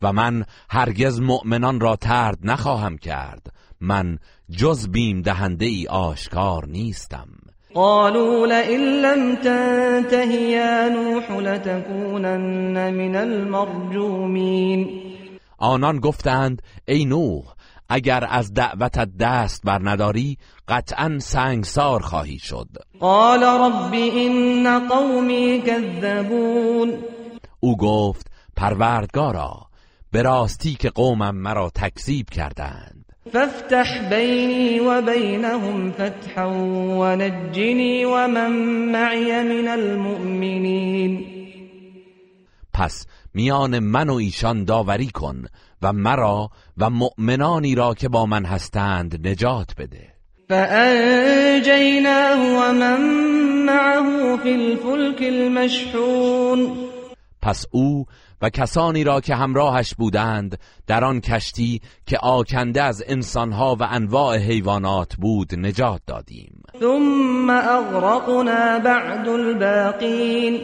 و 0.02 0.12
من 0.12 0.44
هرگز 0.70 1.20
مؤمنان 1.20 1.80
را 1.80 1.96
ترد 1.96 2.38
نخواهم 2.42 2.98
کرد. 2.98 3.52
من 3.80 4.18
جز 4.50 4.88
بیم 4.88 5.22
دهنده 5.22 5.66
ای 5.66 5.86
آشکار 5.86 6.66
نیستم. 6.66 7.28
قالوا 7.74 8.46
لئن 8.46 8.80
لم 8.80 9.36
تنته 9.36 10.34
یا 10.34 10.88
نوح 10.88 11.30
لتكونن 11.30 12.90
من 12.90 13.16
المرجومین. 13.16 14.88
آنان 15.58 15.98
گفتند 16.00 16.62
ای 16.88 17.04
نوح 17.04 17.44
اگر 17.88 18.26
از 18.28 18.54
دعوتت 18.54 19.08
دست 19.20 19.62
بر 19.64 19.78
نداری 19.82 20.38
قطعا 20.68 21.18
سنگسار 21.18 22.00
خواهی 22.00 22.38
شد. 22.38 22.68
قال 23.00 23.42
رب 23.42 23.94
إن 23.94 24.88
قومی 24.88 25.62
كذبون. 25.66 26.92
او 27.60 27.76
گفت 27.76 28.30
پروردگارا 28.56 29.69
به 30.12 30.22
راستی 30.22 30.74
که 30.74 30.90
قومم 30.90 31.34
مرا 31.34 31.70
تکذیب 31.74 32.30
کردند. 32.30 33.04
فافتح 33.32 34.08
بيني 34.10 34.80
وبينهم 34.80 35.92
فتحا 35.92 36.46
ونجني 36.98 38.04
ومن 38.04 38.50
معي 38.92 39.42
من 39.42 39.68
المؤمنين 39.68 41.24
پس 42.72 43.06
میان 43.34 43.78
من 43.78 44.10
و 44.10 44.14
ایشان 44.14 44.64
داوری 44.64 45.10
کن 45.10 45.44
و 45.82 45.92
مرا 45.92 46.50
و 46.78 46.90
مؤمنانی 46.90 47.74
را 47.74 47.94
که 47.94 48.08
با 48.08 48.26
من 48.26 48.44
هستند 48.44 49.28
نجات 49.28 49.74
بده. 49.78 50.14
فأنجيناه 50.48 52.38
ومن 52.38 53.00
معه 53.66 54.36
في 54.36 54.52
الفلك 54.54 55.22
المشحون. 55.22 56.76
پس 57.42 57.66
او 57.70 58.06
و 58.42 58.50
کسانی 58.50 59.04
را 59.04 59.20
که 59.20 59.34
همراهش 59.34 59.94
بودند 59.94 60.58
در 60.86 61.04
آن 61.04 61.20
کشتی 61.20 61.80
که 62.06 62.18
آکنده 62.18 62.82
از 62.82 63.04
انسانها 63.06 63.76
و 63.80 63.82
انواع 63.90 64.36
حیوانات 64.36 65.16
بود 65.16 65.54
نجات 65.54 66.00
دادیم. 66.06 66.62
ثم 66.80 67.50
أغرقنا 67.50 68.78
بعد 68.78 69.28
الباقين 69.28 70.60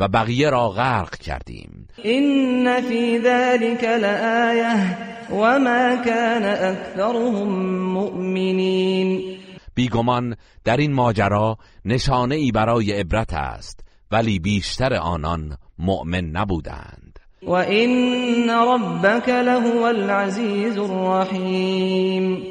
و 0.00 0.08
بقیه 0.08 0.50
را 0.50 0.68
غرق 0.68 1.16
کردیم. 1.16 1.88
إن 2.04 2.80
في 2.80 3.18
ذلك 3.18 3.84
لآية 3.84 4.96
وما 5.32 5.96
كان 6.04 6.44
أكثرهم 6.44 7.48
مؤمنين 7.92 9.38
بیگمان 9.74 10.36
در 10.64 10.76
این 10.76 10.92
ماجرا 10.92 11.58
نشانه 11.84 12.34
ای 12.34 12.52
برای 12.52 12.92
عبرت 12.92 13.32
است 13.32 13.80
ولی 14.12 14.38
بیشتر 14.38 14.94
آنان 14.94 15.56
مؤمن 15.78 16.24
نبودند. 16.24 17.18
وإن 17.42 18.50
ربك 18.50 19.28
لهو 19.28 19.84
العزيز 19.84 20.78
الرحيم 20.78 22.42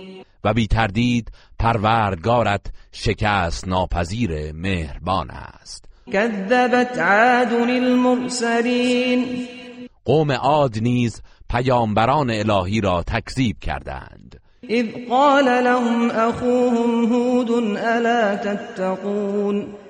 و 0.44 0.54
بی 0.54 0.68
تردید 0.68 1.32
پروردگارت 1.60 2.66
شکست 2.92 3.68
ناپذیر 3.68 4.52
مهربان 4.52 5.30
است. 5.30 5.86
كذبت 6.12 7.00
عاد 7.00 7.54
المرسلين 7.54 9.26
قوم 10.06 10.32
عاد 10.32 10.80
نیز 10.80 11.22
پیامبران 11.50 12.30
الهی 12.30 12.82
را 12.82 13.04
تکذیب 13.04 13.60
کردند. 13.60 14.42
إذ 14.70 14.88
قال 15.10 15.46
لهم 15.64 16.12
أخوهم 16.12 17.06
هود 17.06 17.52
ألا 17.78 18.36
تتقون. 18.36 19.81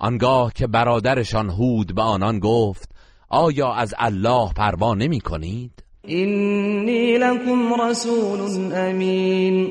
آنگاه 0.00 0.52
که 0.52 0.66
برادرشان 0.66 1.50
هود 1.50 1.94
به 1.94 2.02
آنان 2.02 2.38
گفت 2.38 2.90
آیا 3.28 3.72
از 3.72 3.94
الله 3.98 4.52
پروا 4.52 4.94
نمی 4.94 5.20
کنید؟ 5.20 5.84
إني 6.08 7.18
لكم 7.18 7.82
رسول 7.82 8.72
أمين 8.72 9.70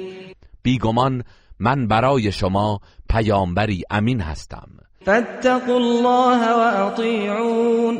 بیگمان 0.63 1.23
من 1.59 1.87
برای 1.87 2.31
شما 2.31 2.79
پیامبری 3.09 3.83
امین 3.89 4.21
هستم. 4.21 4.69
فاتقوا 5.05 5.75
الله 5.75 6.53
وأطيعون 6.53 7.97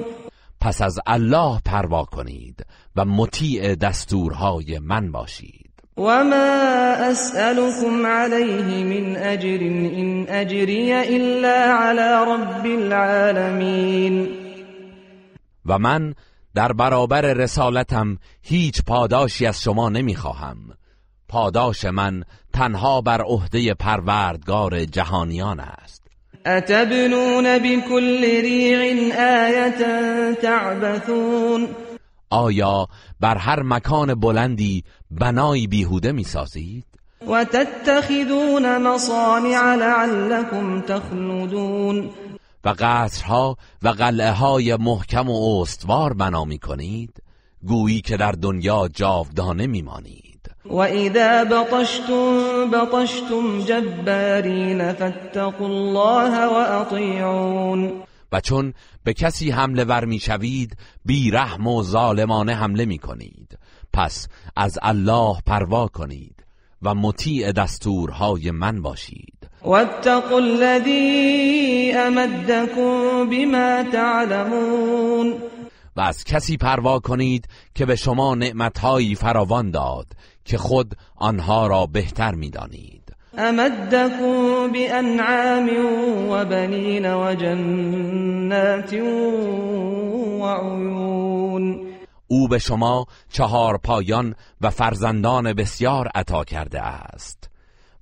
پس 0.61 0.82
از 0.82 0.99
الله 1.07 1.59
پروا 1.65 2.03
کنید 2.03 2.65
و 2.95 3.05
مطیع 3.05 3.75
دستورهای 3.75 4.80
من 4.80 5.11
باشید. 5.11 5.59
وما 6.00 7.12
أسألكم 7.12 8.06
عليه 8.06 8.84
من 8.84 9.16
أجر 9.16 9.62
إن 10.00 10.26
أجري 10.30 11.02
إلا 11.02 11.74
على 11.74 12.24
رب 12.24 12.66
العالمين. 12.66 14.28
و 15.66 15.80
من 15.80 16.14
در 16.56 16.74
برابر 16.74 17.22
رسالتم 17.22 18.18
هیچ 18.41 18.84
پاداشی 18.84 19.45
از 19.45 19.62
شما 19.62 19.89
نمی‌خواهم. 19.89 20.58
پاداش 21.28 21.86
من 21.86 22.24
تنها 22.54 23.02
بر 23.02 23.22
عهده 23.22 23.74
پروردگار 23.74 24.86
جهانیان 24.86 25.60
است. 25.60 26.04
أتبنون 26.45 27.58
بكل 27.58 28.22
ريع 28.22 28.82
آية 29.45 30.34
تعبثون 30.34 31.68
آیا 32.30 32.88
بر 33.19 33.38
هر 33.38 33.63
مکان 33.63 34.15
بلندی 34.15 34.84
بنایی 35.11 35.67
بیهوده 35.67 36.11
می‌سازید؟ 36.11 36.86
وتتخذون 37.27 38.77
مصانع 38.77 39.75
لعلكم 39.75 40.82
تخلدون. 40.82 42.09
و 42.63 42.73
قصرها 42.80 43.57
و 43.84 43.89
قلعه 43.89 44.32
های 44.32 44.75
محکم 44.75 45.30
و 45.30 45.61
استوار 45.61 46.13
بنا 46.13 46.45
می 46.45 46.57
کنید 46.57 47.23
گویی 47.63 48.01
که 48.01 48.17
در 48.17 48.32
دنیا 48.32 48.89
جاودانه 48.93 49.67
میمانید. 49.67 50.51
وإذا 50.65 51.43
بطشتم 51.43 52.71
بطشتم 52.71 53.59
جبارين 53.59 54.93
فاتقوا 54.93 55.67
الله 55.67 56.47
وأطيعون. 56.47 58.09
و 58.32 58.41
چون 58.41 58.73
به 59.03 59.13
کسی 59.13 59.51
حمله 59.51 59.84
ور 59.84 60.05
می‌شوید 60.05 60.77
بی 61.05 61.32
رحم 61.32 61.67
و 61.67 61.84
ظالمانه 61.84 62.55
حمله 62.55 62.86
می 62.86 62.97
کنید. 62.97 63.57
پس 63.93 64.27
از 64.55 64.80
الله 64.82 65.36
پروا 65.45 65.88
کنید 65.88 66.45
و 66.82 66.95
مطیع 66.95 67.51
دستورهای 67.51 68.51
من 68.51 68.82
باشید. 68.82 69.49
واتقوا 69.61 70.38
الذي 70.38 71.91
أمدكم 71.91 73.30
بما 73.30 73.84
تعلمون. 73.91 75.36
و 75.95 76.01
از 76.01 76.23
کسی 76.23 76.57
پروا 76.57 76.99
کنید 76.99 77.47
که 77.75 77.86
به 77.86 77.95
شما 77.95 78.36
نعمتهایی 78.36 79.15
فراوان 79.15 79.71
داد 79.71 80.07
که 80.45 80.57
خود 80.57 80.95
آنها 81.15 81.67
را 81.67 81.86
بهتر 81.86 82.36
می‌دانید 82.36 82.99
أمدكم 83.38 84.71
بأنعام 84.71 85.69
وبنين 86.30 87.05
وجنات 87.05 88.93
وعيون. 90.39 91.89
او 92.32 92.47
به 92.47 92.57
شما 92.57 93.05
چهار 93.30 93.77
پایان 93.77 94.36
و 94.61 94.69
فرزندان 94.69 95.53
بسیار 95.53 96.07
عطا 96.15 96.43
کرده 96.43 96.82
است 96.82 97.49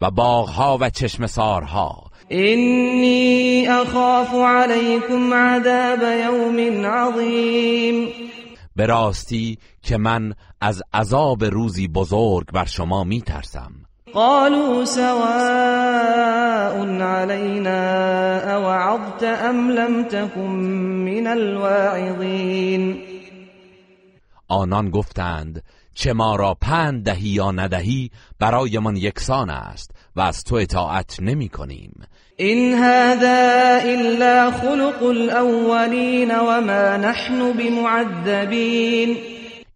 و 0.01 0.11
باغها 0.11 0.77
و 0.81 0.89
چشمسارها 0.89 2.11
إني 2.31 3.67
أخاف 3.69 4.33
عليكم 4.33 5.33
عذاب 5.33 6.01
يوم 6.01 6.85
عظيم 6.85 8.09
به 8.75 8.85
راستی 8.85 9.57
که 9.81 9.97
من 9.97 10.33
از 10.61 10.83
عذاب 10.93 11.43
روزی 11.43 11.87
بزرگ 11.87 12.51
بر 12.53 12.65
شما 12.65 13.03
می 13.03 13.21
ترسم 13.21 13.71
قالوا 14.13 14.85
سواء 14.85 16.77
علينا 17.01 18.55
أوعظت 18.55 19.23
أم 19.23 19.71
لم 19.71 20.03
تكن 20.03 20.49
من 21.05 21.27
الواعظين. 21.27 23.03
آنان 24.47 24.89
گفتند 24.89 25.63
چه 25.93 26.13
ما 26.13 26.35
را 26.35 26.57
پند 26.61 27.03
دهی 27.03 27.29
یا 27.29 27.51
ندهی 27.51 28.11
برایمان 28.39 28.95
یکسان 28.95 29.49
است 29.49 29.91
و 30.15 30.21
از 30.21 30.43
تو 30.43 30.55
اطاعت 30.55 31.19
نمی 31.19 31.49
کنیم. 31.49 31.91
إن 32.39 32.73
هذا 32.73 33.79
إلا 33.83 34.51
خلق 34.51 35.03
الأولين 35.03 36.31
وما 36.31 36.97
نحن 36.97 37.53
بمعذبين 37.53 39.17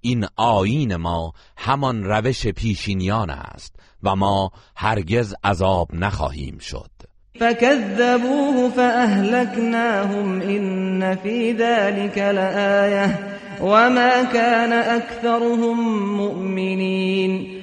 این 0.02 0.28
آیین 0.36 0.96
ما 0.96 1.34
همان 1.58 2.04
روش 2.04 2.48
پیشینیان 2.48 3.30
است. 3.30 3.76
و 4.04 4.16
ما 4.16 4.52
هرگز 4.76 5.36
عذاب 5.43 5.88
نخواهیم 5.93 6.58
شد. 6.60 6.91
فكذبوه 7.39 8.70
فأهلكناهم 8.70 10.41
إن 10.41 11.16
في 11.16 11.54
ذلك 11.54 12.18
لآية 12.18 13.38
وما 13.62 14.24
كان 14.24 14.74
أكثرهم 14.74 15.78
مؤمنين. 16.18 17.62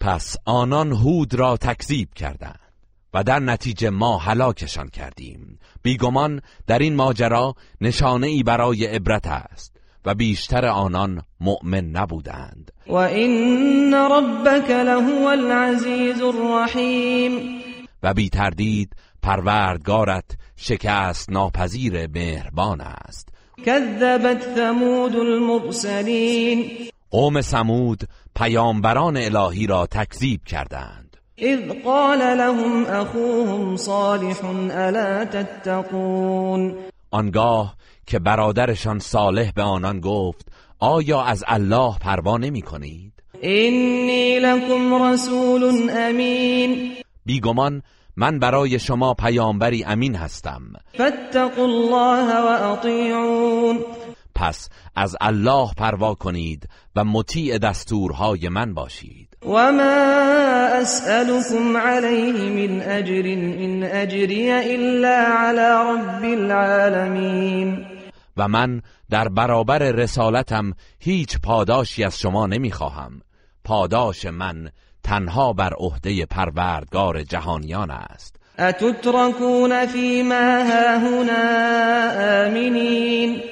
پس 0.00 0.36
آنان 0.44 0.92
هود 0.92 1.34
را 1.34 1.56
تکذیب 1.56 2.08
کردند 2.14 2.58
و 3.14 3.24
در 3.24 3.38
نتیجه 3.38 3.90
ما 3.90 4.18
هلاکشان 4.18 4.88
کردیم. 4.88 5.58
بیگمان 5.82 6.40
در 6.66 6.78
این 6.78 6.94
ماجرا 6.94 7.54
نشانه 7.80 8.26
ای 8.26 8.42
برای 8.42 8.86
عبرت 8.86 9.26
است. 9.26 9.73
و 10.04 10.14
بیشتر 10.14 10.66
آنان 10.66 11.22
مؤمن 11.40 11.84
نبودند. 11.84 12.70
وإن 12.86 13.94
ربك 13.94 14.70
لهو 14.70 15.28
العزيز 15.28 16.22
الرحيم 16.22 17.60
و 18.02 18.14
بی 18.14 18.28
تردید 18.28 18.92
پروردگارت 19.22 20.24
شکست 20.56 21.30
ناپذیر 21.30 22.06
مهربان 22.06 22.80
است. 22.80 23.28
كذبت 23.64 24.42
ثمود 24.56 25.16
المرسلين 25.16 26.64
قوم 27.10 27.40
سمود 27.40 28.04
پیامبران 28.34 29.16
الهی 29.16 29.66
را 29.66 29.86
تکذیب 29.86 30.44
کردند. 30.44 31.16
اذ 31.38 31.72
قال 31.84 32.18
لهم 32.18 32.86
اخوهم 32.86 33.76
صالح 33.76 34.44
الا 34.70 35.24
تتقون. 35.24 36.74
آنگاه 37.10 37.74
که 38.06 38.18
برادرشان 38.18 38.98
صالح 38.98 39.50
به 39.50 39.62
آنان 39.62 40.00
گفت 40.00 40.46
آیا 40.78 41.22
از 41.22 41.44
الله 41.46 41.98
پروا 41.98 42.36
نمی 42.38 42.62
کنید؟ 42.62 43.12
اینی 43.40 44.38
لکم 44.38 45.02
رسول 45.02 45.90
امین. 45.90 46.92
بیگمان 47.26 47.82
من 48.16 48.38
برای 48.38 48.78
شما 48.78 49.14
پیامبری 49.14 49.84
امین 49.84 50.14
هستم. 50.14 50.62
فاتقوا 50.98 51.64
الله 51.64 52.40
و 52.40 52.72
اطیعون. 52.72 53.78
پس 54.34 54.68
از 54.96 55.16
الله 55.20 55.68
پروا 55.76 56.14
کنید 56.14 56.68
و 56.96 57.04
مطیع 57.04 57.58
دستورهای 57.58 58.48
من 58.48 58.74
باشید. 58.74 59.28
و 59.46 59.72
ما 59.72 59.82
اسألكم 60.82 61.76
علیه 61.76 62.68
من 62.68 62.80
اجر 62.80 63.22
ان 63.26 63.82
اجری 63.82 64.50
الا 64.50 65.24
علی 65.38 65.60
رب 65.60 66.24
العالمین. 66.24 67.93
و 68.36 68.48
من 68.48 68.82
در 69.10 69.28
برابر 69.28 69.78
رسالتم 69.78 70.72
هیچ 70.98 71.38
پاداشی 71.40 72.04
از 72.04 72.18
شما 72.18 72.46
نمی‌خواهم. 72.46 73.20
پاداش 73.64 74.26
من 74.26 74.70
تنها 75.02 75.52
بر 75.52 75.72
عهده 75.72 76.26
پروردگار 76.26 77.22
جهانیان 77.22 77.90
است. 77.90 78.36
اتتركون 78.58 79.86
فيما 79.86 80.64
هاهنا 80.64 81.34
آمنین؟ 82.46 83.42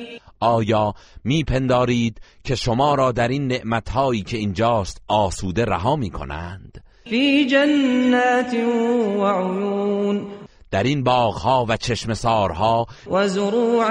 آیا 0.41 0.95
میپندارید 1.25 2.21
که 2.45 2.55
شما 2.55 2.95
را 2.95 3.13
در 3.13 3.29
این 3.29 3.49
نعمتهایی 3.49 4.23
که 4.23 4.37
اینجاست 4.37 5.03
آسوده 5.09 5.65
رها 5.65 5.97
می‌کنند؟ 5.97 6.85
فی 7.05 7.47
جنات 7.47 8.55
و 8.55 9.27
عیون. 9.27 10.27
در 10.73 10.83
این 10.83 11.03
باغها 11.03 11.67
و 11.69 11.77
چشمسارها 11.77 12.87
و 13.11 13.29
زروع 13.29 13.85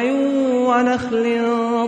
و 0.68 0.84
نخل 0.84 1.24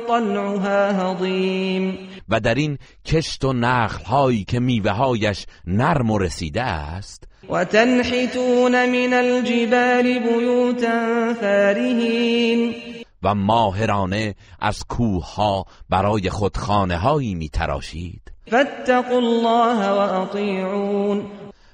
طلعها 0.08 1.14
هضیم. 1.14 1.98
و 2.30 2.40
در 2.40 2.56
این 2.56 2.78
کشت 3.06 3.46
و 3.46 3.54
نخلهایی 3.54 4.44
که 4.44 4.60
میوههایش 4.60 5.46
نرم 5.68 6.12
و 6.12 6.18
رسیده 6.18 6.62
است. 6.62 7.24
و 7.50 7.66
تنحتون 7.66 8.86
من 8.86 9.14
الجبال 9.14 10.20
بیوتا 10.20 11.34
فارهین. 11.42 12.76
و 13.24 13.36
ماهرانه 13.36 14.36
از 14.60 14.84
کوه 14.90 15.36
ها 15.36 15.66
برای 15.90 16.30
خود 16.30 16.58
خانه 16.58 16.98
هایی 16.98 17.36
می 17.36 17.50
تراشید 17.50 18.22
فاتقوا 18.52 19.18
الله 19.18 19.90
و 19.90 20.22
اطیعون. 20.22 21.26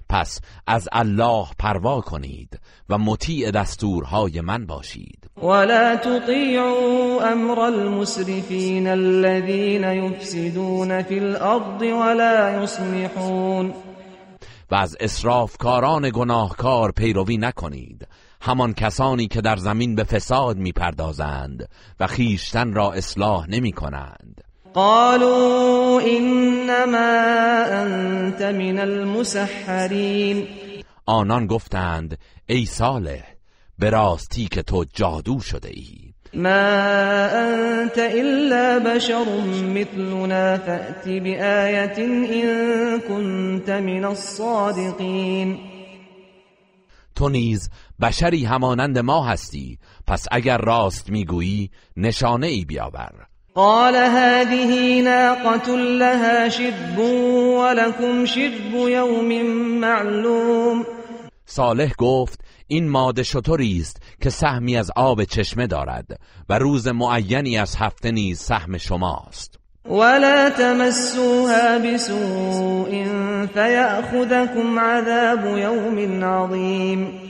پس 0.10 0.42
از 0.68 0.90
الله 0.92 1.46
پروا 1.60 2.02
کنید 2.02 2.60
و 2.90 2.98
مطیع 2.98 3.52
دستورهای 3.52 4.42
من 4.42 4.66
باشید. 4.66 5.30
ولا 5.44 5.96
تطیعوا 5.96 7.22
امر 7.32 7.60
المسرفین 7.60 8.88
الذين 8.88 9.84
يفسدون 9.84 11.04
في 11.04 11.20
الارض 11.20 11.82
ولا 11.82 12.64
يصلحون. 12.64 13.74
و 14.72 14.76
از 14.76 14.98
اسرافکاران 15.00 16.10
گناهکار 16.10 16.92
پیروی 16.92 17.38
نکنید. 17.38 18.08
همان 18.42 18.74
کسانی 18.74 19.28
که 19.28 19.42
در 19.42 19.56
زمین 19.56 19.96
به 19.96 20.04
فساد 20.04 20.58
می‌پردازند 20.58 21.70
و 22.00 22.08
خیشتن 22.08 22.74
را 22.74 22.92
اصلاح 22.92 23.50
نمی 23.50 23.72
کنند 23.72 24.49
قالوا 24.74 26.02
انما 26.02 27.66
انت 27.66 28.42
من 28.42 28.80
المسحرین 28.80 30.48
آنان 31.06 31.48
گفتند 31.48 32.18
ای 32.46 32.66
صالح 32.66 33.24
به 33.80 33.90
راستی 33.90 34.48
که 34.48 34.62
تو 34.62 34.86
جادو 34.94 35.40
شده 35.40 35.70
ای. 35.70 36.14
ما 36.34 36.50
انت 36.50 37.98
الا 37.98 38.80
بشر 38.80 39.26
مثلنا 39.76 40.58
فأت 40.58 41.08
بآیت 41.08 42.00
ان 42.00 43.00
كنت 43.00 43.70
من 43.70 44.06
الصادقین 44.06 45.60
تو 47.16 47.30
نیز 47.30 47.70
بشری 48.02 48.46
همانند 48.46 49.00
ما 49.00 49.26
هستی 49.26 49.78
پس 50.08 50.26
اگر 50.32 50.58
راست 50.58 51.10
می‌گویی 51.10 51.72
نشانه 51.98 52.48
ای 52.48 52.66
بیاور. 52.66 53.29
قال 53.56 53.96
هذه 53.96 55.02
ناقة 55.02 55.76
لها 55.76 56.50
شرب 56.50 57.00
ولكم 57.00 58.26
شرب 58.26 58.74
يوم 58.74 59.46
معلوم. 59.80 60.86
صالح 61.46 61.94
گفت 61.98 62.40
این 62.68 62.90
ماده 62.90 63.24
شطوری 63.24 63.80
است 63.82 64.02
که 64.22 64.30
سهمی 64.30 64.78
از 64.78 64.92
آب 64.96 65.24
چشمه 65.24 65.68
دارد 65.68 66.20
و 66.50 66.60
روز 66.60 66.88
معینی 66.88 67.58
از 67.58 67.76
هفته 67.76 68.12
نیز 68.12 68.40
سهم 68.40 68.78
شماست. 68.78 69.60
ولا 69.86 70.50
تمسوها 70.50 71.80
بسوء 71.80 73.06
فيأخذكم 73.54 74.80
عذاب 74.80 75.58
يوم 75.58 76.24
عظيم 76.24 77.30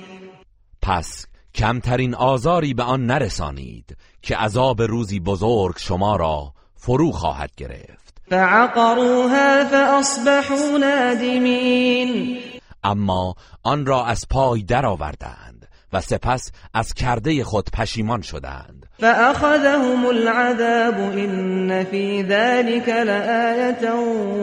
پس 0.81 1.25
کمترین 1.55 2.15
آزاری 2.15 2.73
به 2.73 2.83
آن 2.83 3.05
نرسانید 3.05 3.97
که 4.21 4.37
عذاب 4.37 4.81
روزی 4.81 5.19
بزرگ 5.19 5.77
شما 5.77 6.15
را 6.15 6.53
فرو 6.75 7.11
خواهد 7.11 7.51
گرفت. 7.57 8.21
فعقروها 8.29 9.65
فاصبحوا 9.65 10.77
نادمین. 10.77 12.37
اما 12.83 13.35
آن 13.63 13.85
را 13.85 14.05
از 14.05 14.25
پای 14.29 14.63
درآوردند 14.63 15.67
و 15.93 16.01
سپس 16.01 16.51
از 16.73 16.93
کرده 16.93 17.43
خود 17.43 17.69
پشیمان 17.73 18.21
شدند. 18.21 18.85
فأخذهم 18.99 20.05
العذاب 20.05 20.99
إن 20.99 21.83
في 21.83 22.23
ذلك 22.23 22.89
لآية 22.89 23.93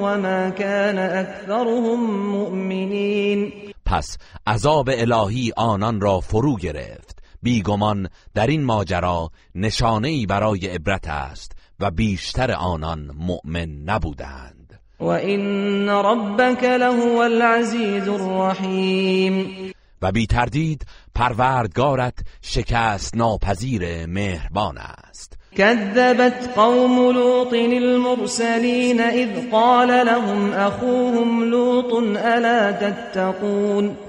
وما 0.00 0.50
كان 0.50 0.98
أكثرهم 0.98 2.30
مؤمنين. 2.32 3.52
پس 3.86 4.18
عذاب 4.46 4.88
الهی 4.88 5.52
آنان 5.56 6.00
را 6.00 6.20
فرو 6.20 6.56
گرفت. 6.56 7.05
بیگمان 7.46 8.08
در 8.34 8.46
این 8.46 8.64
ماجرا 8.64 9.30
نشانه 9.54 10.26
برای 10.26 10.66
عبرت 10.66 11.08
است 11.08 11.52
و 11.80 11.90
بیشتر 11.90 12.52
آنان 12.52 13.10
مؤمن 13.18 13.68
نبودند. 13.84 14.80
و 15.00 15.04
این 15.04 15.88
ربک 15.88 16.64
لهو 16.64 17.18
العزیز 17.18 18.08
الرحیم. 18.08 19.72
و 20.02 20.12
بی 20.12 20.26
تردید 20.26 20.86
پروردگارت 21.14 22.18
شکست 22.42 23.16
ناپذیر 23.16 24.06
مهربان 24.06 24.78
است. 24.78 25.38
كذبت 25.56 26.48
قوم 26.56 27.10
لوط 27.10 27.52
المرسلين 27.52 29.00
اذ 29.00 29.50
قال 29.50 29.88
لهم 29.88 30.52
اخوهم 30.52 31.44
لوط 31.50 31.92
الا 32.16 32.72
تتقون. 32.72 34.05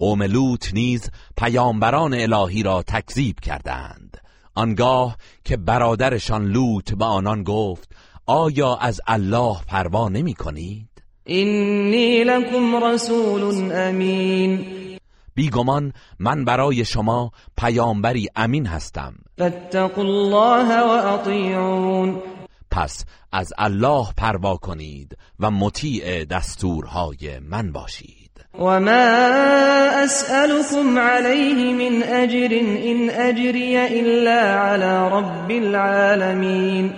قوم 0.00 0.22
لوط 0.22 0.74
نیز 0.74 1.10
پیامبران 1.36 2.14
الهی 2.14 2.62
را 2.62 2.82
تکذیب 2.82 3.40
کردند. 3.40 4.16
آنگاه 4.54 5.16
که 5.44 5.56
برادرشان 5.56 6.44
لوط 6.44 6.94
به 6.94 7.04
آنان 7.04 7.42
گفت 7.42 7.92
آیا 8.26 8.76
از 8.76 9.00
الله 9.06 9.56
پروا 9.66 10.08
نمی 10.08 10.34
کنید؟ 10.34 10.88
اینی 11.24 12.24
لکم 12.24 12.84
رسول 12.84 13.72
امین. 13.72 14.66
بیگمان 15.34 15.92
من 16.18 16.44
برای 16.44 16.84
شما 16.84 17.30
پیامبری 17.56 18.28
امین 18.36 18.66
هستم. 18.66 19.14
فاتقوا 19.38 20.04
الله 20.04 20.80
و 20.80 21.06
اطیعون. 21.06 22.22
پس 22.70 23.04
از 23.32 23.52
الله 23.58 24.06
پروا 24.16 24.56
کنید 24.56 25.16
و 25.40 25.50
مطیع 25.50 26.24
دستورهای 26.24 27.38
من 27.38 27.72
باشید. 27.72 28.19
و 28.58 28.80
ما 28.80 28.90
اسألكم 30.04 30.98
علیه 30.98 31.72
من 31.72 32.02
اجر 32.02 32.48
این 32.54 33.10
اجری 33.10 33.76
الا 33.76 34.60
علی 34.60 35.10
رب 35.14 35.50
العالمین 35.50 36.92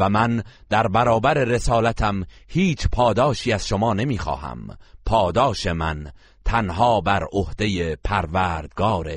و 0.00 0.08
من 0.08 0.42
در 0.70 0.88
برابر 0.88 1.34
رسالتم 1.34 2.24
هیچ 2.48 2.88
پاداشی 2.92 3.52
از 3.52 3.66
شما 3.66 3.94
نمی‌خواهم. 3.94 4.78
پاداش 5.06 5.66
من 5.66 6.12
تنها 6.44 7.00
بر 7.00 7.24
عهده 7.32 7.96
پروردگار 7.96 9.12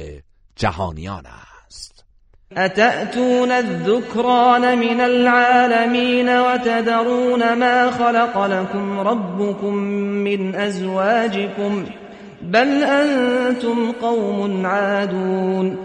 جهانیان 0.56 1.26
است. 1.26 1.51
اتأتون 2.58 3.52
الذکران 3.52 4.80
من 4.80 5.02
العالمین 5.02 6.40
وتدرون 6.40 7.54
ما 7.54 7.92
خلق 7.92 8.38
لكم 8.38 9.00
ربكم 9.00 9.74
من 10.24 10.56
ازواجكم 10.56 11.86
بل 12.42 12.84
انتم 12.84 13.92
قوم 13.92 14.66
عادون. 14.66 15.78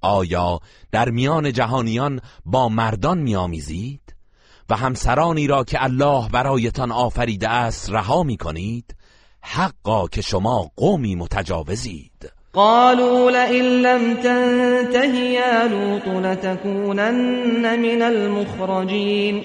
آیا 0.00 0.60
در 0.92 1.10
میان 1.10 1.52
جهانیان 1.52 2.20
با 2.44 2.68
مردان 2.68 3.18
میآمیزید؟ 3.18 4.14
و 4.70 4.76
همسرانی 4.76 5.46
را 5.46 5.64
که 5.64 5.82
الله 5.84 6.28
برایتان 6.28 6.92
آفریده 6.92 7.48
است 7.48 7.90
رها 7.90 8.22
می 8.22 8.36
کنید 8.36 8.96
حقا 9.40 10.08
که 10.08 10.22
شما 10.22 10.70
قومی 10.76 11.14
متجاوزید. 11.14 12.37
قالوا 12.58 13.30
لئن 13.30 13.64
لم 13.82 14.14
تنته 14.14 15.14
يا 15.14 15.68
لوط 15.68 16.08
لتكونن 16.08 17.78
من 17.78 18.02
المخرجين. 18.02 19.42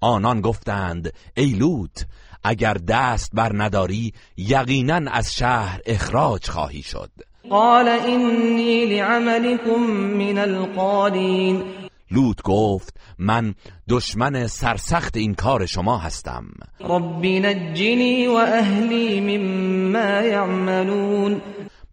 آنان 0.00 0.40
گفتند 0.40 1.12
ای 1.36 1.46
لوط 1.46 2.04
اگر 2.44 2.74
دست 2.74 3.30
بر 3.34 3.52
نداری 3.54 4.12
یقینا 4.36 5.00
از 5.10 5.34
شهر 5.34 5.80
اخراج 5.86 6.48
خواهی 6.50 6.82
شد. 6.82 7.10
قال 7.50 7.88
اینی 7.88 8.86
لعملكم 8.86 9.80
من 9.92 10.38
القالین 10.38 11.62
لوط 12.10 12.42
گفت 12.42 12.96
من 13.18 13.54
دشمن 13.88 14.46
سرسخت 14.46 15.16
این 15.16 15.34
کار 15.34 15.66
شما 15.66 15.98
هستم. 15.98 16.44
رب 16.80 17.26
نجنی 17.26 18.26
و 18.26 18.34
اهلی 18.34 19.20
مما 19.20 20.22
یعملون. 20.22 21.40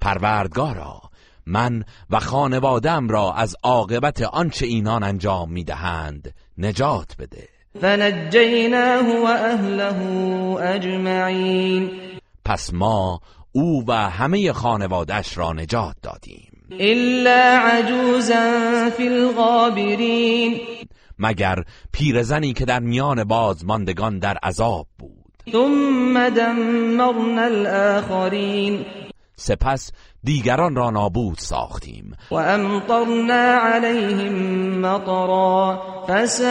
پروردگارا 0.02 1.02
من 1.46 1.84
و 2.10 2.20
خانوادم 2.20 3.08
را 3.08 3.34
از 3.34 3.56
عاقبت 3.64 4.22
آنچه 4.22 4.66
اینان 4.66 5.04
انجام 5.04 5.52
می‌دهند 5.52 6.34
نجات 6.58 7.16
بده. 7.20 7.48
فنجیناه 7.82 9.22
و 9.22 9.26
اهله 9.26 10.02
اجمعین. 10.62 11.92
پس 12.46 12.74
ما 12.74 13.20
او 13.52 13.86
و 13.88 13.94
همه 13.94 14.54
خانوادش 14.54 15.38
را 15.38 15.54
نجات 15.54 15.96
دادیم. 16.04 16.52
الا 16.80 17.60
عجوزا 17.64 18.90
فی 18.98 19.08
الغابرین. 19.08 20.60
مگر 21.20 21.64
پیرزنی 21.92 22.54
که 22.54 22.66
در 22.66 22.80
میان 22.80 23.24
بازماندگان 23.24 24.20
در 24.20 24.38
عذاب 24.44 24.88
بود. 25.00 25.20
ثم 25.52 26.30
دمرنا 26.30 27.44
الاخرین 27.44 28.86
سپس 29.40 29.92
دیگران 30.24 30.76
را 30.76 30.90
نابود 30.90 31.38
ساختیم. 31.38 32.16
و 32.32 32.36
امطرنا 32.36 33.60
علیهم 33.62 34.34
مطرا 34.80 35.82
فساء 36.08 36.50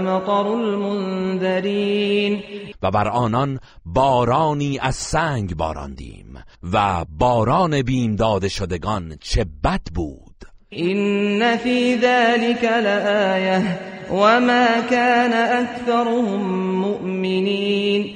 مطر 0.00 0.48
المنذرین 0.48 2.42
و 2.82 2.90
بر 2.90 3.08
آنان 3.08 3.60
بارانی 3.84 4.78
از 4.78 4.94
سنگ 4.94 5.56
باراندیم 5.56 6.44
و 6.72 7.04
باران 7.18 7.82
بیم 7.82 8.16
داده 8.16 8.48
شدگان 8.48 9.16
چه 9.20 9.46
بد 9.64 9.82
بود. 9.94 10.34
این 10.68 11.56
فی 11.56 11.98
ذلك 11.98 12.64
لآیه 12.64 13.78
وما 14.10 14.66
كان 14.90 15.32
اکثرهم 15.32 16.42
مؤمنین 16.80 18.14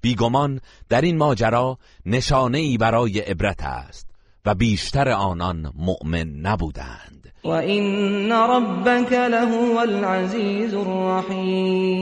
بیگمان 0.00 0.60
در 0.88 1.00
این 1.00 1.16
ماجرا 1.16 1.78
نشانه 2.06 2.58
ای 2.58 2.78
برای 2.78 3.18
عبرت 3.18 3.62
است 3.62 4.10
و 4.44 4.54
بیشتر 4.54 5.08
آنان 5.08 5.72
مؤمن 5.76 6.28
نبودند. 6.28 7.32
و 7.44 7.48
این 7.48 8.32
ربک 8.32 9.12
لهو 9.12 9.78
العزیز 9.78 10.74
الرحیم. 10.74 12.00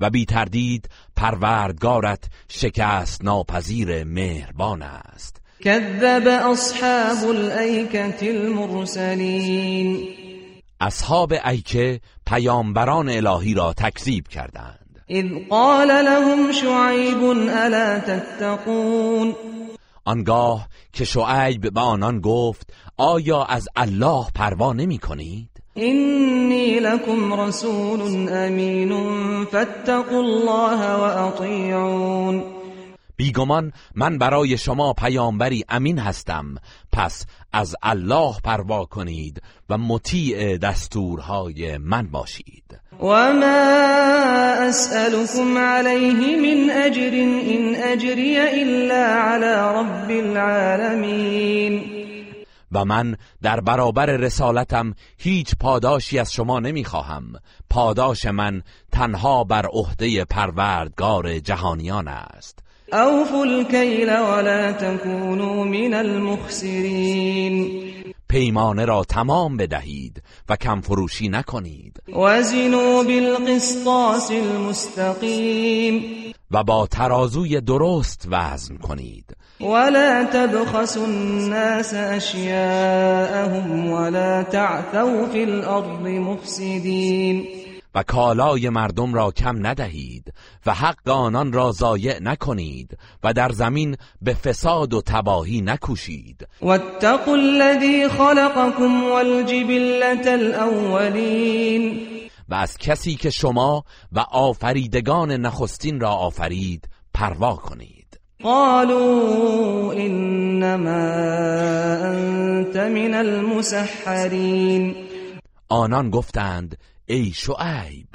و 0.00 0.10
بی 0.10 0.24
تردید 0.24 0.88
پروردگارت 1.16 2.24
شکست 2.48 3.24
ناپذیر 3.24 4.04
مهربان 4.04 4.82
است. 4.82 5.40
کذب 5.60 6.26
اصحاب 6.26 7.28
الایکة 7.28 8.16
المرسلین. 8.22 10.08
اصحاب 10.80 11.32
ایکه 11.44 12.00
پیامبران 12.26 13.08
الهی 13.08 13.54
را 13.54 13.72
تکذیب 13.72 14.28
کردند. 14.28 14.83
اذ 15.08 15.24
قال 15.50 15.88
لهم 15.88 16.52
شعیب 16.52 17.22
الا 17.24 17.98
تتقون؟ 17.98 19.34
آنگاه 20.04 20.68
که 20.92 21.04
شعیب 21.04 21.72
به 21.74 21.80
آنان 21.80 22.20
گفت 22.20 22.72
آیا 22.96 23.44
از 23.44 23.68
الله 23.76 24.26
پروا 24.34 24.72
نمی 24.72 24.98
کنید؟ 24.98 25.48
اینی 25.74 26.80
لکم 26.80 27.40
رسول 27.40 28.28
امین 28.32 28.92
فاتقوا 29.44 30.18
الله 30.18 30.94
و 30.94 31.02
اطیعون 31.02 32.42
بیگمان 33.16 33.72
من 33.94 34.18
برای 34.18 34.58
شما 34.58 34.92
پیامبری 34.92 35.64
امین 35.68 35.98
هستم 35.98 36.54
پس 36.92 37.26
از 37.52 37.76
الله 37.82 38.34
پروا 38.44 38.84
کنید 38.84 39.42
و 39.68 39.78
مطیع 39.78 40.56
دستورهای 40.56 41.78
من 41.78 42.06
باشید. 42.06 42.83
و 43.00 43.32
ما 43.32 43.54
اسألكم 44.68 45.58
علیه 45.58 46.36
من 46.36 46.70
اجر 46.70 47.10
این 47.10 47.76
اجری 47.76 48.38
الا 48.38 49.04
علی 49.04 49.78
رب 49.78 50.10
العالمین 50.10 51.82
و 52.72 52.84
من 52.84 53.16
در 53.42 53.60
برابر 53.60 54.06
رسالتم 54.06 54.94
هیچ 55.18 55.54
پاداشی 55.60 56.18
از 56.18 56.32
شما 56.32 56.60
نمی‌خواهم. 56.60 57.32
پاداش 57.70 58.26
من 58.26 58.62
تنها 58.92 59.44
بر 59.44 59.66
عهده 59.66 60.24
پروردگار 60.24 61.38
جهانیان 61.38 62.08
است. 62.08 62.63
اوفوا 62.92 63.44
الكیل 63.44 64.10
ولا 64.10 64.72
تكونوا 64.72 65.64
من 65.64 65.94
المخسرین 65.94 67.84
پیمانه 68.28 68.84
را 68.84 69.04
تمام 69.04 69.56
بدهید 69.56 70.22
و 70.48 70.56
کم 70.56 70.80
فروشی 70.80 71.28
نکنید. 71.28 72.02
وزنوا 72.08 73.02
بالقسطاس 73.02 74.30
المستقیم 74.30 76.04
و 76.50 76.64
با 76.64 76.86
ترازوی 76.86 77.60
درست 77.60 78.28
وزن 78.30 78.76
کنید. 78.76 79.36
ولا 79.60 80.24
تبخسوا 80.24 81.04
الناس 81.04 81.94
اشیاءهم 81.94 83.88
ولا 83.92 84.42
تعثوا 84.42 85.26
في 85.26 85.42
الارض 85.42 86.06
مفسدین 86.06 87.63
و 87.94 88.02
کالای 88.02 88.68
مردم 88.68 89.14
را 89.14 89.30
کم 89.30 89.66
ندهید 89.66 90.32
و 90.66 90.74
حق 90.74 91.08
آنان 91.08 91.52
را 91.52 91.72
ضایع 91.72 92.22
نکنید 92.22 92.98
و 93.22 93.32
در 93.32 93.52
زمین 93.52 93.96
به 94.22 94.34
فساد 94.34 94.94
و 94.94 95.02
تباهی 95.06 95.60
نکوشید. 95.60 96.48
واتقوا 96.62 97.34
الذي 97.34 98.08
خلقكم 98.08 99.04
والجبلة 99.04 100.32
الاولین 100.32 102.06
و 102.48 102.54
از 102.54 102.78
کسی 102.78 103.14
که 103.14 103.30
شما 103.30 103.84
و 104.12 104.20
آفریدگان 104.20 105.32
نخستین 105.32 106.00
را 106.00 106.10
آفرید 106.10 106.88
پروا 107.14 107.56
کنید. 107.56 108.20
قالوا 108.42 109.92
انما 109.92 110.90
انت 112.04 112.76
من 112.76 113.14
المسحرین 113.14 114.96
آنان 115.68 116.10
گفتند 116.10 116.76
ای 117.06 117.32
شعیب 117.34 118.08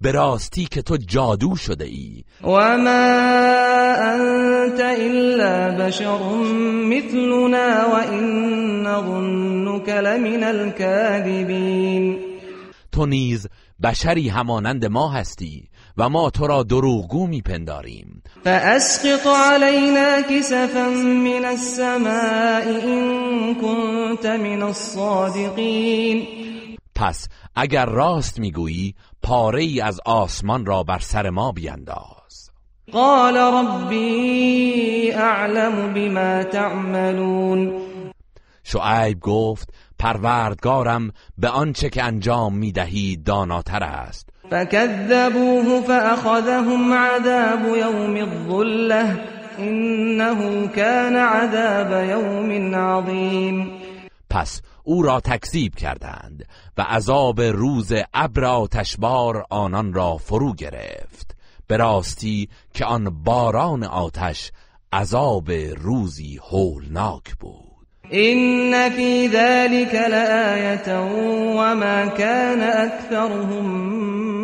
به 0.00 0.12
راستی 0.12 0.64
که 0.64 0.82
تو 0.82 0.96
جادو 0.96 1.56
شده 1.56 1.84
ای. 1.84 2.24
و 2.42 2.46
ما 2.46 2.88
انت 3.98 4.80
الا 4.80 5.70
بشر 5.70 6.18
مثلنا 6.88 7.88
و 7.90 7.94
این 8.12 8.84
ظنك 8.84 9.88
لمن 9.88 10.44
الكاذبین. 10.44 12.18
تو 12.92 13.06
نیز 13.06 13.46
بشری 13.82 14.28
همانند 14.28 14.84
ما 14.84 15.08
هستی 15.08 15.68
و 15.98 16.08
ما 16.08 16.30
تو 16.30 16.46
را 16.46 16.62
دروغگو 16.62 17.26
میپنداریم. 17.26 18.22
فاسقط 18.44 19.26
علينا 19.26 20.22
كسفا 20.22 20.88
من 20.88 21.44
السماء 21.44 22.66
ان 22.84 23.54
كنت 23.54 24.26
من 24.26 24.62
الصادقین. 24.62 26.43
پس 27.04 27.28
اگر 27.54 27.86
راست 27.86 28.40
می‌گویی 28.40 28.94
پاره 29.22 29.62
ای 29.62 29.80
از 29.80 30.00
آسمان 30.04 30.66
را 30.66 30.82
بر 30.82 30.98
سر 30.98 31.30
ما 31.30 31.52
بینداز. 31.52 32.50
قال 32.92 33.36
ربی 33.36 35.12
اعلم 35.12 35.94
بما 35.94 36.42
تعملون. 36.42 37.72
شعیب 38.62 39.20
گفت 39.20 39.74
پروردگارم 39.98 41.10
به 41.38 41.48
آنچه 41.48 41.88
که 41.90 42.02
انجام 42.02 42.54
می‌دهید 42.56 43.24
داناتر 43.24 43.82
است. 43.82 44.28
فكذبوه 44.50 45.80
فأخذهم 45.80 46.92
عذاب 46.92 47.76
يوم 47.76 48.16
الظلة 48.16 49.16
إنه 49.58 50.66
كان 50.66 51.16
عذاب 51.16 52.08
يوم 52.10 52.74
عظيم 52.74 53.83
پس 54.34 54.62
او 54.82 55.02
را 55.02 55.20
تکذیب 55.20 55.74
کردند 55.74 56.46
و 56.78 56.82
عذاب 56.82 57.40
روز 57.40 57.92
ابر 58.14 58.44
آتشبار 58.44 59.44
آنان 59.50 59.92
را 59.94 60.16
فرو 60.16 60.54
گرفت 60.54 61.36
به 61.66 61.76
راستی 61.76 62.48
که 62.74 62.84
آن 62.84 63.22
باران 63.22 63.84
آتش 63.84 64.52
عذاب 64.92 65.50
روزی 65.76 66.40
هولناک 66.50 67.36
بود. 67.40 67.64
إن 68.12 68.90
في 68.90 69.28
ذلك 69.28 69.94
لآية 69.94 71.00
وما 71.56 72.06
كان 72.06 72.60
أكثرهم 72.60 73.66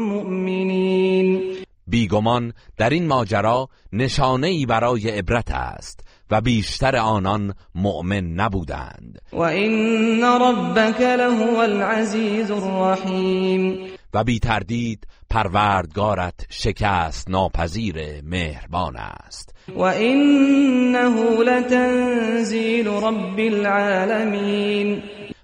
مؤمنين. 0.08 1.40
بیگمان 1.86 2.52
در 2.76 2.90
این 2.90 3.06
ماجرا 3.06 3.68
نشانه 3.92 4.46
ای 4.46 4.66
برای 4.66 5.10
عبرت 5.10 5.50
است 5.50 6.09
و 6.30 6.40
بیشتر 6.40 6.96
آنان 6.96 7.54
مؤمن 7.74 8.24
نبودند. 8.24 9.18
وإن 9.32 10.24
ربك 10.24 11.00
لهو 11.00 11.56
العزيز 11.56 12.50
الرحيم 12.50 13.88
و 14.14 14.24
بی 14.24 14.38
تردید 14.38 15.06
پروردگارت 15.30 16.46
شکست 16.50 17.30
ناپذیر 17.30 17.96
مهربان 18.24 18.96
است. 18.96 19.54
وإنه 19.76 21.42
لتنزيل 21.44 22.88
رب 22.88 23.38
العالمين 23.38 25.02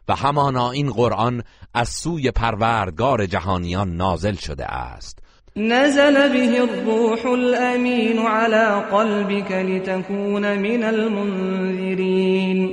و 0.09 0.14
همانا 0.14 0.70
این 0.70 0.91
قرآن 0.91 1.43
از 1.74 1.89
سوی 1.89 2.30
پروردگار 2.30 3.26
جهانیان 3.26 3.97
نازل 3.97 4.34
شده 4.34 4.66
است. 4.66 5.26
نزل 5.59 6.28
به 6.28 6.61
الروح 6.62 7.26
الأمين 7.26 8.18
على 8.18 8.82
قلبك 8.92 9.52
لتكون 9.52 10.59
من 10.59 10.84
المنذرين. 10.84 12.70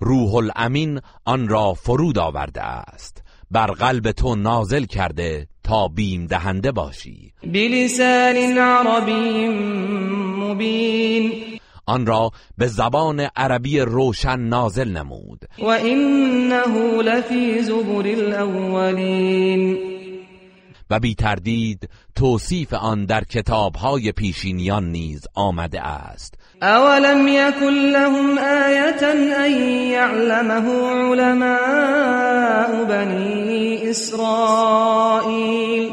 روح 0.00 0.34
الامین 0.34 1.00
آن 1.24 1.48
را 1.48 1.74
فرود 1.74 2.18
آورده 2.18 2.62
است. 2.62 3.22
بر 3.50 3.66
قلب 3.66 4.10
تو 4.10 4.34
نازل 4.34 4.84
کرده 4.84 5.46
تا 5.64 5.88
بیم 5.88 6.26
دهنده 6.26 6.72
باشی. 6.72 7.32
بلسان 7.44 8.58
عربي 8.58 9.48
مبين 10.38 11.32
آن 11.86 12.06
را 12.06 12.30
به 12.58 12.66
زبان 12.66 13.28
عربی 13.36 13.80
روشن 13.80 14.38
نازل 14.38 14.88
نمود. 14.88 15.44
وإنه 15.58 17.02
لفي 17.02 17.62
زبر 17.62 18.06
الأولين 18.06 19.96
و 20.90 21.00
بی 21.00 21.14
تردید 21.14 21.88
توصیف 22.14 22.74
آن 22.74 23.04
در 23.04 23.24
کتابهای 23.24 24.12
پیشینیان 24.12 24.92
نیز 24.92 25.26
آمده 25.34 25.82
است. 25.82 26.34
أولم 26.62 27.28
يكن 27.28 27.92
لهم 27.92 28.38
آية 28.38 29.12
أن 29.46 29.52
يعلمه 29.90 30.66
علماء 31.12 32.84
بني 32.84 33.90
إسرائيل 33.90 35.92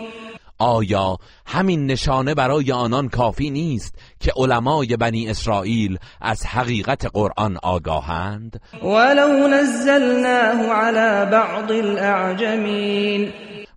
آیا 0.60 1.18
همین 1.46 1.86
نشانه 1.86 2.34
برای 2.34 2.72
آنان 2.72 3.10
کافی 3.10 3.50
نیست 3.50 3.96
که 4.20 4.32
علمای 4.36 4.98
بنی 4.98 5.30
اسرائیل 5.30 5.98
از 6.22 6.46
حقیقت 6.46 7.06
قرآن 7.14 7.58
آگاهند؟ 7.64 8.62
ولو 8.84 9.48
نزلناه 9.48 10.72
على 10.72 11.32
بعض 11.32 11.72
الأعجمين 11.72 13.32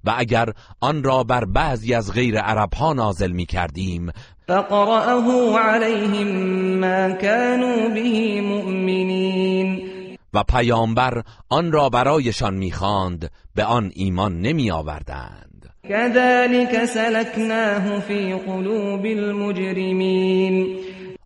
و 0.07 0.15
اگر 0.17 0.53
آن 0.81 1.03
را 1.03 1.25
بر 1.25 1.45
بعضی 1.45 1.95
از 1.95 2.13
غیر 2.13 2.39
عرب 2.39 2.75
ها 2.75 2.93
نازل 2.93 3.31
می 3.31 3.47
کردیم 3.47 4.13
فقرأه 4.47 5.59
عليهم 5.59 6.29
ما 6.81 7.15
كانوا 7.15 7.89
به 7.89 8.41
مؤمنين 8.41 9.91
و 10.35 10.43
پیامبر 10.43 11.23
آن 11.49 11.73
را 11.73 11.89
برایشان 11.89 12.55
می‌خواند 12.55 13.31
به 13.55 13.65
آن 13.65 13.91
ایمان 13.95 14.41
نمی 14.41 14.71
آوردند 14.71 15.71
كذلك 15.89 16.85
سلكناه 16.85 18.01
في 18.01 18.35
قلوب 18.35 19.07
المجرمين 19.07 20.77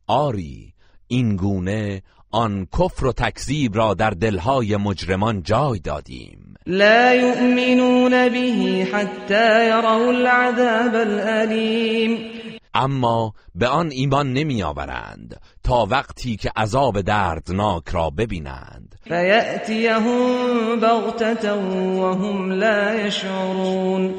آری 0.07 0.72
این 1.07 1.37
گونه 1.37 2.03
آن 2.31 2.66
کفر 2.78 3.07
و 3.07 3.12
تکذیب 3.12 3.76
را 3.76 3.95
در 3.95 4.11
دلهای 4.11 4.76
مجرمان 4.76 5.43
جای 5.43 5.78
دادیم. 5.78 6.39
لا 6.71 7.14
يؤمنون 7.14 8.29
به 8.29 8.87
حتى 8.93 9.68
يروا 9.68 10.11
العذاب 10.11 10.95
الأليم. 10.95 12.18
اما 12.75 13.33
به 13.55 13.66
آن 13.66 13.91
ایمان 13.91 14.33
نمی 14.33 14.62
آورند 14.62 15.41
تا 15.64 15.87
وقتی 15.91 16.37
که 16.37 16.51
عذاب 16.57 17.01
دردناک 17.01 17.89
را 17.89 18.11
ببینند. 18.11 18.95
فيأتيهم 19.09 20.81
بغتة 20.81 21.55
وهم 22.01 22.53
لا 22.53 23.07
يشعرون. 23.07 24.14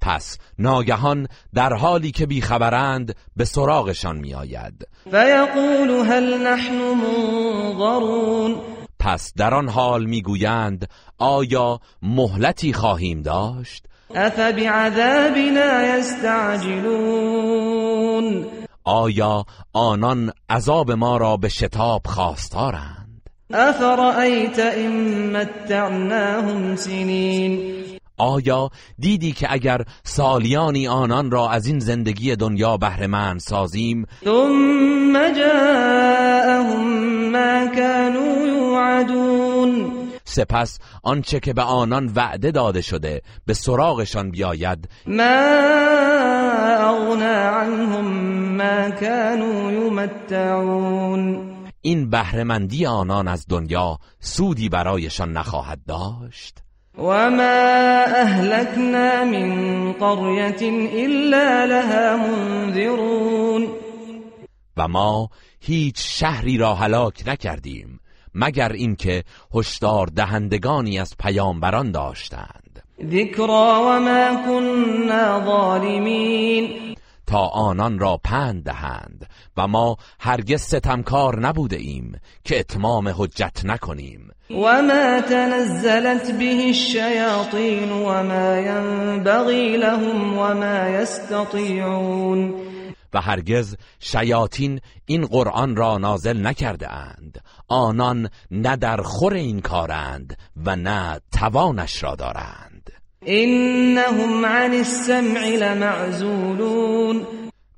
پس 0.00 0.38
ناگهان 0.58 1.28
در 1.54 1.72
حالی 1.72 2.10
که 2.10 2.26
بیخبرند 2.26 3.14
به 3.36 3.44
سراغشان 3.44 4.16
میآید. 4.16 4.86
فيقول 5.10 5.90
هل 6.06 6.46
نحن 6.46 6.78
منظرون. 6.94 8.77
پس 8.98 9.32
در 9.36 9.54
آن 9.54 9.68
حال 9.68 10.04
می‌گویند 10.04 10.88
آیا 11.18 11.80
مهلتی 12.02 12.72
خواهیم 12.72 13.22
داشت؟ 13.22 13.84
أفبعذابنا 14.14 15.98
يستعجلون 15.98 17.28
آیا 18.84 19.44
آنان 19.72 20.32
عذاب 20.50 20.90
ما 20.90 21.16
را 21.16 21.36
به 21.36 21.48
شتاب 21.48 22.06
خواستارند؟ 22.06 23.22
أفرأيت 23.54 24.58
إن 24.58 25.32
متعناهم 25.32 26.76
سنين 26.76 27.78
آیا 28.18 28.70
دیدی 28.98 29.32
که 29.32 29.52
اگر 29.52 29.84
سالیانی 30.04 30.88
آنان 30.88 31.30
را 31.30 31.50
از 31.50 31.66
این 31.66 31.78
زندگی 31.78 32.36
دنیا 32.36 32.76
بهرهمند 32.76 33.40
سازیم؟ 33.40 34.06
ثم 34.24 35.32
جاءهم 35.32 36.84
ما 37.32 37.66
كانوا 37.76 38.47
يوعدون 38.98 39.92
سپس 40.24 40.78
آنچه 41.02 41.40
که 41.40 41.52
به 41.52 41.62
آنان 41.62 42.12
وعده 42.14 42.50
داده 42.50 42.80
شده 42.80 43.22
به 43.46 43.54
سراغشان 43.54 44.30
بیاید. 44.30 44.88
ما 45.06 45.48
أغنى 46.80 47.48
عنهم 47.60 48.06
ما 48.56 48.90
كانوا 48.90 49.72
يمتعون 49.72 51.54
این 51.80 52.10
بهرهمندی 52.10 52.86
آنان 52.86 53.28
از 53.28 53.46
دنیا 53.48 53.98
سودی 54.20 54.68
برایشان 54.68 55.32
نخواهد 55.32 55.78
داشت. 55.88 56.58
وما 56.98 58.04
أهلكنا 58.04 59.24
من 59.24 59.92
قرية 59.92 60.62
إلا 61.06 61.64
لها 61.66 62.16
منذرون. 62.16 63.68
و 64.76 64.88
ما 64.88 65.28
هیچ 65.60 65.94
شهری 65.98 66.58
را 66.58 66.74
هلاک 66.74 67.22
نکردیم. 67.26 68.00
مگر 68.38 68.72
اینکه 68.72 69.24
هشدار 69.54 70.06
دهندگانی 70.06 70.98
از 70.98 71.14
پیامبران 71.18 71.90
داشتند. 71.90 72.82
ذكرى 73.02 73.74
وما 73.86 74.42
كنا 74.46 75.44
ظالمين 75.44 76.94
تا 77.26 77.46
آنان 77.46 77.98
را 77.98 78.20
پند 78.24 78.64
دهند 78.64 79.26
و 79.56 79.68
ما 79.68 79.96
هرگز 80.20 80.62
ستمکار 80.62 81.40
نبوده 81.40 81.76
ایم 81.76 82.20
که 82.44 82.60
اتمام 82.60 83.08
حجت 83.08 83.60
نکنیم. 83.64 84.30
وما 84.50 85.20
تنزلت 85.20 86.30
به 86.38 86.66
الشياطين 86.66 87.92
وما 87.92 88.58
ينبغي 88.58 89.76
لهم 89.76 90.38
وما 90.38 90.88
يستطيعون 90.88 92.54
و 93.14 93.20
hرگز 93.20 93.76
شیاطین 94.00 94.80
این 95.06 95.26
قرآن 95.26 95.76
را 95.76 95.98
نازل 95.98 96.46
نکرده 96.46 96.92
اند. 96.92 97.40
آنان 97.68 98.30
نه 98.50 98.76
در 98.76 98.96
خور 99.02 99.34
این 99.34 99.60
کارند 99.60 100.36
و 100.64 100.76
نه 100.76 101.20
توانش 101.32 102.02
را 102.02 102.14
دارند. 102.14 102.90
إنهم 103.28 104.46
عن 104.46 104.74
السمع 104.74 105.48
لمعزولون. 105.48 107.26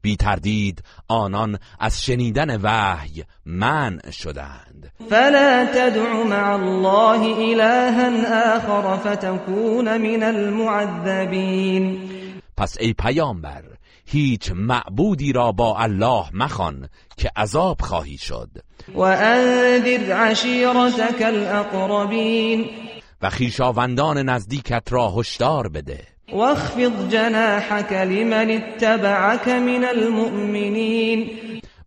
بی 0.03 0.17
تردید 0.17 0.83
آنان 1.09 1.59
از 1.81 2.03
شنیدن 2.03 2.61
وحی 2.63 3.25
منع 3.47 4.11
شدند. 4.11 4.93
فلا 5.11 5.67
تدع 5.75 6.23
مع 6.23 6.55
الله 6.55 7.35
إلها 7.53 8.57
آخر 8.57 8.97
فتكون 8.97 9.97
من 9.97 10.23
المعذبين 10.23 12.11
پس 12.57 12.77
ای 12.81 12.93
پیامبر 12.93 13.65
هیچ 14.07 14.53
معبودی 14.55 15.33
را 15.33 15.53
با 15.53 15.79
الله 15.79 16.25
مخوان 16.33 16.89
که 17.17 17.31
عذاب 17.37 17.81
خواهی 17.81 18.19
شد. 18.19 18.51
وأنذر 18.95 20.13
عشيرتك 20.13 21.23
الأقربين. 21.23 22.65
و 23.23 23.31
خیشاوندان 23.31 24.29
نزدیکت 24.29 24.83
را 24.91 25.09
هشدار 25.09 25.69
بده. 25.69 25.99
واخفض 26.33 27.09
جناحك 27.11 27.93
لمن 27.93 28.51
اتبعك 28.51 29.49
من 29.49 29.85
المؤمنين. 29.85 31.31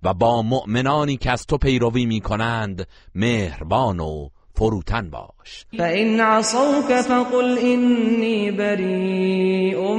و 0.04 0.14
با 0.14 0.42
مؤمنانی 0.42 1.18
که 1.18 1.32
از 1.32 1.46
تو 1.46 1.58
پیروی 1.58 2.06
می 2.06 2.22
کنند 2.22 2.88
مهربان 3.16 4.00
و 4.00 4.30
فروتن 4.56 5.10
باش. 5.10 5.66
فإن 5.78 6.20
عصوك 6.20 7.02
فقل 7.02 7.58
إني 7.58 8.52
بريء 8.52 9.96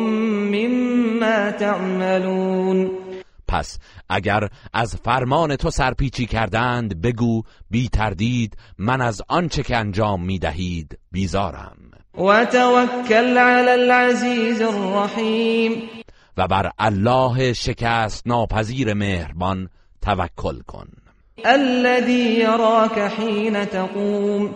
مما 0.54 1.50
تعملون. 1.50 3.03
پس 3.54 3.78
اگر 4.08 4.48
از 4.72 4.96
فرمان 4.96 5.56
تو 5.56 5.70
سرپیچی 5.70 6.26
کردند 6.26 7.02
بگو 7.02 7.42
بی 7.70 7.88
تردید 7.88 8.56
من 8.78 9.00
از 9.00 9.22
آنچه 9.28 9.62
که 9.62 9.76
انجام 9.76 10.24
می 10.24 10.38
دهید 10.38 10.98
بیزارم. 11.12 11.76
و 12.18 12.44
توکل 12.44 13.38
علی 13.38 13.82
العزیز 13.82 14.62
الرحیم. 14.62 15.82
و 16.36 16.48
بر 16.48 16.70
الله 16.78 17.52
شکست 17.52 18.26
ناپذیر 18.26 18.94
مهربان 18.94 19.68
توکل 20.02 20.60
کن. 20.66 20.88
الذي 21.44 22.40
يراك 22.40 22.98
حين 22.98 23.64
تقوم. 23.64 24.54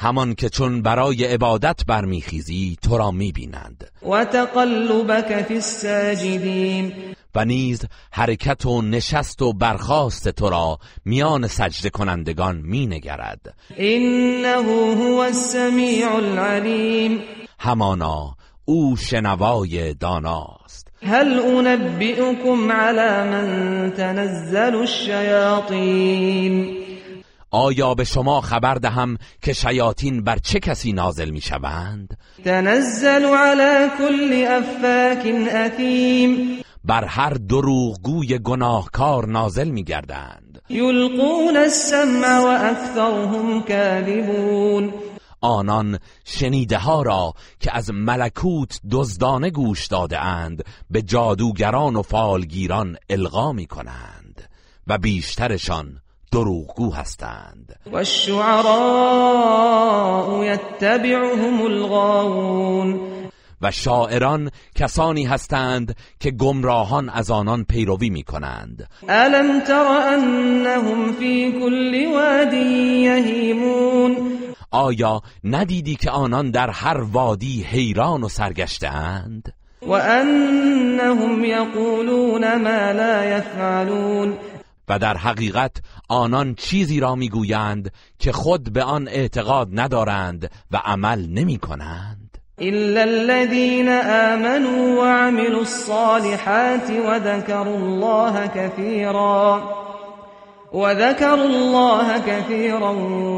همان 0.00 0.34
که 0.34 0.48
چون 0.48 0.82
برای 0.82 1.24
عبادت 1.24 1.80
برمیخیزی 1.86 2.76
تو 2.82 2.98
را 2.98 3.10
می‌بینند. 3.10 3.90
و 4.10 4.24
تقلبك 4.24 5.42
فی 5.42 5.54
الساجدین. 5.54 6.92
و 7.34 7.44
نیز 7.44 7.84
حرکت 8.12 8.66
و 8.66 8.82
نشست 8.82 9.42
و 9.42 9.52
برخاست 9.52 10.28
تو 10.28 10.50
را 10.50 10.78
میان 11.04 11.46
سجده 11.46 11.90
کنندگان 11.90 12.56
مینگرد. 12.56 13.54
انه 13.76 14.54
هو 14.54 15.18
السمیع 15.18 16.14
العلیم. 16.14 17.22
همانا 17.58 18.36
او 18.64 18.96
شنوای 18.96 19.94
داناست. 19.94 20.88
هل 21.02 21.40
انبئكم 21.40 22.72
على 22.72 23.30
من 23.30 23.92
تنزل 23.96 24.74
الشیاطین. 24.74 26.76
آیا 27.50 27.94
به 27.94 28.04
شما 28.04 28.40
خبر 28.40 28.74
دهم 28.74 29.16
که 29.42 29.52
شیاطین 29.52 30.24
بر 30.24 30.38
چه 30.38 30.60
کسی 30.60 30.92
نازل 30.92 31.30
می 31.30 31.40
شوند؟ 31.40 32.18
تنزل 32.44 33.24
على 33.24 33.90
كل 33.98 34.46
افاک 34.48 35.26
اثیم. 35.54 36.62
بر 36.84 37.04
هر 37.04 37.30
دروغگوی 37.30 38.38
گناهکار 38.38 39.26
نازل 39.26 39.68
می 39.68 39.84
گردند 39.84 40.62
یلقون 40.68 41.56
السمع 41.56 42.38
و 42.38 42.46
اکثرهم 42.46 43.62
کاذبون. 43.62 44.92
آنان 45.40 45.98
شنیده 46.24 46.78
ها 46.78 47.02
را 47.02 47.34
که 47.60 47.76
از 47.76 47.90
ملکوت 47.90 48.80
دزدانه 48.90 49.50
گوش 49.50 49.86
داده 49.86 50.20
اند 50.20 50.64
به 50.90 51.02
جادوگران 51.02 51.96
و 51.96 52.02
فالگیران 52.02 52.96
القا 53.10 53.52
می 53.52 53.66
کنند 53.66 54.48
و 54.86 54.98
بیشترشان 54.98 56.00
دروغگو 56.32 56.92
هستند. 56.92 57.76
و 57.92 57.96
الشعراء 57.96 58.44
یتبعهم 60.44 61.62
الغاوون. 61.62 63.00
و 63.62 63.70
شاعران 63.70 64.50
کسانی 64.74 65.24
هستند 65.24 65.96
که 66.20 66.30
گمراهان 66.30 67.08
از 67.08 67.30
آنان 67.30 67.64
پیروی 67.64 68.10
می 68.10 68.22
کنند 68.22 68.88
الم 69.08 69.60
تر 69.60 69.86
انهم 70.12 71.12
فی 71.12 71.52
كل 71.52 72.06
واد 72.14 72.52
یهیمون 72.52 74.16
آیا 74.70 75.22
ندیدی 75.44 75.96
که 75.96 76.10
آنان 76.10 76.50
در 76.50 76.70
هر 76.70 77.00
وادی 77.00 77.62
حیران 77.62 78.24
و 78.24 78.28
سرگشته 78.28 78.88
اند؟ 78.88 79.52
و 79.82 79.92
انهم 79.92 81.44
یقولون 81.44 82.54
ما 82.54 82.92
لا 82.92 83.24
یفعلون 83.24 84.34
و 84.90 84.98
در 84.98 85.16
حقیقت 85.16 85.72
آنان 86.08 86.54
چیزی 86.54 87.00
را 87.00 87.14
می‌گویند 87.14 87.92
که 88.18 88.32
خود 88.32 88.72
به 88.72 88.82
آن 88.82 89.08
اعتقاد 89.08 89.68
ندارند 89.72 90.50
و 90.70 90.76
عمل 90.84 91.26
نمی 91.26 91.58
کنند 91.58 92.38
إلا 92.60 93.02
الذين 93.02 93.88
آمنوا 93.88 95.02
وعملوا 95.02 95.60
الصالحات 95.60 96.90
وذكروا 96.90 97.76
الله 97.76 98.46
كثيرا 98.46 99.62
وذكروا 100.72 101.46
الله 101.46 102.18
كثيرا 102.18 102.90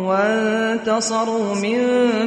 وانتصروا 0.08 1.54
من 1.54 1.78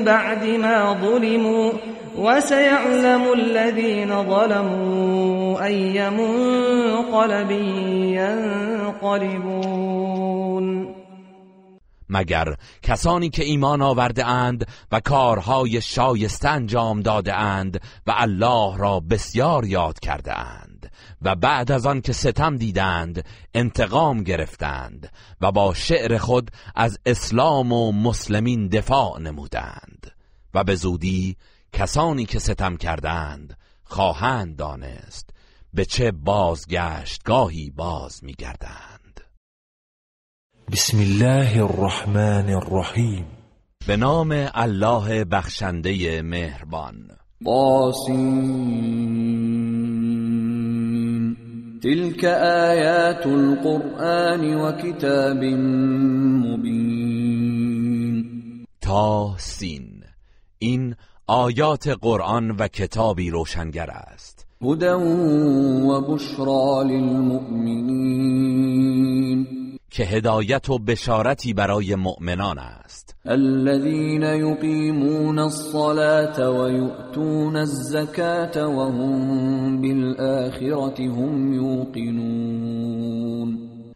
بعد 0.04 0.46
ما 0.46 0.98
ظلموا 1.02 1.72
وسيعلم 2.18 3.34
الذين 3.34 4.24
ظلموا 4.24 5.66
أي 5.66 6.10
منقلب 6.10 7.52
ينقلبون. 9.02 9.86
مگر 12.10 12.56
کسانی 12.84 13.30
که 13.30 13.44
ایمان 13.44 13.82
آورده 13.82 14.26
اند 14.26 14.68
و 14.92 15.00
کارهای 15.00 15.82
شایسته 15.82 16.50
انجام 16.50 17.02
داده 17.02 17.36
اند 17.36 17.82
و 18.08 18.14
الله 18.18 18.78
را 18.78 19.00
بسیار 19.00 19.66
یاد 19.66 20.00
کرده 20.00 20.40
اند 20.40 20.92
و 21.22 21.36
بعد 21.36 21.72
از 21.72 21.86
آن 21.86 22.02
که 22.02 22.14
ستم 22.14 22.58
دیدند 22.58 23.26
انتقام 23.54 24.24
گرفتند 24.24 25.12
و 25.42 25.52
با 25.52 25.74
شعر 25.74 26.18
خود 26.18 26.52
از 26.76 27.00
اسلام 27.06 27.72
و 27.72 27.92
مسلمین 27.92 28.68
دفاع 28.68 29.20
نمودند 29.20 30.12
و 30.54 30.64
به 30.64 30.76
زودی 30.76 31.36
کسانی 31.76 32.26
که 32.26 32.40
ستم 32.40 32.78
کردند 32.78 33.58
خواهند 33.84 34.56
دانست 34.56 35.30
به 35.74 35.86
چه 35.86 36.12
بازگشتگاهی 36.12 37.70
باز 37.70 38.24
میگردند. 38.24 39.22
بسم 40.72 41.00
الله 41.00 41.64
الرحمن 41.64 42.50
الرحیم. 42.50 43.26
به 43.88 43.98
نام 43.98 44.50
الله 44.54 45.26
بخشنده 45.26 46.22
مهربان. 46.22 47.12
طاسین 47.46 48.76
تلك 51.84 52.24
آیات 52.24 53.28
القرآن 53.28 54.54
و 54.54 54.72
کتاب 54.72 55.44
مبین. 56.46 57.06
تاسین 58.82 60.04
این 60.60 60.96
آیات 61.28 61.88
قرآن 61.88 62.52
و 62.52 62.68
کتابی 62.68 63.30
روشنگر 63.30 63.90
است. 63.90 64.48
هدى 64.62 64.94
و 65.88 66.02
بشرا 66.02 66.84
للمؤمنین. 66.84 68.26
که 69.90 70.04
هدایت 70.04 70.70
و 70.70 70.80
بشارتی 70.80 71.54
برای 71.54 71.96
مؤمنان 71.96 72.60
است. 72.60 73.16
الذين 73.26 74.24
يقيمون 74.24 75.40
الصلاة 75.40 76.50
ويؤتون 76.50 77.56
الزكاة 77.56 78.68
وهم 78.68 79.82
بالآخرة 79.82 81.00
هم 81.00 81.54
يوقنون. 81.54 83.16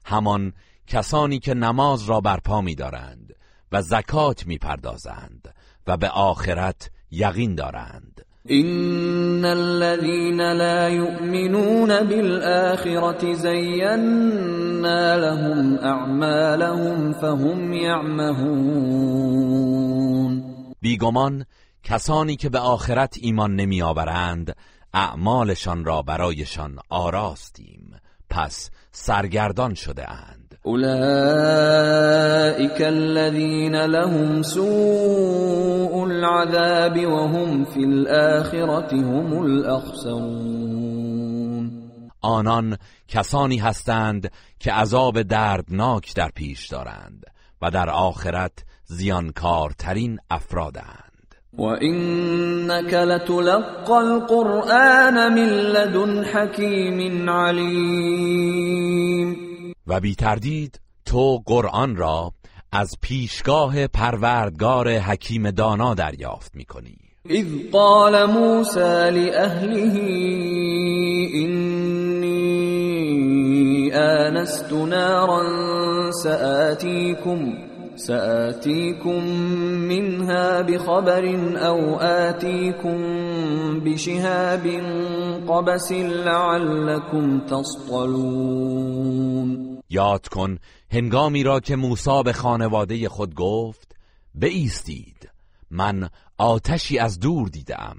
همان 0.05 0.53
کسانی 0.87 1.39
که 1.39 1.53
نماز 1.53 2.09
را 2.09 2.21
برپا 2.21 2.61
می 2.61 2.75
دارند 2.75 3.35
و 3.71 3.81
زکات 3.81 4.47
می 4.47 4.57
پردازند 4.57 5.53
و 5.87 5.97
به 5.97 6.09
آخرت 6.09 6.89
یقین 7.11 7.55
دارند. 7.55 8.25
إن 8.51 9.45
الذين 9.45 10.41
لا 10.41 10.89
يؤمنون 10.89 12.03
بالآخرة 12.03 13.33
زينا 13.33 15.17
لهم 15.17 15.77
أعمالهم 15.77 17.13
فهم 17.13 17.73
يعمهون 17.73 19.19
بیگمان 20.81 21.45
کسانی 21.83 22.35
که 22.35 22.49
به 22.49 22.59
آخرت 22.59 23.17
ایمان 23.21 23.55
نمی 23.55 23.81
آورند 23.81 24.55
اعمالشان 24.93 25.85
را 25.85 26.01
برایشان 26.01 26.79
آراستیم. 26.89 27.95
پس 28.29 28.69
سرگردان 28.91 29.73
شده 29.73 30.11
اند 30.11 30.38
أولئك 30.69 30.89
الذين 32.81 33.85
لهم 33.85 34.41
سوء 34.41 36.03
العذاب 36.03 37.05
وهم 37.05 37.65
في 37.65 37.79
الآخرة 37.79 38.93
هم 38.93 39.43
الأخسرون. 39.43 40.89
آنان 42.21 42.77
کسانی 43.07 43.57
هستند 43.57 44.31
که 44.59 44.71
عذاب 44.71 45.21
دردناک 45.21 46.15
در 46.15 46.29
پیش 46.35 46.67
دارند 46.67 47.25
و 47.61 47.71
در 47.71 47.89
آخرت 47.89 48.63
زیانکارترین 48.85 50.19
افرادند. 50.31 51.09
وإنك 51.57 52.93
لتلقى 52.93 53.93
القرآن 53.93 55.33
من 55.33 55.49
لدن 55.49 56.25
حكيم 56.25 57.29
عليم. 57.29 58.69
و 59.89 59.99
بی 59.99 60.15
تردید 60.15 60.79
تو 61.05 61.43
قرآن 61.45 61.95
را 61.95 62.33
از 62.71 62.91
پیشگاه 63.01 63.87
پروردگار 63.87 64.89
حکیم 64.89 65.51
دانا 65.51 65.93
دریافت 65.93 66.55
می 66.55 66.65
کنی 66.65 66.97
إذ 67.29 67.45
قال 67.71 68.25
موسى 68.25 69.11
لأهله 69.11 69.95
إني 71.35 72.39
آنست 73.93 74.73
نارا 74.73 75.41
سآتيكم 76.23 77.53
سآتيكم 77.95 79.23
منها 79.87 80.61
بخبر 80.61 81.55
أو 81.57 81.95
آتيكم 81.99 82.99
بشهاب 83.79 84.67
قبس 85.47 85.91
لعلكم 85.91 87.39
تصطلون. 87.39 88.79
یاد 89.89 90.27
کن 90.27 90.57
هنگامی 90.91 91.43
را 91.43 91.59
که 91.59 91.75
موسی 91.75 92.23
به 92.25 92.33
خانواده 92.33 93.09
خود 93.09 93.35
گفت 93.35 93.95
بایستید. 94.35 95.29
من 95.71 96.09
آتشی 96.37 96.99
از 96.99 97.19
دور 97.19 97.47
دیدم. 97.47 97.97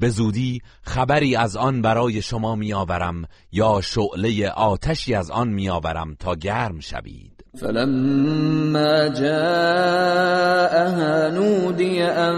به 0.00 0.08
زودی 0.08 0.62
خبری 0.82 1.36
از 1.36 1.56
آن 1.56 1.82
برای 1.82 2.22
شما 2.22 2.54
میآورم 2.54 3.24
یا 3.52 3.80
شعله 3.80 4.48
آتشی 4.48 5.14
از 5.14 5.30
آن 5.30 5.48
میآورم 5.48 6.14
تا 6.14 6.34
گرم 6.34 6.80
شوید. 6.80 7.27
فلما 7.56 9.08
جاءها 9.08 10.50
نودي 11.30 12.04
أن 12.04 12.36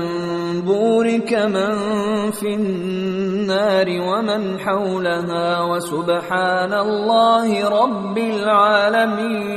بورك 0.62 1.32
من 1.32 2.31
في 2.31 2.55
النار 2.55 3.89
ومن 3.89 4.59
حولها 4.59 5.62
وسبحان 5.62 6.73
الله 6.73 7.69
رب 7.69 8.19
العالمين. 8.19 9.51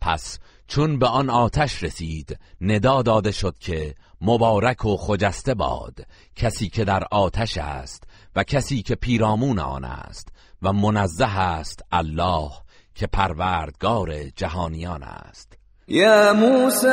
پس 0.00 0.38
چون 0.68 0.98
به 0.98 1.06
آن 1.06 1.30
آتش 1.30 1.82
رسید 1.82 2.38
ندا 2.60 3.02
داده 3.02 3.30
شد 3.30 3.54
که 3.60 3.94
مبارک 4.20 4.84
و 4.84 4.96
خجسته 4.96 5.54
باد. 5.54 5.94
کسی 6.36 6.68
که 6.68 6.84
در 6.84 7.04
آتش 7.10 7.58
است 7.58 8.04
و 8.36 8.42
کسی 8.42 8.82
که 8.82 8.94
پیرامون 8.94 9.58
آن 9.58 9.84
است 9.84 10.28
و 10.62 10.72
منزه 10.72 11.38
است 11.38 11.82
الله. 11.92 12.63
که 12.94 13.06
پروردگار 13.06 14.14
جهانیان 14.36 15.02
است. 15.02 15.58
یا 15.88 16.32
موسی 16.32 16.86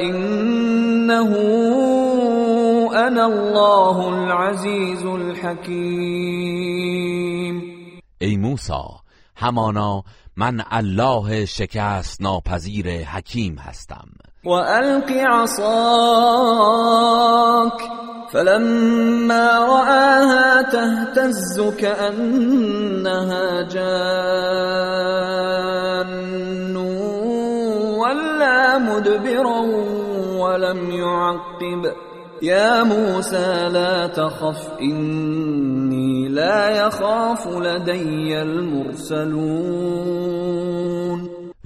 انه 0.00 1.36
انا 2.96 3.24
الله 3.24 3.96
العزیز 3.98 5.04
الحکیم. 5.04 5.74
ای 8.18 8.36
موسی 8.36 8.72
همانا 9.36 10.02
من 10.36 10.64
الله 10.70 11.46
شکست 11.46 12.22
ناپذیر 12.22 13.04
حکیم 13.04 13.58
هستم. 13.58 14.08
و 14.44 14.50
الق 14.50 15.10
عصاک. 15.10 15.74
فلما 18.34 19.48
رآها 19.58 20.62
تهتز 20.62 21.60
كأنها 21.78 23.62
جان 23.62 23.96
ولا 27.96 28.78
مدبرا 28.78 29.60
ولم 30.38 30.90
يعقب. 30.90 31.92
يا 32.42 32.82
موسى 32.82 33.68
لا 33.68 34.06
تخف 34.06 34.68
إني 34.80 36.28
لا 36.28 36.86
يخاف 36.86 37.48
لدي 37.48 38.42
المرسلون. 38.42 39.44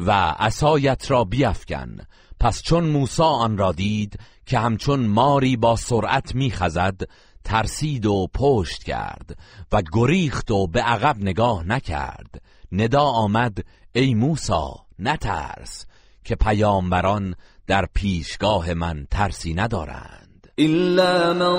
و 0.06 0.10
عصایت 0.38 1.10
را 1.10 1.24
بیفکن. 1.24 1.96
پس 2.40 2.62
چون 2.62 2.84
موسی 2.84 3.22
آن 3.22 3.58
را 3.58 3.72
دید 3.72 4.18
که 4.46 4.58
همچون 4.58 5.06
ماری 5.06 5.56
با 5.56 5.76
سرعت 5.76 6.34
میخزد 6.34 7.00
ترسید 7.44 8.06
و 8.06 8.26
پشت 8.34 8.82
کرد 8.82 9.38
و 9.72 9.82
گریخت 9.92 10.50
و 10.50 10.66
به 10.66 10.80
عقب 10.80 11.16
نگاه 11.20 11.64
نکرد. 11.64 12.42
ندا 12.72 13.02
آمد 13.02 13.58
ای 13.92 14.14
موسا 14.14 14.74
نترس 14.98 15.86
که 16.24 16.34
پیامبران 16.34 17.34
در 17.66 17.86
پیشگاه 17.94 18.74
من 18.74 19.06
ترسی 19.10 19.54
ندارند. 19.54 20.17
إلا 20.60 21.32
من 21.32 21.56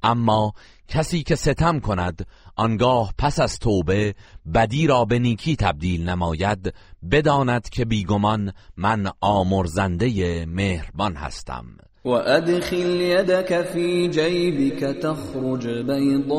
اما 0.03 0.53
کسی 0.87 1.23
که 1.23 1.35
ستم 1.35 1.79
کند 1.79 2.27
آنگاه 2.55 3.13
پس 3.17 3.39
از 3.39 3.59
توبه 3.59 4.15
بدی 4.53 4.87
را 4.87 5.05
به 5.05 5.19
نیکی 5.19 5.55
تبدیل 5.55 6.09
نماید 6.09 6.73
بداند 7.11 7.69
که 7.69 7.85
بیگمان 7.85 8.53
من 8.77 9.11
آمرزنده 9.21 10.45
مهربان 10.45 11.15
هستم. 11.15 11.65
وأدخل 12.07 13.01
يدك 13.01 13.61
في 13.61 14.07
جيبك 14.07 14.79
تخرج 14.79 15.67
بيضاء 15.67 16.37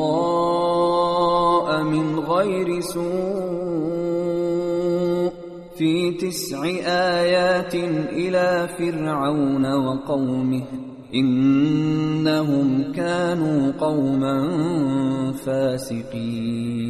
من 1.83 2.19
غير 2.19 2.79
سوء 2.79 3.69
في 5.77 6.11
تسع 6.11 6.63
آيات 7.21 7.75
إلى 7.75 8.69
فرعون 8.77 9.65
وقومه 9.73 10.63
إنهم 11.13 12.91
كانوا 12.91 13.71
قوما 13.71 14.37
فاسقين 15.45 16.89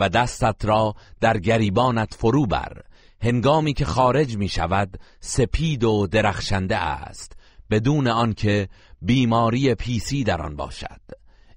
و 0.00 0.08
دستت 0.08 0.64
را 0.64 0.94
در 1.20 1.38
گریبانت 1.38 2.14
فرو 2.14 2.46
بر 2.46 2.82
هنگامی 3.22 3.72
که 3.72 3.84
خارج 3.84 4.36
می 4.36 4.48
شود 4.48 4.98
سپید 5.20 5.84
و 5.84 6.06
درخشنده 6.06 6.76
است. 6.76 7.39
بدون 7.70 8.08
آنکه 8.08 8.68
بیماری 9.02 9.74
پیسی 9.74 10.24
در 10.24 10.42
آن 10.42 10.56
باشد. 10.56 11.00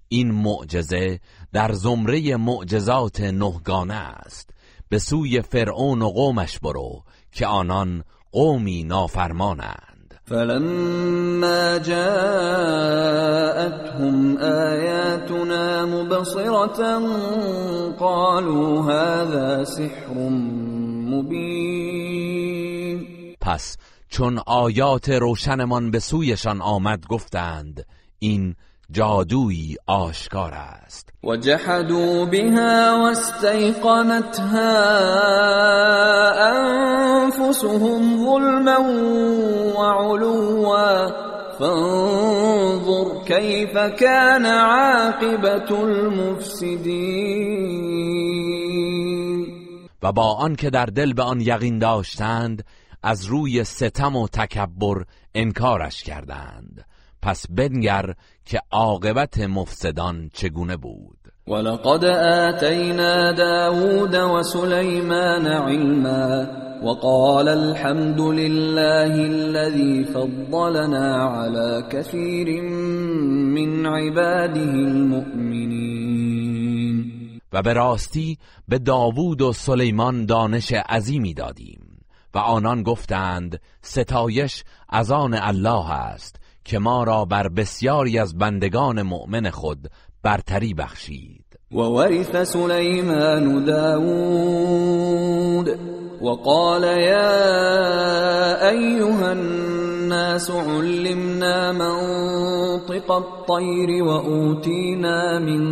این 0.08 0.32
معجزه 0.32 1.20
در 1.54 1.72
زمره 1.72 2.36
معجزات 2.38 3.22
نهگانه 3.22 3.94
است. 3.94 4.50
به 4.90 5.00
سوی 5.00 5.42
فرعون 5.42 6.02
و 6.02 6.10
قومش 6.10 6.60
برو 6.60 7.04
که 7.32 7.48
آنان 7.48 8.04
قومی 8.32 8.84
نافرمانند. 8.84 9.94
فلما 10.26 11.80
جاءتهم 11.80 13.18
آیاتنا 14.38 15.86
مبصرة 15.86 17.00
قالوا 18.00 18.84
هذا 18.84 19.64
سحر 19.66 20.14
مبین. 21.10 22.14
پس 23.42 23.78
چون 24.14 24.40
آیات 24.48 25.10
روشنمان 25.10 25.92
به 25.92 26.00
سویشان 26.00 26.62
آمد 26.62 27.08
گفتند 27.08 27.86
این 28.20 28.56
جادویی 28.92 29.76
آشکار 29.88 30.54
است. 30.54 31.10
و 31.24 31.38
جحدوا 31.38 32.26
بها 32.26 33.00
واستيقنتها 33.02 34.72
انفسهم 37.22 38.26
ظلما 38.26 38.80
وعلوا. 39.78 41.12
فانظر 41.60 43.24
كيف 43.26 43.74
كان 44.00 44.46
عاقبت 44.46 45.72
المفسدين. 45.72 47.14
و 50.04 50.12
با 50.12 50.36
آنکه 50.36 50.70
در 50.70 50.86
دل 50.86 51.14
به 51.14 51.24
آن 51.24 51.42
یقین 51.42 51.80
داشتند 51.80 52.64
از 53.04 53.26
روی 53.26 53.64
ستم 53.64 54.16
و 54.16 54.28
تکبر 54.28 55.04
انکارش 55.36 56.04
کردند. 56.04 56.86
پس 57.22 57.46
بنگر 57.50 58.14
که 58.46 58.60
عاقبت 58.72 59.40
مفسدان 59.40 60.30
چگونه 60.34 60.78
بود. 60.78 61.18
ولقد 61.48 62.06
آتینا 62.06 63.32
داود 63.32 64.16
وسليمان 64.16 65.48
علما 65.48 66.48
وقال 66.84 67.48
الحمد 67.48 68.22
لله 68.22 69.14
الذي 69.16 70.04
فضلنا 70.04 71.16
على 71.28 71.84
كثير 71.92 72.62
من 73.54 73.86
عباده 73.86 74.74
المؤمنين. 74.74 76.24
و 77.54 77.62
به 77.62 77.74
راستی 77.74 78.38
به 78.68 78.80
داوود 78.80 79.42
و 79.42 79.54
سلیمان 79.54 80.26
دانش 80.26 80.72
عظیمی 80.72 81.34
دادیم. 81.34 81.83
و 82.34 82.38
آنان 82.38 82.84
گفتند 82.84 83.62
ستایش 83.82 84.64
از 84.90 85.12
آن 85.12 85.34
الله 85.34 85.92
است 85.92 86.36
که 86.66 86.80
ما 86.80 87.04
را 87.04 87.26
بر 87.26 87.48
بسیاری 87.48 88.20
از 88.20 88.38
بندگان 88.38 89.02
مؤمن 89.02 89.50
خود 89.50 89.88
برتری 90.24 90.74
بخشید. 90.74 91.46
و 91.72 91.78
ورث 91.78 92.52
سلیمان 92.52 93.66
داود 93.66 95.14
وقال 96.22 96.84
يا 96.84 98.70
أيها 98.70 99.32
الناس 99.32 100.52
علمنا 100.52 101.72
منطق 101.72 103.12
الطير 103.12 104.04
وأوتينا 104.04 105.40
من 105.40 105.64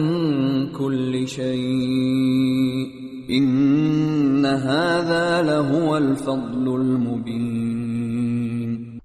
كل 0.72 1.28
شيء 1.28 3.01
إن 3.32 4.45
هذا 4.45 5.41
لهو 5.41 5.95
الفضل 5.95 6.68
المبين. 6.68 7.91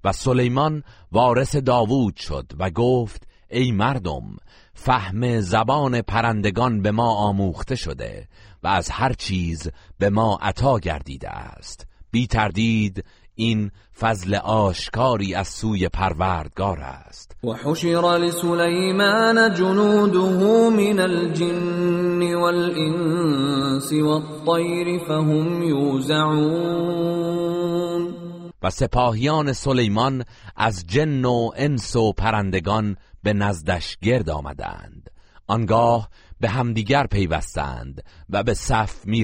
و 0.03 0.11
سلیمان 0.11 0.83
وارث 1.11 1.55
داوود 1.55 2.15
شد 2.15 2.51
و 2.59 2.69
گفت 2.69 3.27
ای 3.49 3.71
مردم 3.71 4.37
فهم 4.73 5.39
زبان 5.39 6.01
پرندگان 6.01 6.81
به 6.81 6.91
ما 6.91 7.15
آموخته 7.15 7.75
شده 7.75 8.27
و 8.63 8.67
از 8.67 8.89
هر 8.89 9.13
چیز 9.13 9.69
به 9.99 10.09
ما 10.09 10.39
عطا 10.41 10.79
گردیده 10.79 11.29
است. 11.29 11.87
بی 12.11 12.27
تردید 12.27 13.03
این 13.35 13.71
فضل 13.99 14.35
آشکاری 14.35 15.35
از 15.35 15.47
سوی 15.47 15.89
پروردگار 15.89 16.79
است. 16.79 17.26
و 17.43 17.53
حشر 17.53 18.17
لسلیمان 18.17 19.53
جنوده 19.53 20.69
من 20.69 20.99
الجن 20.99 22.33
والانس 22.33 23.93
والطیر 23.93 24.99
فهم 25.07 25.63
یوزعون 25.63 26.97
و 28.61 28.69
سپاهیان 28.69 29.53
سلیمان 29.53 30.23
از 30.55 30.83
جن 30.87 31.25
و 31.25 31.51
انس 31.55 31.95
و 31.95 32.13
پرندگان 32.13 32.95
به 33.23 33.33
نزدش 33.33 33.97
گرد 34.01 34.29
آمدند. 34.29 35.09
آنگاه 35.47 36.09
به 36.39 36.49
همدیگر 36.49 37.07
پیوستند 37.07 38.03
و 38.29 38.43
به 38.43 38.53
صف 38.53 39.05
می 39.05 39.23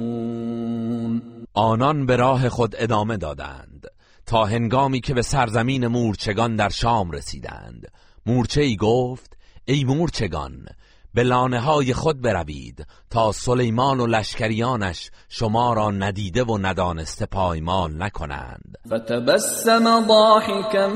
آنان 1.53 2.05
به 2.05 2.15
راه 2.15 2.49
خود 2.49 2.75
ادامه 2.77 3.17
دادند. 3.17 3.87
تا 4.25 4.45
هنگامی 4.45 5.01
که 5.01 5.13
به 5.13 5.21
سرزمین 5.21 5.87
مورچگان 5.87 6.55
در 6.55 6.69
شام 6.69 7.11
رسیدند. 7.11 7.87
مورچه 8.25 8.61
ای 8.61 8.75
گفت 8.75 9.37
ای 9.65 9.83
مورچگان 9.83 10.65
به 11.13 11.23
لانه 11.23 11.59
های 11.59 11.93
خود 11.93 12.21
بروید 12.21 12.85
تا 13.09 13.31
سلیمان 13.31 13.99
و 13.99 14.07
لشکریانش 14.07 15.11
شما 15.29 15.73
را 15.73 15.91
ندیده 15.91 16.43
و 16.43 16.57
ندانسته 16.57 17.25
پایمال 17.25 18.03
نکنند. 18.03 18.77
فتبسم 18.87 20.07
ضاحکا 20.07 20.87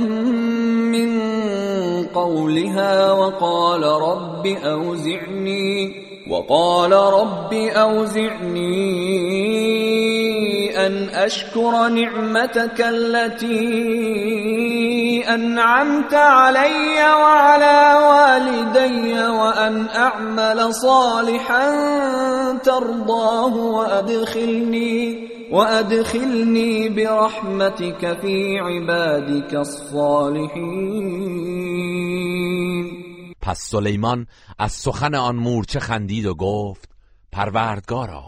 من 0.91 1.19
قولها 2.14 3.18
وقال 3.19 3.84
رب 3.84 4.45
اوزعنی 4.65 5.95
وقال 6.32 6.94
رب 6.94 7.53
اوزعنی. 7.76 9.06
أن 10.76 11.10
أشكر 11.10 11.88
نعمتك 11.88 12.81
التي 12.81 13.56
أنعمت 15.30 16.14
علي 16.14 16.99
وعلى 16.99 17.93
والدي 18.10 19.14
وأن 19.14 19.88
أعمل 19.89 20.73
صالحا 20.73 21.72
ترضاه 22.57 23.56
وأدخلني 23.56 25.27
وأدخلني 25.52 26.89
برحمتك 26.89 28.22
في 28.22 28.60
عبادك 28.60 29.56
الصالحين. 29.56 31.26
پس 33.41 33.60
سلیمان 33.60 34.27
از 34.60 34.72
سخن 34.72 35.15
آن 35.15 35.35
مورچه 35.35 35.80
خندید 35.80 36.26
و 36.26 36.35
گفت 36.35 36.89
پروردگارا 37.31 38.23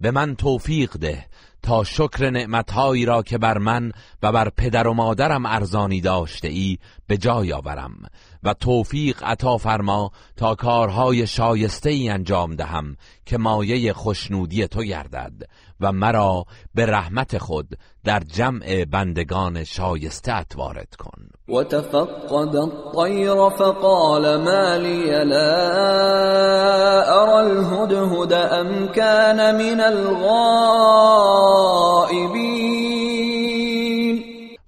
به 0.00 0.10
من 0.10 0.36
توفیق 0.36 0.96
ده. 0.96 1.29
تا 1.62 1.84
شکر 1.84 2.30
نعمتهایی 2.30 3.04
را 3.04 3.22
که 3.22 3.38
بر 3.38 3.58
من 3.58 3.92
و 4.22 4.32
بر 4.32 4.48
پدر 4.56 4.86
و 4.86 4.94
مادرم 4.94 5.46
ارزانی 5.46 6.00
داشته 6.00 6.48
ای 6.48 6.78
به 7.06 7.16
جای 7.16 7.52
آورم 7.52 7.92
و 8.42 8.54
توفیق 8.54 9.22
عطا 9.22 9.56
فرما 9.58 10.10
تا 10.36 10.54
کارهای 10.54 11.26
شایسته 11.26 11.90
ای 11.90 12.08
انجام 12.08 12.56
دهم 12.56 12.96
که 13.26 13.38
مایه 13.38 13.92
خوشنودی 13.92 14.68
تو 14.68 14.82
گردد 14.82 15.32
و 15.80 15.92
مرا 15.92 16.44
به 16.74 16.86
رحمت 16.86 17.38
خود 17.38 17.78
در 18.04 18.20
جمع 18.20 18.84
بندگان 18.84 19.64
شایسته 19.64 20.44
وارد 20.54 20.94
کن. 20.98 21.28
و 21.48 21.64
تفقد 21.64 22.56
الطیر 22.56 23.48
فقال 23.48 24.36
ما 24.36 24.76
لی 24.76 25.24
لا 25.24 25.60
ارى 27.22 27.50
الهدهد 27.50 28.32
ام 28.32 28.88
كان 28.88 29.56
من 29.56 29.80
الغائبین 29.80 30.30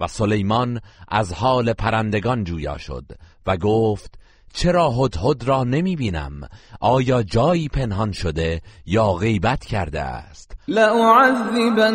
و 0.02 0.08
سلیمان 0.08 0.80
از 1.08 1.32
حال 1.32 1.72
پرندگان 1.72 2.44
جویا 2.44 2.78
شد 2.78 3.04
و 3.46 3.56
گفت 3.56 4.18
چرا 4.54 4.90
هدهد 4.90 5.44
را 5.44 5.64
نمی 5.64 5.96
بینم؟ 5.96 6.40
آیا 6.80 7.22
جایی 7.22 7.68
پنهان 7.68 8.12
شده 8.12 8.60
یا 8.86 9.12
غیبت 9.12 9.64
کرده 9.64 10.00
است؟ 10.00 10.52
لأعذبنه 10.68 11.92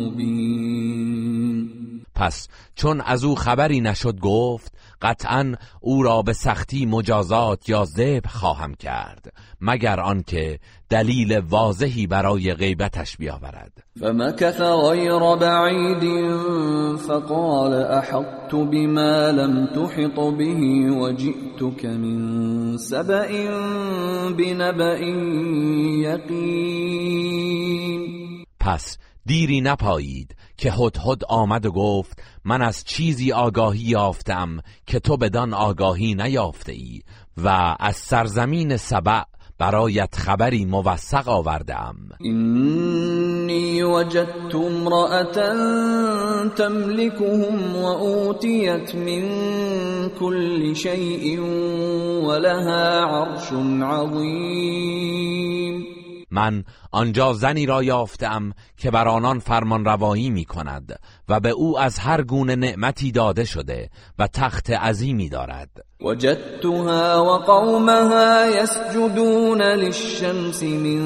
مبین. 0.00 1.15
پس 2.16 2.48
چون 2.74 3.00
از 3.00 3.24
او 3.24 3.34
خبری 3.34 3.80
نشد 3.80 4.18
گفت 4.20 4.72
قطعا 5.02 5.54
او 5.80 6.02
را 6.02 6.22
به 6.22 6.32
سختی 6.32 6.86
مجازات 6.86 7.68
یا 7.68 7.84
ذبح 7.84 8.28
خواهم 8.28 8.74
کرد 8.74 9.32
مگر 9.60 10.00
آنکه 10.00 10.58
دلیل 10.90 11.38
واضحی 11.38 12.06
برای 12.06 12.54
غیبتش 12.54 13.16
بیاورد. 13.16 13.72
فمكث 14.00 14.60
غیر 14.60 15.36
بعید 15.36 16.02
فقال 16.96 17.72
احطت 17.72 18.54
بما 18.54 19.30
لم 19.30 19.66
تحط 19.66 20.16
به 20.38 20.90
وجئتك 20.90 21.84
من 21.84 22.76
سبأ 22.76 23.26
بنبأ 24.38 24.98
یقین. 26.02 27.26
پس 28.60 28.98
دیری 29.26 29.60
نپایید 29.60 30.36
که 30.56 30.72
هدهد 30.72 31.24
آمد 31.28 31.66
و 31.66 31.72
گفت 31.72 32.22
من 32.44 32.62
از 32.62 32.84
چیزی 32.84 33.32
آگاهی 33.32 33.80
یافتم 33.80 34.58
که 34.86 35.00
تو 35.00 35.16
بدان 35.16 35.54
آگاهی 35.54 36.14
نیافته 36.14 36.72
ای 36.72 37.02
و 37.44 37.76
از 37.80 37.96
سرزمین 37.96 38.76
سبع 38.76 39.22
برایت 39.58 40.14
خبری 40.16 40.64
موثق 40.64 41.28
آوردم 41.28 41.96
اینی 42.20 43.82
وجدت 43.82 44.54
امرأة 44.54 45.32
تملكهم 46.48 47.76
و 47.76 47.84
اوتیت 47.84 48.94
من 48.94 49.28
كل 50.20 50.74
شیء 50.74 51.40
ولها 52.26 53.04
عرش 53.04 53.52
عظیم. 53.82 55.26
من 56.30 56.64
آنجا 56.90 57.32
زنی 57.32 57.66
را 57.66 57.82
یافتم 57.82 58.52
که 58.76 58.90
بر 58.90 59.08
آنان 59.08 59.38
فرمان 59.38 59.84
روایی 59.84 60.30
می 60.30 60.44
کند 60.44 61.00
و 61.28 61.40
به 61.40 61.50
او 61.50 61.78
از 61.78 61.98
هر 61.98 62.22
گونه 62.22 62.56
نعمتی 62.56 63.12
داده 63.12 63.44
شده 63.44 63.90
و 64.18 64.26
تخت 64.26 64.70
عظیمی 64.70 65.28
دارد. 65.28 65.85
وجدتها 66.00 67.16
وقومها 67.16 68.46
يسجدون 68.46 69.62
للشمس 69.62 70.62
من 70.62 71.00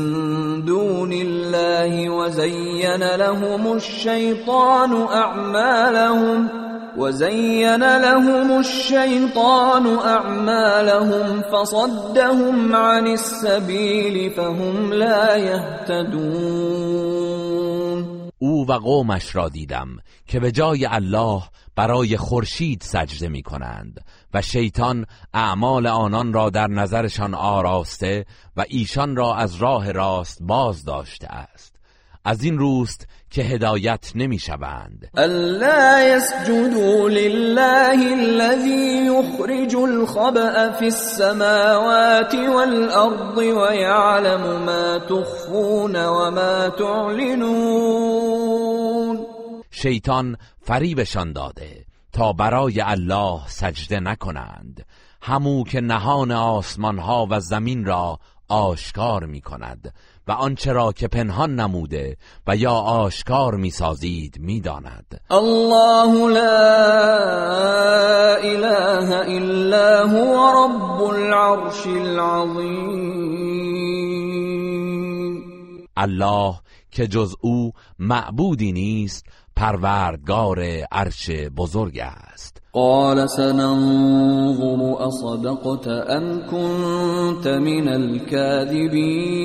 دون 0.64 1.12
الله 1.12 2.10
وزين 2.10 3.16
لهم 3.16 3.72
الشيطان 3.76 5.02
أعمالهم 5.02 6.48
وزين 6.96 7.98
لهم 7.98 8.58
الشيطان 8.58 9.98
أعمالهم 9.98 11.42
فصدهم 11.52 12.76
عن 12.76 13.06
السبيل 13.06 14.30
فهم 14.30 14.92
لا 14.92 15.36
يهتدون. 15.36 16.80
او 18.42 18.66
و 18.66 18.72
قومش 18.72 19.36
را 19.36 19.48
دیدم 19.48 19.96
که 20.26 20.40
به 20.40 20.52
جای 20.52 20.86
الله 20.86 21.42
برای 21.76 22.16
خورشید 22.16 22.80
سجده 22.80 23.28
می 23.28 23.42
کنند 23.42 24.04
و 24.34 24.42
شیطان 24.42 25.06
اعمال 25.34 25.86
آنان 25.86 26.32
را 26.32 26.50
در 26.50 26.66
نظرشان 26.66 27.34
آراسته 27.34 28.26
و 28.56 28.64
ایشان 28.68 29.16
را 29.16 29.34
از 29.34 29.54
راه 29.54 29.92
راست 29.92 30.42
باز 30.42 30.84
داشته 30.84 31.26
است. 31.26 31.76
از 32.24 32.44
این 32.44 32.58
روست 32.58 33.08
که 33.30 33.42
هدایت 33.42 34.12
نمی‌شوند. 34.14 35.10
ألا 35.18 36.16
يسجدوا 36.16 37.08
لله 37.08 38.14
الذي 38.14 39.06
يخرج 39.06 39.76
الخبأ 39.76 40.70
في 40.72 40.86
السماوات 40.86 42.34
والأرض 42.34 43.38
ويعلم 43.38 44.64
ما 44.66 44.98
تخفون 44.98 45.96
وما 46.06 46.68
تعلنون. 46.68 48.00
شیطان 49.70 50.36
فریبشان 50.62 51.32
داده 51.32 51.84
تا 52.12 52.32
برای 52.32 52.80
الله 52.80 53.40
سجده 53.46 54.00
نکنند. 54.00 54.86
همو 55.22 55.64
که 55.64 55.80
نهان 55.80 56.32
آسمان 56.32 56.98
ها 56.98 57.26
و 57.30 57.40
زمین 57.40 57.84
را 57.84 58.18
آشکار 58.48 59.26
می 59.26 59.40
کند 59.40 59.94
و 60.28 60.32
آنچه 60.32 60.72
را 60.72 60.92
که 60.92 61.08
پنهان 61.08 61.54
نموده 61.54 62.16
و 62.46 62.56
یا 62.56 62.72
آشکار 62.72 63.54
می 63.54 63.70
سازید 63.70 64.36
می 64.40 64.60
داند 64.60 65.20
الله 65.30 66.28
لا 66.28 67.50
إله 68.36 69.28
إلا 69.28 70.06
هو 70.08 70.52
رب 70.64 71.02
العرش 71.02 71.86
العظيم 71.86 73.10
الله 75.96 76.54
که 76.90 77.06
جز 77.06 77.34
او 77.40 77.72
معبودی 77.98 78.72
نیست 78.72 79.26
پروردگار 79.56 80.60
عرش 80.92 81.30
بزرگ 81.30 81.98
است. 81.98 82.59
قال 82.72 83.28
سننظر 83.28 85.08
أصدقت 85.08 85.88
أم 85.88 86.42
كنت 86.50 87.48
من 87.48 87.88
الكاذبين؟ 87.88 89.40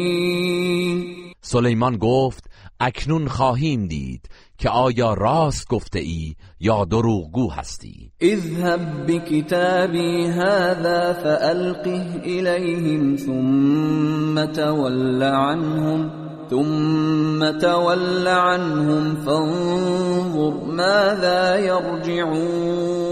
سلیمان 1.41 1.97
گفت 1.97 2.43
اکنون 2.79 3.27
خواهیم 3.27 3.87
دید 3.87 4.29
که 4.57 4.69
آیا 4.69 5.13
راست 5.13 5.67
گفته 5.69 5.99
ای 5.99 6.35
یا 6.59 6.85
دروغگو 6.85 7.51
هستی؟ 7.51 8.11
اذهب 8.21 9.05
بكتابي 9.07 10.27
هذا 10.27 11.13
فألقه 11.13 12.21
إليهم 12.23 13.15
ثم 13.15 14.45
تول 14.45 15.23
عنهم. 15.23 16.25
ثم 16.49 17.59
تول 17.59 18.27
عنهم 18.27 19.15
فانظر 19.25 20.53
ماذا 20.67 21.59
يرجعون. 21.59 23.05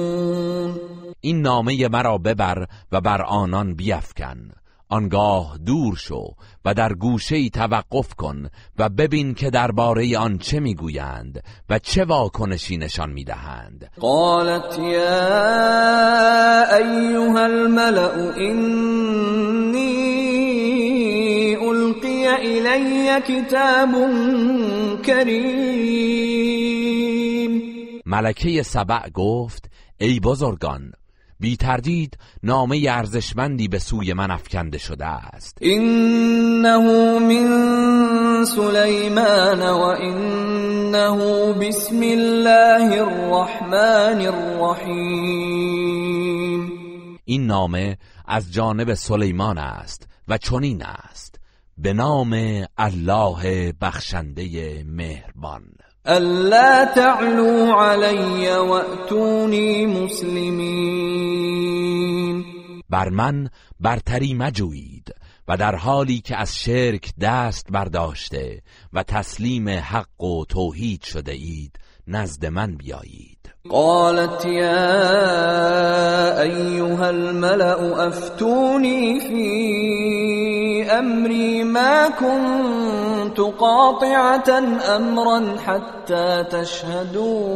این 1.21 1.41
نامه 1.41 1.87
مرا 1.87 2.17
ببر 2.17 2.65
و 2.91 3.01
بر 3.01 3.21
آنان 3.21 3.75
بیفکن. 3.75 4.51
آنگاه 4.89 5.57
دور 5.65 5.95
شو 5.95 6.23
و 6.65 6.73
در 6.73 6.93
گوشه 6.93 7.49
توقف 7.49 8.13
کن 8.13 8.49
و 8.79 8.89
ببین 8.89 9.33
که 9.33 9.49
درباره 9.49 10.17
آن 10.17 10.37
چه 10.37 10.59
می‌گویند 10.59 11.43
و 11.69 11.79
چه 11.79 12.05
واکنشی 12.05 12.77
نشان 12.77 13.11
می‌دهند. 13.11 13.89
قالت 13.99 14.79
يا 14.79 15.43
أيها 16.77 17.45
الملأ 17.45 18.37
إني 18.37 19.93
ألقي 21.93 22.35
إلي 22.35 23.21
كتاب 23.21 23.91
كريم. 25.05 26.53
ملکه 28.05 28.63
سبع 28.63 29.09
گفت 29.13 29.69
ای 29.97 30.19
بزرگان 30.19 30.91
بی 31.39 31.55
تردید 31.57 32.17
نامه 32.43 32.85
ارزشمندی 32.89 33.67
به 33.67 33.79
سوی 33.79 34.13
من 34.13 34.31
افکنده 34.31 34.77
شده 34.77 35.05
است. 35.05 35.57
إنه 35.63 37.19
من 37.19 38.45
سليمان 38.45 39.61
وإنه 39.61 41.17
بسم 41.53 42.01
الله 42.01 43.01
الرحمن 43.01 44.21
الرحيم 44.21 45.53
این 47.25 47.47
نامه 47.47 47.97
از 48.27 48.53
جانب 48.53 48.93
سلیمان 48.93 49.57
است 49.57 50.07
و 50.27 50.37
چنین 50.37 50.83
است. 50.83 51.32
به 51.77 51.93
نام 51.93 52.33
الله 52.77 53.71
بخشنده 53.81 54.83
مهربان. 54.83 55.63
ألا 56.07 56.85
تعلوا 56.85 57.73
علي 57.73 58.57
وأتوني 58.57 59.85
مسلمين. 59.85 61.33
بر 62.89 63.09
من 63.09 63.49
برتری 63.79 64.33
مجویید 64.33 65.13
و 65.47 65.57
در 65.57 65.75
حالی 65.75 66.21
که 66.21 66.37
از 66.37 66.59
شرک 66.59 67.13
دست 67.21 67.71
برداشته 67.71 68.61
و 68.93 69.03
تسلیم 69.03 69.69
حق 69.69 70.23
و 70.23 70.45
توحید 70.45 71.03
شده 71.03 71.31
اید 71.31 71.79
نزد 72.07 72.45
من 72.45 72.75
بیایید. 72.75 73.32
قالت 73.69 74.45
يا 74.45 74.91
أيها 76.41 77.09
الملأ 77.09 78.07
أفتوني 78.07 79.19
في 79.19 80.91
أمري 80.91 81.63
ما 81.63 82.09
كنت 82.09 83.39
قاطعة 83.39 84.49
أمرا 84.95 85.57
حتى 85.57 86.43
تشهدون. 86.51 87.53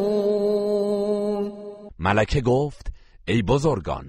ملکه 2.00 2.42
گفت 2.42 2.88
ای 3.28 3.42
بزرگان 3.42 4.06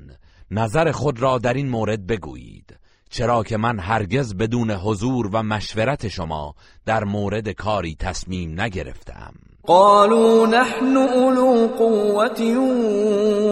نظر 0.50 0.92
خود 0.92 1.22
را 1.22 1.38
در 1.38 1.54
این 1.54 1.68
مورد 1.68 2.06
بگویید. 2.06 2.76
چرا 3.10 3.42
که 3.42 3.56
من 3.56 3.78
هرگز 3.78 4.34
بدون 4.34 4.70
حضور 4.70 5.30
و 5.32 5.42
مشورت 5.42 6.08
شما 6.08 6.54
در 6.86 7.04
مورد 7.04 7.48
کاری 7.48 7.94
تصمیم 7.94 8.60
نگرفتم. 8.60 9.47
قالوا 9.68 10.46
نحن 10.46 10.96
أولو 10.96 11.66
قوة 11.66 12.40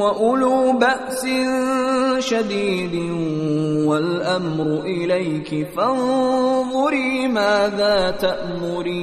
وأولو 0.01 0.78
بأس 0.78 1.26
شديد 2.24 2.94
والأمر 3.86 4.80
إليك 4.80 5.68
فانظري 5.68 7.28
ماذا 7.28 8.10
تأمرين. 8.10 8.97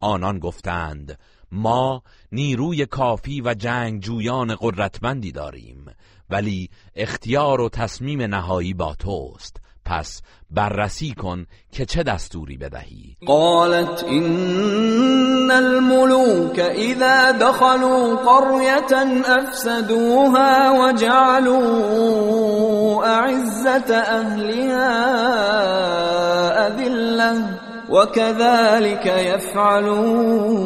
آنان 0.00 0.38
گفتند 0.38 1.18
ما 1.52 2.02
نیروی 2.32 2.86
کافی 2.86 3.40
و 3.40 3.54
جنگجویان 3.54 4.56
قدرتمندی 4.60 5.32
داریم 5.32 5.86
ولی 6.30 6.70
اختیار 6.96 7.60
و 7.60 7.68
تصمیم 7.68 8.22
نهایی 8.22 8.74
با 8.74 8.94
توست. 8.94 9.60
پس 9.90 10.22
بررسی 10.50 11.14
کن 11.14 11.46
که 11.72 11.84
چه 11.84 12.02
دستوری 12.02 12.56
بدهی. 12.56 13.16
قالت 13.26 14.04
إن 14.04 15.50
الملوك 15.50 16.58
إذا 16.58 17.30
دخلوا 17.30 18.16
قرية 18.16 19.22
أفسدوها 19.26 20.70
وجعلوا 20.70 21.66
أعزة 23.06 23.94
أهلها 23.94 24.96
أذلة 26.66 27.44
وكذلك 27.90 29.06
يفعلون. 29.06 30.60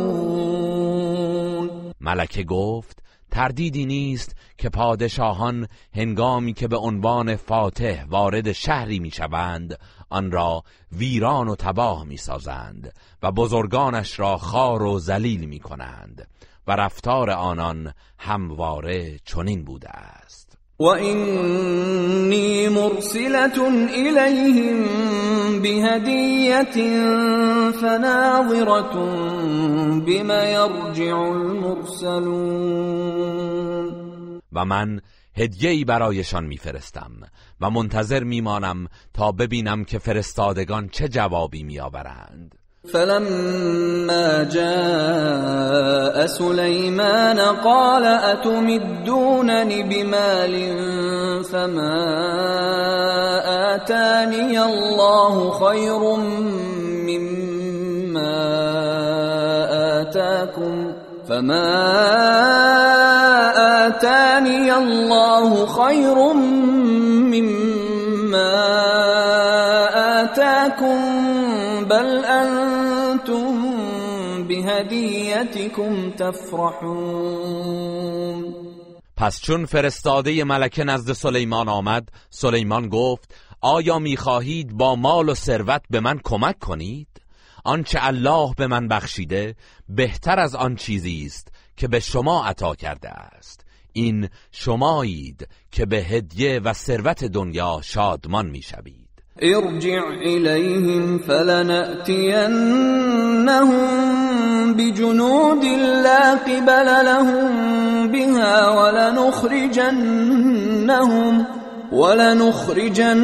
ملکه 2.01 2.43
گفت 2.43 3.04
تردیدی 3.35 3.87
نیست 3.87 4.37
که 4.59 4.69
پادشاهان 4.69 5.69
هنگامی 5.95 6.53
که 6.53 6.69
به 6.69 6.77
عنوان 6.77 7.37
فاتح 7.37 8.05
وارد 8.05 8.53
شهری 8.53 8.99
می‌شوند 8.99 9.79
آن 10.11 10.31
را 10.31 10.63
ویران 10.93 11.49
و 11.49 11.55
تباه 11.55 12.05
می‌سازند 12.05 12.93
و 13.23 13.33
بزرگانش 13.33 14.21
را 14.21 14.37
خار 14.37 14.83
و 14.83 14.99
ذلیل 14.99 15.45
می 15.45 15.61
کنند 15.61 16.29
و 16.67 16.77
رفتار 16.77 17.31
آنان 17.31 17.93
همواره 18.19 19.19
چنین 19.25 19.65
بوده 19.65 19.89
است. 19.89 20.44
وإني 20.79 22.69
مرسلة 22.69 23.69
إليهم 23.95 24.85
بهدية 25.63 26.77
فناظرة 27.71 28.95
بما 29.99 30.45
يرجع 30.51 31.33
المرسلون 31.33 32.85
و 34.53 34.65
من 34.65 35.01
هدیه‌ای 35.37 35.85
برایشان 35.85 36.45
میفرستم 36.45 37.11
و 37.61 37.71
منتظر 37.71 38.25
میمانم 38.25 38.89
تا 39.13 39.33
ببینم 39.33 39.85
که 39.85 39.99
فرستادگان 39.99 40.89
چه 40.89 41.09
جوابی 41.09 41.63
میآورند. 41.63 42.64
فلما 42.93 44.43
جاء 44.53 46.27
سليمان 46.27 47.41
قال 47.41 48.05
أتمدونني 48.05 49.83
بمال 49.83 50.55
فما 51.45 52.05
آتاني 53.75 54.63
الله 54.63 55.51
خير 55.51 56.17
مما 57.09 58.35
آتاكم 60.01 60.93
فما 61.29 61.71
آتاني 63.87 64.77
الله 64.77 65.67
خير 65.67 66.33
مما 67.33 68.55
آتاكم 70.23 71.24
بل 71.85 72.25
أنتم 72.25 73.75
بهدیتكم 74.49 76.11
تفرحون. 76.11 77.65
پس 79.17 79.41
چون 79.41 79.67
فرستاده 79.67 80.45
ملکه 80.45 80.85
نزد 80.85 81.13
سلیمان 81.13 81.69
آمد 81.69 82.09
سلیمان 82.31 82.89
گفت 82.89 83.35
آیا 83.61 83.99
می‌خواهید 83.99 84.73
با 84.73 84.97
مال 84.97 85.29
و 85.29 85.35
ثروت 85.35 85.83
به 85.91 86.01
من 86.01 86.21
کمک 86.25 86.59
کنید؟ 86.59 87.09
آنچه 87.65 87.99
الله 88.03 88.55
به 88.57 88.67
من 88.67 88.89
بخشیده 88.89 89.57
بهتر 89.89 90.39
از 90.39 90.55
آن 90.55 90.77
چیزی 90.77 91.23
است 91.27 91.49
که 91.77 91.89
به 91.89 92.01
شما 92.01 92.45
عطا 92.45 92.75
کرده 92.75 93.09
است. 93.09 93.67
این 93.93 94.29
شمایید 94.53 95.49
که 95.71 95.87
به 95.87 95.97
هدیه 95.97 96.61
و 96.65 96.73
ثروت 96.73 97.25
دنیا 97.25 97.81
شادمان 97.85 98.47
می‌شوید. 98.47 99.04
ارجع 99.43 100.09
إليهم 100.23 101.19
فلنأتينهم 101.19 102.55
بجنود 104.75 105.65
لا 106.05 106.35
قبل 106.35 106.87
لهم 107.05 107.49
بها 108.09 108.69
ولنخرجنهم 108.71 109.85
ولنخرجنهم 111.93 113.23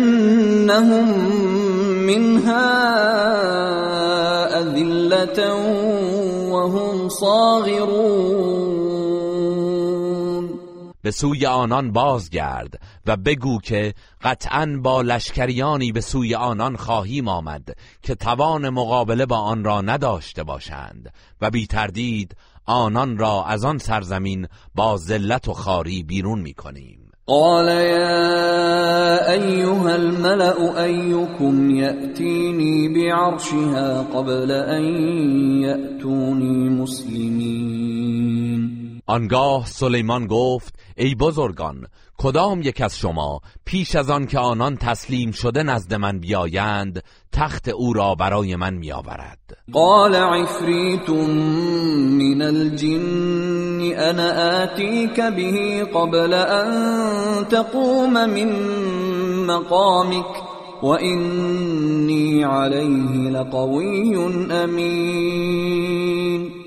منها 2.06 2.70
أذلة 4.60 5.54
وهم 6.50 7.08
صاغرون. 7.08 8.89
به 11.02 11.10
سوی 11.10 11.46
آنان 11.46 11.92
بازگرد 11.92 12.80
و 13.06 13.16
بگو 13.16 13.58
که 13.60 13.94
قطعا 14.22 14.80
با 14.82 15.02
لشکریانی 15.02 15.92
به 15.92 16.00
سوی 16.00 16.34
آنان 16.34 16.76
خواهیم 16.76 17.28
آمد 17.28 17.68
که 18.02 18.14
توان 18.14 18.68
مقابله 18.68 19.26
با 19.26 19.36
آن 19.36 19.64
را 19.64 19.80
نداشته 19.80 20.42
باشند 20.42 21.12
و 21.40 21.50
بی 21.50 21.66
تردید 21.66 22.36
آنان 22.66 23.18
را 23.18 23.44
از 23.44 23.64
آن 23.64 23.78
سرزمین 23.78 24.46
با 24.74 24.96
ذلت 24.96 25.48
و 25.48 25.52
خاری 25.52 26.02
بیرون 26.02 26.40
می 26.40 26.54
کنیم. 26.54 26.96
قال 27.26 27.68
يا 27.68 29.32
أيها 29.32 29.94
الملأ 29.96 30.84
أيكم 30.84 31.70
يأتيني 31.70 32.88
بعرشها 32.94 34.02
قبل 34.02 34.50
أن 34.50 34.82
يأتوني 35.62 36.68
مسلمين. 36.70 38.00
آنگاه 39.10 39.66
سلیمان 39.66 40.26
گفت 40.26 40.74
ای 40.96 41.14
بزرگان 41.14 41.86
کدام 42.18 42.62
یک 42.62 42.80
از 42.80 42.98
شما 42.98 43.40
پیش 43.64 43.96
از 43.96 44.10
آن 44.10 44.26
که 44.26 44.38
آنان 44.38 44.76
تسلیم 44.76 45.30
شده 45.30 45.62
نزد 45.62 45.94
من 45.94 46.18
بیایند 46.18 47.02
تخت 47.32 47.68
او 47.68 47.92
را 47.92 48.14
برای 48.14 48.56
من 48.56 48.74
میآورد؟ 48.74 49.38
قال 49.72 50.14
عفريت 50.14 51.10
من 51.10 52.42
الجن 52.42 53.92
انا 53.96 54.62
آتيك 54.62 55.20
به 55.20 55.84
قبل 55.94 56.34
ان 56.34 57.48
تقوم 57.48 58.12
من 58.12 58.52
مقامك 59.46 60.42
وإني 60.82 62.44
عليه 62.44 63.30
لقوي 63.30 64.16
امين 64.50 66.59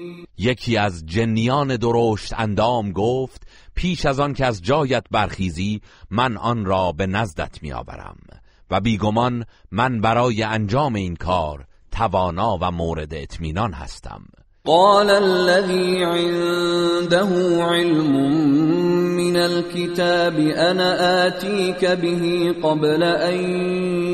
یکی 0.43 0.77
از 0.77 1.05
جنیان 1.05 1.75
درشت 1.75 2.33
اندام 2.37 2.91
گفت 2.91 3.41
پیش 3.75 4.05
از 4.05 4.19
آن 4.19 4.33
که 4.33 4.45
از 4.45 4.61
جایت 4.61 5.03
برخیزی 5.11 5.81
من 6.11 6.37
آن 6.37 6.65
را 6.65 6.91
به 6.91 7.07
نزدت 7.07 7.63
میآورم 7.63 8.17
و 8.71 8.81
بیگمان 8.81 9.45
من 9.71 10.01
برای 10.01 10.43
انجام 10.43 10.95
این 10.95 11.15
کار 11.15 11.65
توانا 11.91 12.57
و 12.61 12.71
مورد 12.71 13.13
اطمینان 13.13 13.73
هستم. 13.73 14.21
قال 14.65 15.09
الذي 15.09 16.03
عنده 16.03 17.63
علم 17.63 18.15
من 19.17 19.35
الكتاب 19.35 20.33
انا 20.39 21.25
آتيك 21.27 21.85
به 21.85 22.53
قبل 22.63 23.03
ان 23.03 23.37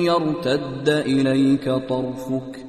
يرتد 0.05 0.89
اليك 0.89 1.63
طرفك. 1.63 2.68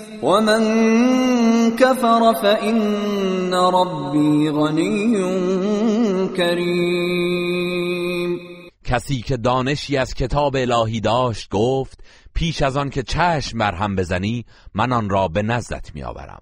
ومن 0.23 1.75
كفر 1.75 2.33
فإن 2.33 3.53
ربي 3.53 4.49
غني 4.49 5.15
كريم. 6.37 7.71
کسی 8.83 9.21
که 9.21 9.37
دانشی 9.37 9.97
از 9.97 10.13
کتاب 10.13 10.55
الهی 10.55 10.99
داشت 10.99 11.49
گفت 11.49 12.03
پیش 12.33 12.61
از 12.61 12.77
آن 12.77 12.89
که 12.89 13.03
چشم 13.03 13.57
بر 13.57 13.75
هم 13.75 13.95
بزنی 13.95 14.45
من 14.73 14.91
آن 14.91 15.09
را 15.09 15.27
به 15.27 15.41
نزدت 15.41 15.95
میآورم. 15.95 16.41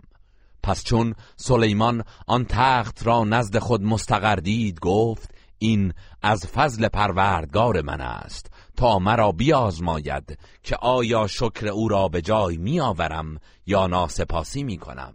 پس 0.63 0.83
چون 0.83 1.15
سلیمان 1.35 2.03
آن 2.27 2.45
تخت 2.49 3.07
را 3.07 3.23
نزد 3.23 3.57
خود 3.57 3.81
مستقر 3.81 4.35
دید 4.35 4.79
گفت 4.79 5.35
این 5.59 5.93
از 6.21 6.47
فضل 6.47 6.87
پروردگار 6.87 7.81
من 7.81 8.01
است. 8.01 8.48
تا 8.79 8.99
مرا 8.99 9.31
بیازماید 9.31 10.39
که 10.63 10.75
آیا 10.75 11.27
شکر 11.27 11.67
او 11.67 11.87
را 11.87 12.07
به 12.07 12.21
جای 12.21 12.57
میآورم 12.57 13.37
یا 13.65 13.87
ناسپاسی 13.87 14.63
می 14.63 14.77
کنم 14.77 15.13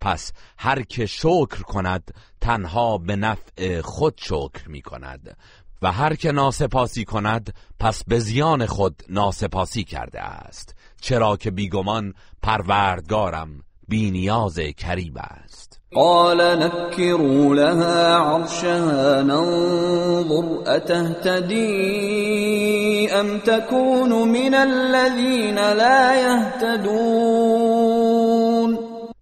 پس 0.00 0.32
هر 0.58 0.82
که 0.82 1.06
شکر 1.06 1.62
کند 1.62 2.14
تنها 2.40 2.98
به 2.98 3.16
نفع 3.16 3.80
خود 3.80 4.14
شکر 4.16 4.68
می 4.68 4.82
کند 4.82 5.36
و 5.82 5.92
هر 5.92 6.14
که 6.14 6.32
ناسپاسی 6.32 7.04
کند 7.04 7.54
پس 7.80 8.04
به 8.04 8.18
زیان 8.18 8.66
خود 8.66 9.02
ناسپاسی 9.08 9.84
کرده 9.84 10.20
است 10.20 10.74
چرا 11.00 11.36
که 11.36 11.50
بیگمان 11.50 12.14
پروردگارم 12.42 13.62
بینیاز 13.88 14.58
کریب 14.58 15.18
است. 15.18 15.61
قال 15.94 16.58
نكروا 16.58 17.54
لها 17.54 18.16
عرشها 18.16 19.22
ننظر 19.22 20.62
أتهتدي 20.66 21.62
أم 23.12 23.38
تكون 23.38 24.28
من 24.28 24.54
الذين 24.54 25.54
لا 25.54 26.14
يهتدون؟ 26.20 27.12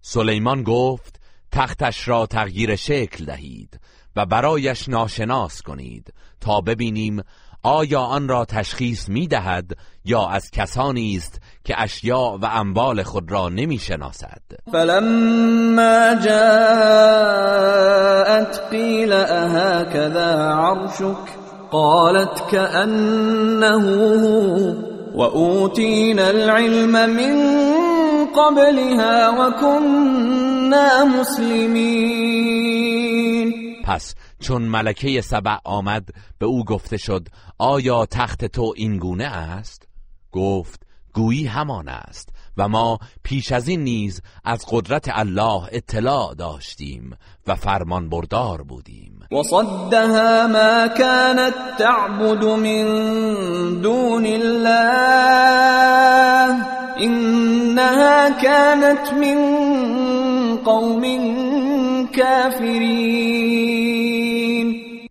سلیمان 0.01 0.63
گفت 0.63 1.19
تختش 1.51 2.07
را 2.07 2.25
تغییر 2.25 2.75
شکل 2.75 3.25
دهید 3.25 3.79
و 4.15 4.25
برایش 4.25 4.89
ناشناس 4.89 5.61
کنید 5.61 6.13
تا 6.41 6.61
ببینیم 6.61 7.23
آیا 7.63 8.01
آن 8.01 8.27
را 8.27 8.45
تشخیص 8.45 9.09
می 9.09 9.27
دهد 9.27 9.71
یا 10.05 10.27
از 10.27 10.51
کسانی 10.51 11.15
است 11.15 11.40
که 11.63 11.81
اشیاء 11.81 12.37
و 12.37 12.45
اموال 12.45 13.03
خود 13.03 13.31
را 13.31 13.49
نمی 13.49 13.77
شناسد 13.77 14.41
فلما 14.71 16.15
جاءت 16.15 16.31
قیل 18.71 19.13
اهكذا 19.13 20.53
عرشك 20.53 21.41
قالت 21.71 22.51
كأنه 22.51 23.85
وأوتينا 25.15 26.29
العلم 26.29 27.09
من 27.09 27.35
قبلها 28.25 29.29
وكنا 29.29 31.03
مسلمين. 31.03 32.71
پس 33.85 34.15
چون 34.39 34.61
ملکه 34.61 35.21
سبع 35.21 35.57
آمد 35.63 36.09
به 36.39 36.45
او 36.45 36.65
گفته 36.65 36.97
شد 36.97 37.27
آیا 37.57 38.05
تخت 38.05 38.45
تو 38.45 38.73
این 38.77 38.97
گونه 38.97 39.25
است؟ 39.25 39.87
گفت 40.31 40.90
گویی 41.13 41.45
همان 41.45 41.89
است 41.89 42.29
و 42.57 42.67
ما 42.67 42.99
پیش 43.23 43.51
از 43.51 43.67
این 43.67 43.83
نیز 43.83 44.21
از 44.43 44.65
قدرت 44.69 45.09
الله 45.11 45.63
اطلاع 45.71 46.35
داشتیم 46.35 47.17
و 47.47 47.55
فرمان 47.55 48.09
بردار 48.09 48.63
بودیم. 48.63 49.19
وصدها 49.31 50.47
ما 50.47 50.87
كانت 50.87 51.53
تعبد 51.77 52.43
من 52.43 52.85
دون 53.81 54.25
الله 54.25 54.81
انها 56.97 58.29
كانت 58.41 59.13
من 59.13 59.37
قوم 60.65 61.01
كافرين. 62.07 63.51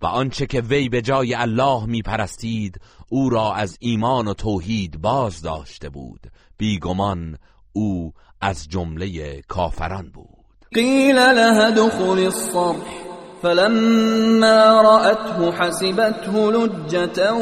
و 0.02 0.06
آنچه 0.06 0.46
که 0.46 0.60
وی 0.60 0.88
به 0.88 1.02
جای 1.02 1.34
الله 1.34 1.86
می 1.86 2.02
پرستید 2.02 2.80
او 3.12 3.30
را 3.30 3.54
از 3.54 3.76
ایمان 3.80 4.28
و 4.28 4.34
توحید 4.34 5.00
باز 5.00 5.42
داشته 5.42 5.88
بود. 5.88 6.20
بیگمان 6.58 7.36
او 7.72 8.12
از 8.40 8.68
جمله 8.68 9.40
کافران 9.48 10.10
بود. 10.14 10.26
قیل 10.74 11.18
لها 11.18 11.70
دخل 11.70 12.24
الصرح 12.24 13.10
فلما 13.42 14.80
رأته 14.80 15.50
حسبته 15.50 16.50
لجة 16.50 17.32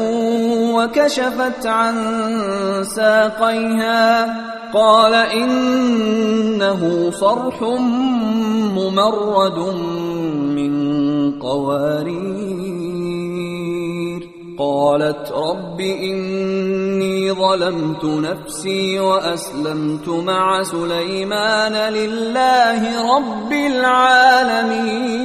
وكشفت 0.75 1.65
عن 1.65 1.95
ساقيها 2.83 4.25
قال 4.73 5.13
إنه 5.13 6.81
صرح 7.11 7.61
ممرد 8.73 9.57
من 10.55 10.73
قوارير 11.39 12.58
قالت 14.59 15.31
رب 15.31 15.79
إني 15.79 17.31
ظلمت 17.33 18.05
نفسي 18.05 18.99
وأسلمت 18.99 20.07
مع 20.07 20.63
سليمان 20.63 21.73
لله 21.73 22.81
رب 23.15 23.51
العالمين. 23.51 25.19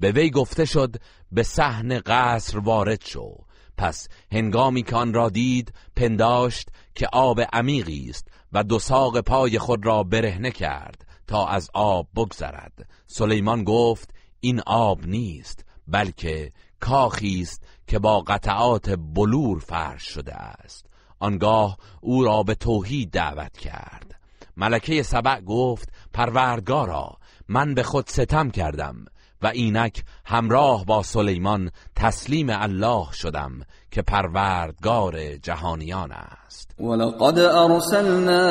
به 0.00 0.12
وی 0.12 0.30
گفته 0.30 0.64
شد 0.64 0.96
به 1.32 1.42
صحن 1.42 2.00
قصر 2.06 2.58
وارد 2.58 3.04
شو. 3.04 3.34
پس 3.76 4.08
هنگامی 4.32 4.82
که 4.82 4.96
آن 4.96 5.14
را 5.14 5.28
دید 5.28 5.72
پنداشت 5.96 6.68
که 6.94 7.08
آب 7.12 7.40
عمیقی 7.52 8.06
است 8.10 8.28
و 8.52 8.64
دو 8.64 8.78
ساق 8.78 9.20
پای 9.20 9.58
خود 9.58 9.86
را 9.86 10.02
برهنه 10.02 10.50
کرد 10.50 11.06
تا 11.26 11.46
از 11.46 11.70
آب 11.74 12.06
بگذرد. 12.16 12.88
سلیمان 13.06 13.64
گفت 13.64 14.10
این 14.40 14.60
آب 14.66 15.06
نیست. 15.06 15.69
بلکه 15.90 16.52
کاخی 16.80 17.40
است 17.42 17.62
که 17.86 17.98
با 17.98 18.20
قطعات 18.20 18.90
بلور 18.90 19.58
فرش 19.58 20.02
شده 20.02 20.34
است. 20.34 20.86
آنگاه 21.18 21.76
او 22.00 22.24
را 22.24 22.42
به 22.42 22.54
توحید 22.54 23.10
دعوت 23.10 23.58
کرد. 23.58 24.20
ملکه 24.56 25.02
سبع 25.02 25.40
گفت 25.40 25.88
پروردگارا 26.12 27.18
من 27.48 27.74
به 27.74 27.82
خود 27.82 28.08
ستم 28.08 28.50
کردم. 28.50 29.04
و 29.42 29.46
اینک 29.46 30.04
همراه 30.24 30.84
با 30.84 31.02
سلیمان 31.02 31.70
تسلیم 31.96 32.46
الله 32.50 33.12
شدم 33.12 33.52
که 33.90 34.02
پروردگار 34.02 35.36
جهانیان 35.36 36.12
است. 36.12 36.70
ولقد 36.80 37.38
أرسلنا 37.38 38.42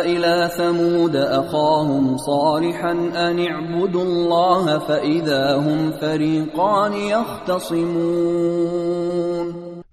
إلى 0.00 0.48
ثمود 0.48 1.16
أخاهم 1.16 2.16
صالحا 2.16 2.90
أن 2.90 3.38
اعبدوا 3.38 4.02
الله 4.02 4.78
فإذا 4.78 5.60
هم 5.60 5.92
فریقان 6.00 6.92
يختصمون. 6.94 8.42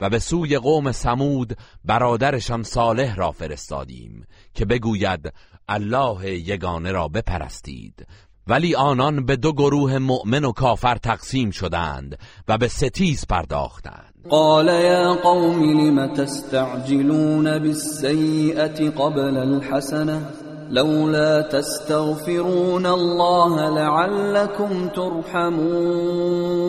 و 0.02 0.10
به 0.10 0.20
سوی 0.20 0.58
قوم 0.58 0.92
سمود 0.92 1.58
برادرشان 1.86 2.64
صالح 2.64 3.16
را 3.16 3.32
فرستادیم 3.32 4.28
که 4.54 4.66
بگوید 4.66 5.34
الله 5.68 6.30
یگانه 6.30 6.92
را 6.92 7.08
بپرستید 7.08 8.08
ولی 8.50 8.76
آنان 8.76 9.26
به 9.26 9.36
دو 9.36 9.54
گروه 9.54 9.98
مؤمن 9.98 10.46
و 10.46 10.52
کافر 10.52 10.96
تقسیم 10.96 11.52
شدند 11.52 12.20
و 12.48 12.58
به 12.58 12.68
ستیز 12.68 13.26
پرداختند. 13.28 14.14
قال 14.30 14.68
يا 14.68 15.14
قوم 15.14 15.64
لم 15.64 16.14
تستعجلون 16.14 17.60
بالسيئة 17.60 18.90
قبل 18.90 19.38
الحسنة؟ 19.38 20.49
لولا 20.70 21.42
تستغفرون 21.42 22.86
الله 22.86 23.70
لعلكم 23.70 24.90
ترحمون. 24.90 26.60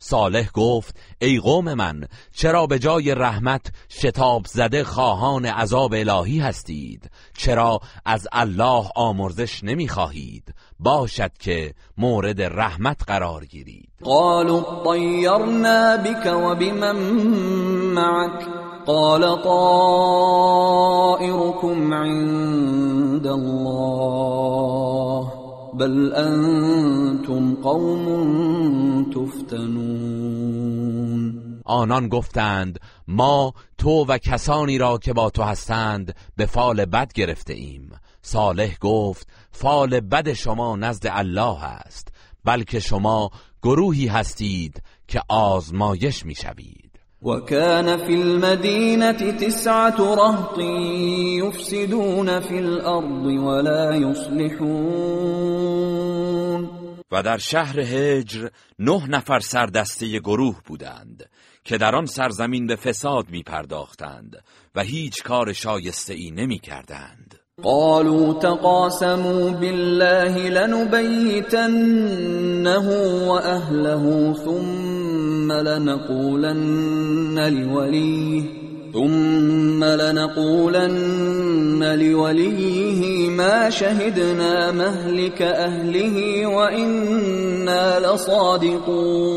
صالح 0.00 0.50
گفت 0.54 0.96
ای 1.18 1.38
قوم 1.38 1.74
من 1.74 2.04
چرا 2.32 2.66
به 2.66 2.78
جای 2.78 3.14
رحمت 3.14 3.66
شتاب 3.88 4.46
زده 4.46 4.84
خواهان 4.84 5.46
عذاب 5.46 5.94
الهی 5.94 6.38
هستید؟ 6.38 7.10
چرا 7.38 7.80
از 8.04 8.28
الله 8.32 8.84
آمرزش 8.96 9.64
نمی‌خواهید؟ 9.64 10.54
باشد 10.80 11.30
که 11.38 11.74
مورد 11.98 12.42
رحمت 12.42 13.00
قرار 13.06 13.44
گیرید. 13.44 13.88
قالوا 14.04 14.84
طيرنا 14.84 15.96
بك 15.96 16.26
وبمن 16.26 16.96
معك. 17.94 18.67
قال 18.88 19.42
طائركم 19.42 20.74
عند 21.94 23.26
الله 23.26 25.32
بل 25.74 26.14
انتم 26.14 27.54
قوم 27.54 28.06
تفتنون. 29.10 30.78
آنان 31.64 32.08
گفتند 32.08 32.80
ما 33.08 33.52
تو 33.78 34.04
و 34.08 34.18
کسانی 34.18 34.78
را 34.78 34.98
که 34.98 35.12
با 35.12 35.30
تو 35.30 35.42
هستند 35.42 36.14
به 36.36 36.46
فال 36.46 36.84
بد 36.84 37.12
گرفته 37.12 37.54
ایم. 37.54 37.90
صالح 38.22 38.78
گفت 38.80 39.28
فال 39.50 40.00
بد 40.00 40.32
شما 40.32 40.76
نزد 40.76 41.06
الله 41.10 41.64
است 41.64 42.08
بلکه 42.44 42.80
شما 42.80 43.30
گروهی 43.62 44.06
هستید 44.06 44.82
که 45.08 45.22
آزمایش 45.28 46.26
می‌شوید. 46.26 46.77
وكان 47.22 47.96
في 47.96 48.14
المدينة 48.14 49.30
تسعة 49.30 50.14
رهط 50.14 50.58
يفسدون 51.38 52.40
في 52.40 52.58
الأرض 52.58 53.26
ولا 53.26 53.94
يصلحون. 53.94 55.48
و 57.12 57.22
در 57.22 57.38
شهر 57.38 57.80
هجر 57.80 58.48
نه 58.78 59.06
نفر 59.08 59.40
سردسته 59.40 60.18
گروه 60.18 60.56
بودند 60.66 61.24
که 61.64 61.78
در 61.78 61.96
آن 61.96 62.06
سرزمین 62.06 62.66
به 62.66 62.76
فساد 62.76 63.30
می 63.30 63.42
پرداختند 63.42 64.36
و 64.74 64.82
هیچ 64.82 65.22
کار 65.22 65.52
شایسته 65.52 66.14
ای 66.14 66.30
نمی 66.30 66.58
کردند 66.58 67.34
قالوا 67.62 68.34
تقاسموا 68.34 69.50
بالله 69.50 70.48
لنبيتنه 70.48 71.68
وأهله 73.28 74.34
ثم 74.44 74.97
لنقولن 75.52 77.38
لوليه 77.48 78.42
ثم 78.92 79.84
لنقولن 79.84 81.18
لوليه 81.94 83.30
ما 83.30 83.70
شهدنا 83.70 84.72
مهلك 84.72 85.42
أهله 85.42 86.46
وإنا 86.46 87.98
لصادقون. 87.98 89.28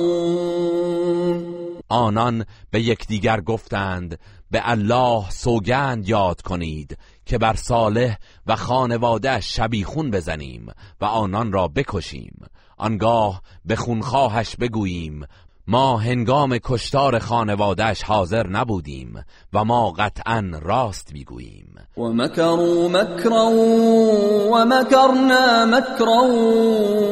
آنان 1.90 2.46
به 2.72 2.82
یکدیگر 2.82 3.42
گفتند 3.42 4.20
به 4.52 4.62
الله 4.64 5.30
سوگند 5.30 6.10
یاد 6.10 6.42
کنید 6.42 6.98
که 7.26 7.38
بر 7.38 7.56
صالح 7.56 8.18
و 8.48 8.56
خانواده 8.56 9.40
شبیخون 9.40 10.12
بزنیم 10.12 10.68
و 11.02 11.06
آنان 11.06 11.52
را 11.52 11.68
بکشیم. 11.68 12.42
آنگاه 12.78 13.42
به 13.66 13.76
خونخواهش 13.76 14.56
بگوییم 14.56 15.26
ما 15.72 15.98
هنگام 15.98 16.58
کشتار 16.58 17.20
خانوادهش 17.20 18.04
حاضر 18.04 18.48
نبودیم 18.48 19.26
و 19.54 19.64
ما 19.66 19.92
قطعا 19.92 20.52
راست 20.62 21.14
می‌گوییم. 21.14 21.76
و 21.98 22.02
مکروا 22.02 22.88
مکرا 22.88 23.50
و 24.52 24.66
مکرنا 24.66 25.66
مکرا 25.66 26.24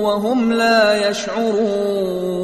و 0.04 0.08
هم 0.28 0.52
لا 0.52 1.10
یشعرون. 1.10 2.40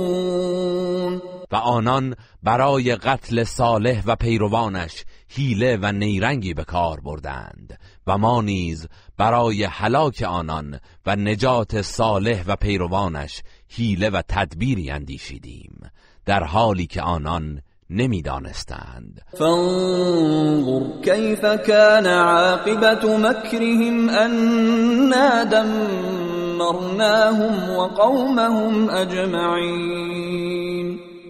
و 1.51 1.55
آنان 1.55 2.15
برای 2.43 2.95
قتل 2.95 3.43
صالح 3.43 4.03
و 4.05 4.15
پیروانش 4.15 5.03
حیله 5.29 5.77
و 5.81 5.91
نیرنگی 5.91 6.53
به 6.53 6.63
کار 6.63 6.99
بردند 6.99 7.79
و 8.07 8.17
ما 8.17 8.41
نیز 8.41 8.87
برای 9.17 9.63
هلاک 9.63 10.23
آنان 10.27 10.79
و 11.05 11.15
نجات 11.15 11.81
صالح 11.81 12.43
و 12.47 12.55
پیروانش 12.55 13.41
حیله 13.69 14.09
و 14.09 14.21
تدبیری 14.27 14.91
اندیشیدیم. 14.91 15.81
در 16.25 16.43
حالی 16.43 16.87
که 16.87 17.01
آنان 17.01 17.61
نمی‌دانستند. 17.89 19.21
فانظر 19.37 21.01
كيف 21.01 21.45
كان 21.45 22.05
عاقبت 22.05 23.05
مكرهم 23.05 24.09
انا 24.09 25.43
دمرناهم 25.43 26.89
وقومهم 27.69 28.89
اجمعین. 28.89 30.15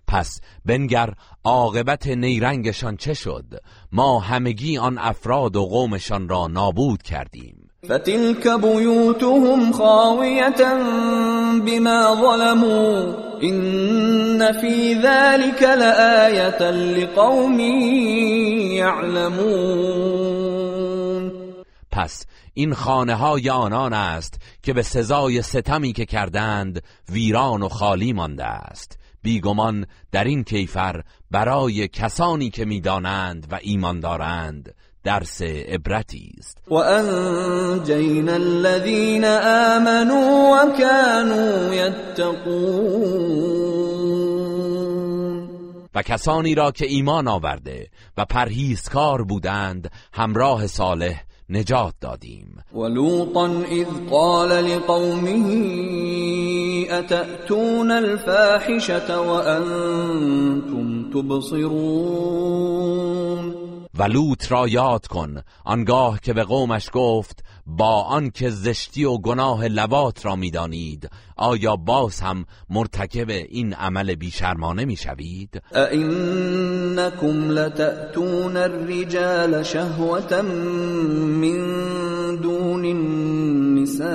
پس 0.08 0.42
بنگر 0.66 1.14
عاقبت 1.44 2.08
نیرنگشان 2.08 2.98
چه 2.98 3.14
شد؟ 3.14 3.46
ما 3.92 4.20
همگی 4.20 4.78
آن 4.78 4.98
افراد 4.98 5.56
و 5.56 5.66
قومشان 5.66 6.30
را 6.30 6.48
نابود 6.48 7.02
کردیم. 7.04 7.55
فتلك 7.90 8.48
بيوتهم 8.48 9.72
خاوية 9.72 10.74
بما 11.60 12.16
ظلموا 12.16 13.14
إن 13.44 14.52
في 14.62 14.94
ذلك 14.94 15.64
لآية 15.64 16.72
لقوم 16.72 17.60
يعلمون. 18.80 20.36
پس 21.92 22.26
این 22.54 22.74
خانه 22.74 23.16
های 23.16 23.50
آنان 23.50 23.94
است 23.94 24.42
که 24.64 24.74
به 24.74 24.82
سزای 24.82 25.42
ستمی 25.42 25.94
که 25.94 26.06
کردند 26.06 26.84
ویران 27.10 27.62
و 27.62 27.70
خالی 27.70 28.14
مانده 28.14 28.46
است. 28.46 29.00
بیگمان 29.22 29.86
در 30.12 30.24
این 30.24 30.44
کیفر 30.44 31.04
برای 31.32 31.88
کسانی 31.88 32.50
که 32.50 32.66
می‌دانند 32.66 33.48
و 33.52 33.60
ایمان 33.62 34.00
دارند 34.00 34.76
درس 35.06 35.42
عبرتی 35.42 36.32
است. 36.38 36.58
و 36.68 36.74
انجینا 36.74 38.34
الذین 38.34 39.26
آمنوا 39.26 40.52
و 40.52 40.72
كانوا 40.78 41.76
یتقون 41.76 43.36
و 45.96 46.02
کسانی 46.02 46.56
را 46.56 46.72
که 46.72 46.86
ایمان 46.86 47.28
آورده 47.28 47.88
و 48.18 48.26
پرهیزکار 48.26 49.24
بودند 49.24 49.92
همراه 50.14 50.68
صالح 50.68 51.24
نجات 51.50 51.94
دادیم. 52.02 52.64
ولوطا 52.74 53.46
اذ 53.48 53.88
قال 54.10 54.52
لقومه 54.52 55.38
اتأتون 56.92 57.92
الفاحشة 57.92 59.18
وانتم 59.20 61.10
تبصرون؟ 61.12 62.46
و 63.98 64.04
لوط 64.04 64.52
را 64.52 64.68
یاد 64.68 65.08
کن. 65.08 65.42
آنگاه 65.66 66.20
که 66.20 66.34
به 66.34 66.44
قومش 66.44 66.90
گفت 66.94 67.44
با 67.66 68.02
آنکه 68.02 68.50
زشتی 68.50 69.04
و 69.04 69.18
گناه 69.18 69.68
لبات 69.68 70.26
را 70.26 70.36
می‌دانید 70.36 71.10
آیا 71.38 71.76
باز 71.76 72.20
هم 72.20 72.46
مرتکب 72.70 73.30
این 73.30 73.74
عمل 73.74 74.16
بیشرمانه 74.16 74.86
می‌شوید؟ 74.86 75.62
اینکم 75.92 77.50
لتأتون 77.52 78.58
الرجال 78.58 79.64
شهوة 79.64 80.42
من 80.42 81.66
دون 82.36 82.86
النساء 82.86 84.06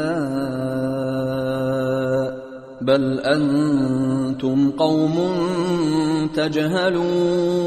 بل 2.82 3.20
انتم 3.24 4.70
قوم 4.70 5.16
تجهلون. 6.36 7.60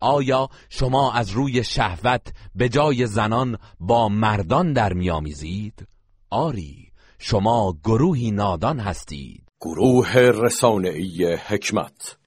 آیا 0.00 0.48
شما 0.68 1.12
از 1.12 1.30
روی 1.30 1.64
شهوت 1.64 2.32
به 2.54 2.68
جای 2.68 3.06
زنان 3.06 3.58
با 3.80 4.08
مردان 4.08 4.72
در 4.72 4.92
میآمیزید؟ 4.92 5.86
آری 6.30 6.92
شما 7.18 7.74
گروهی 7.84 8.30
نادان 8.30 8.80
هستید. 8.80 9.42
گروه 9.60 10.12
رسانه‌ای 10.16 11.34
حکمت. 11.34 12.16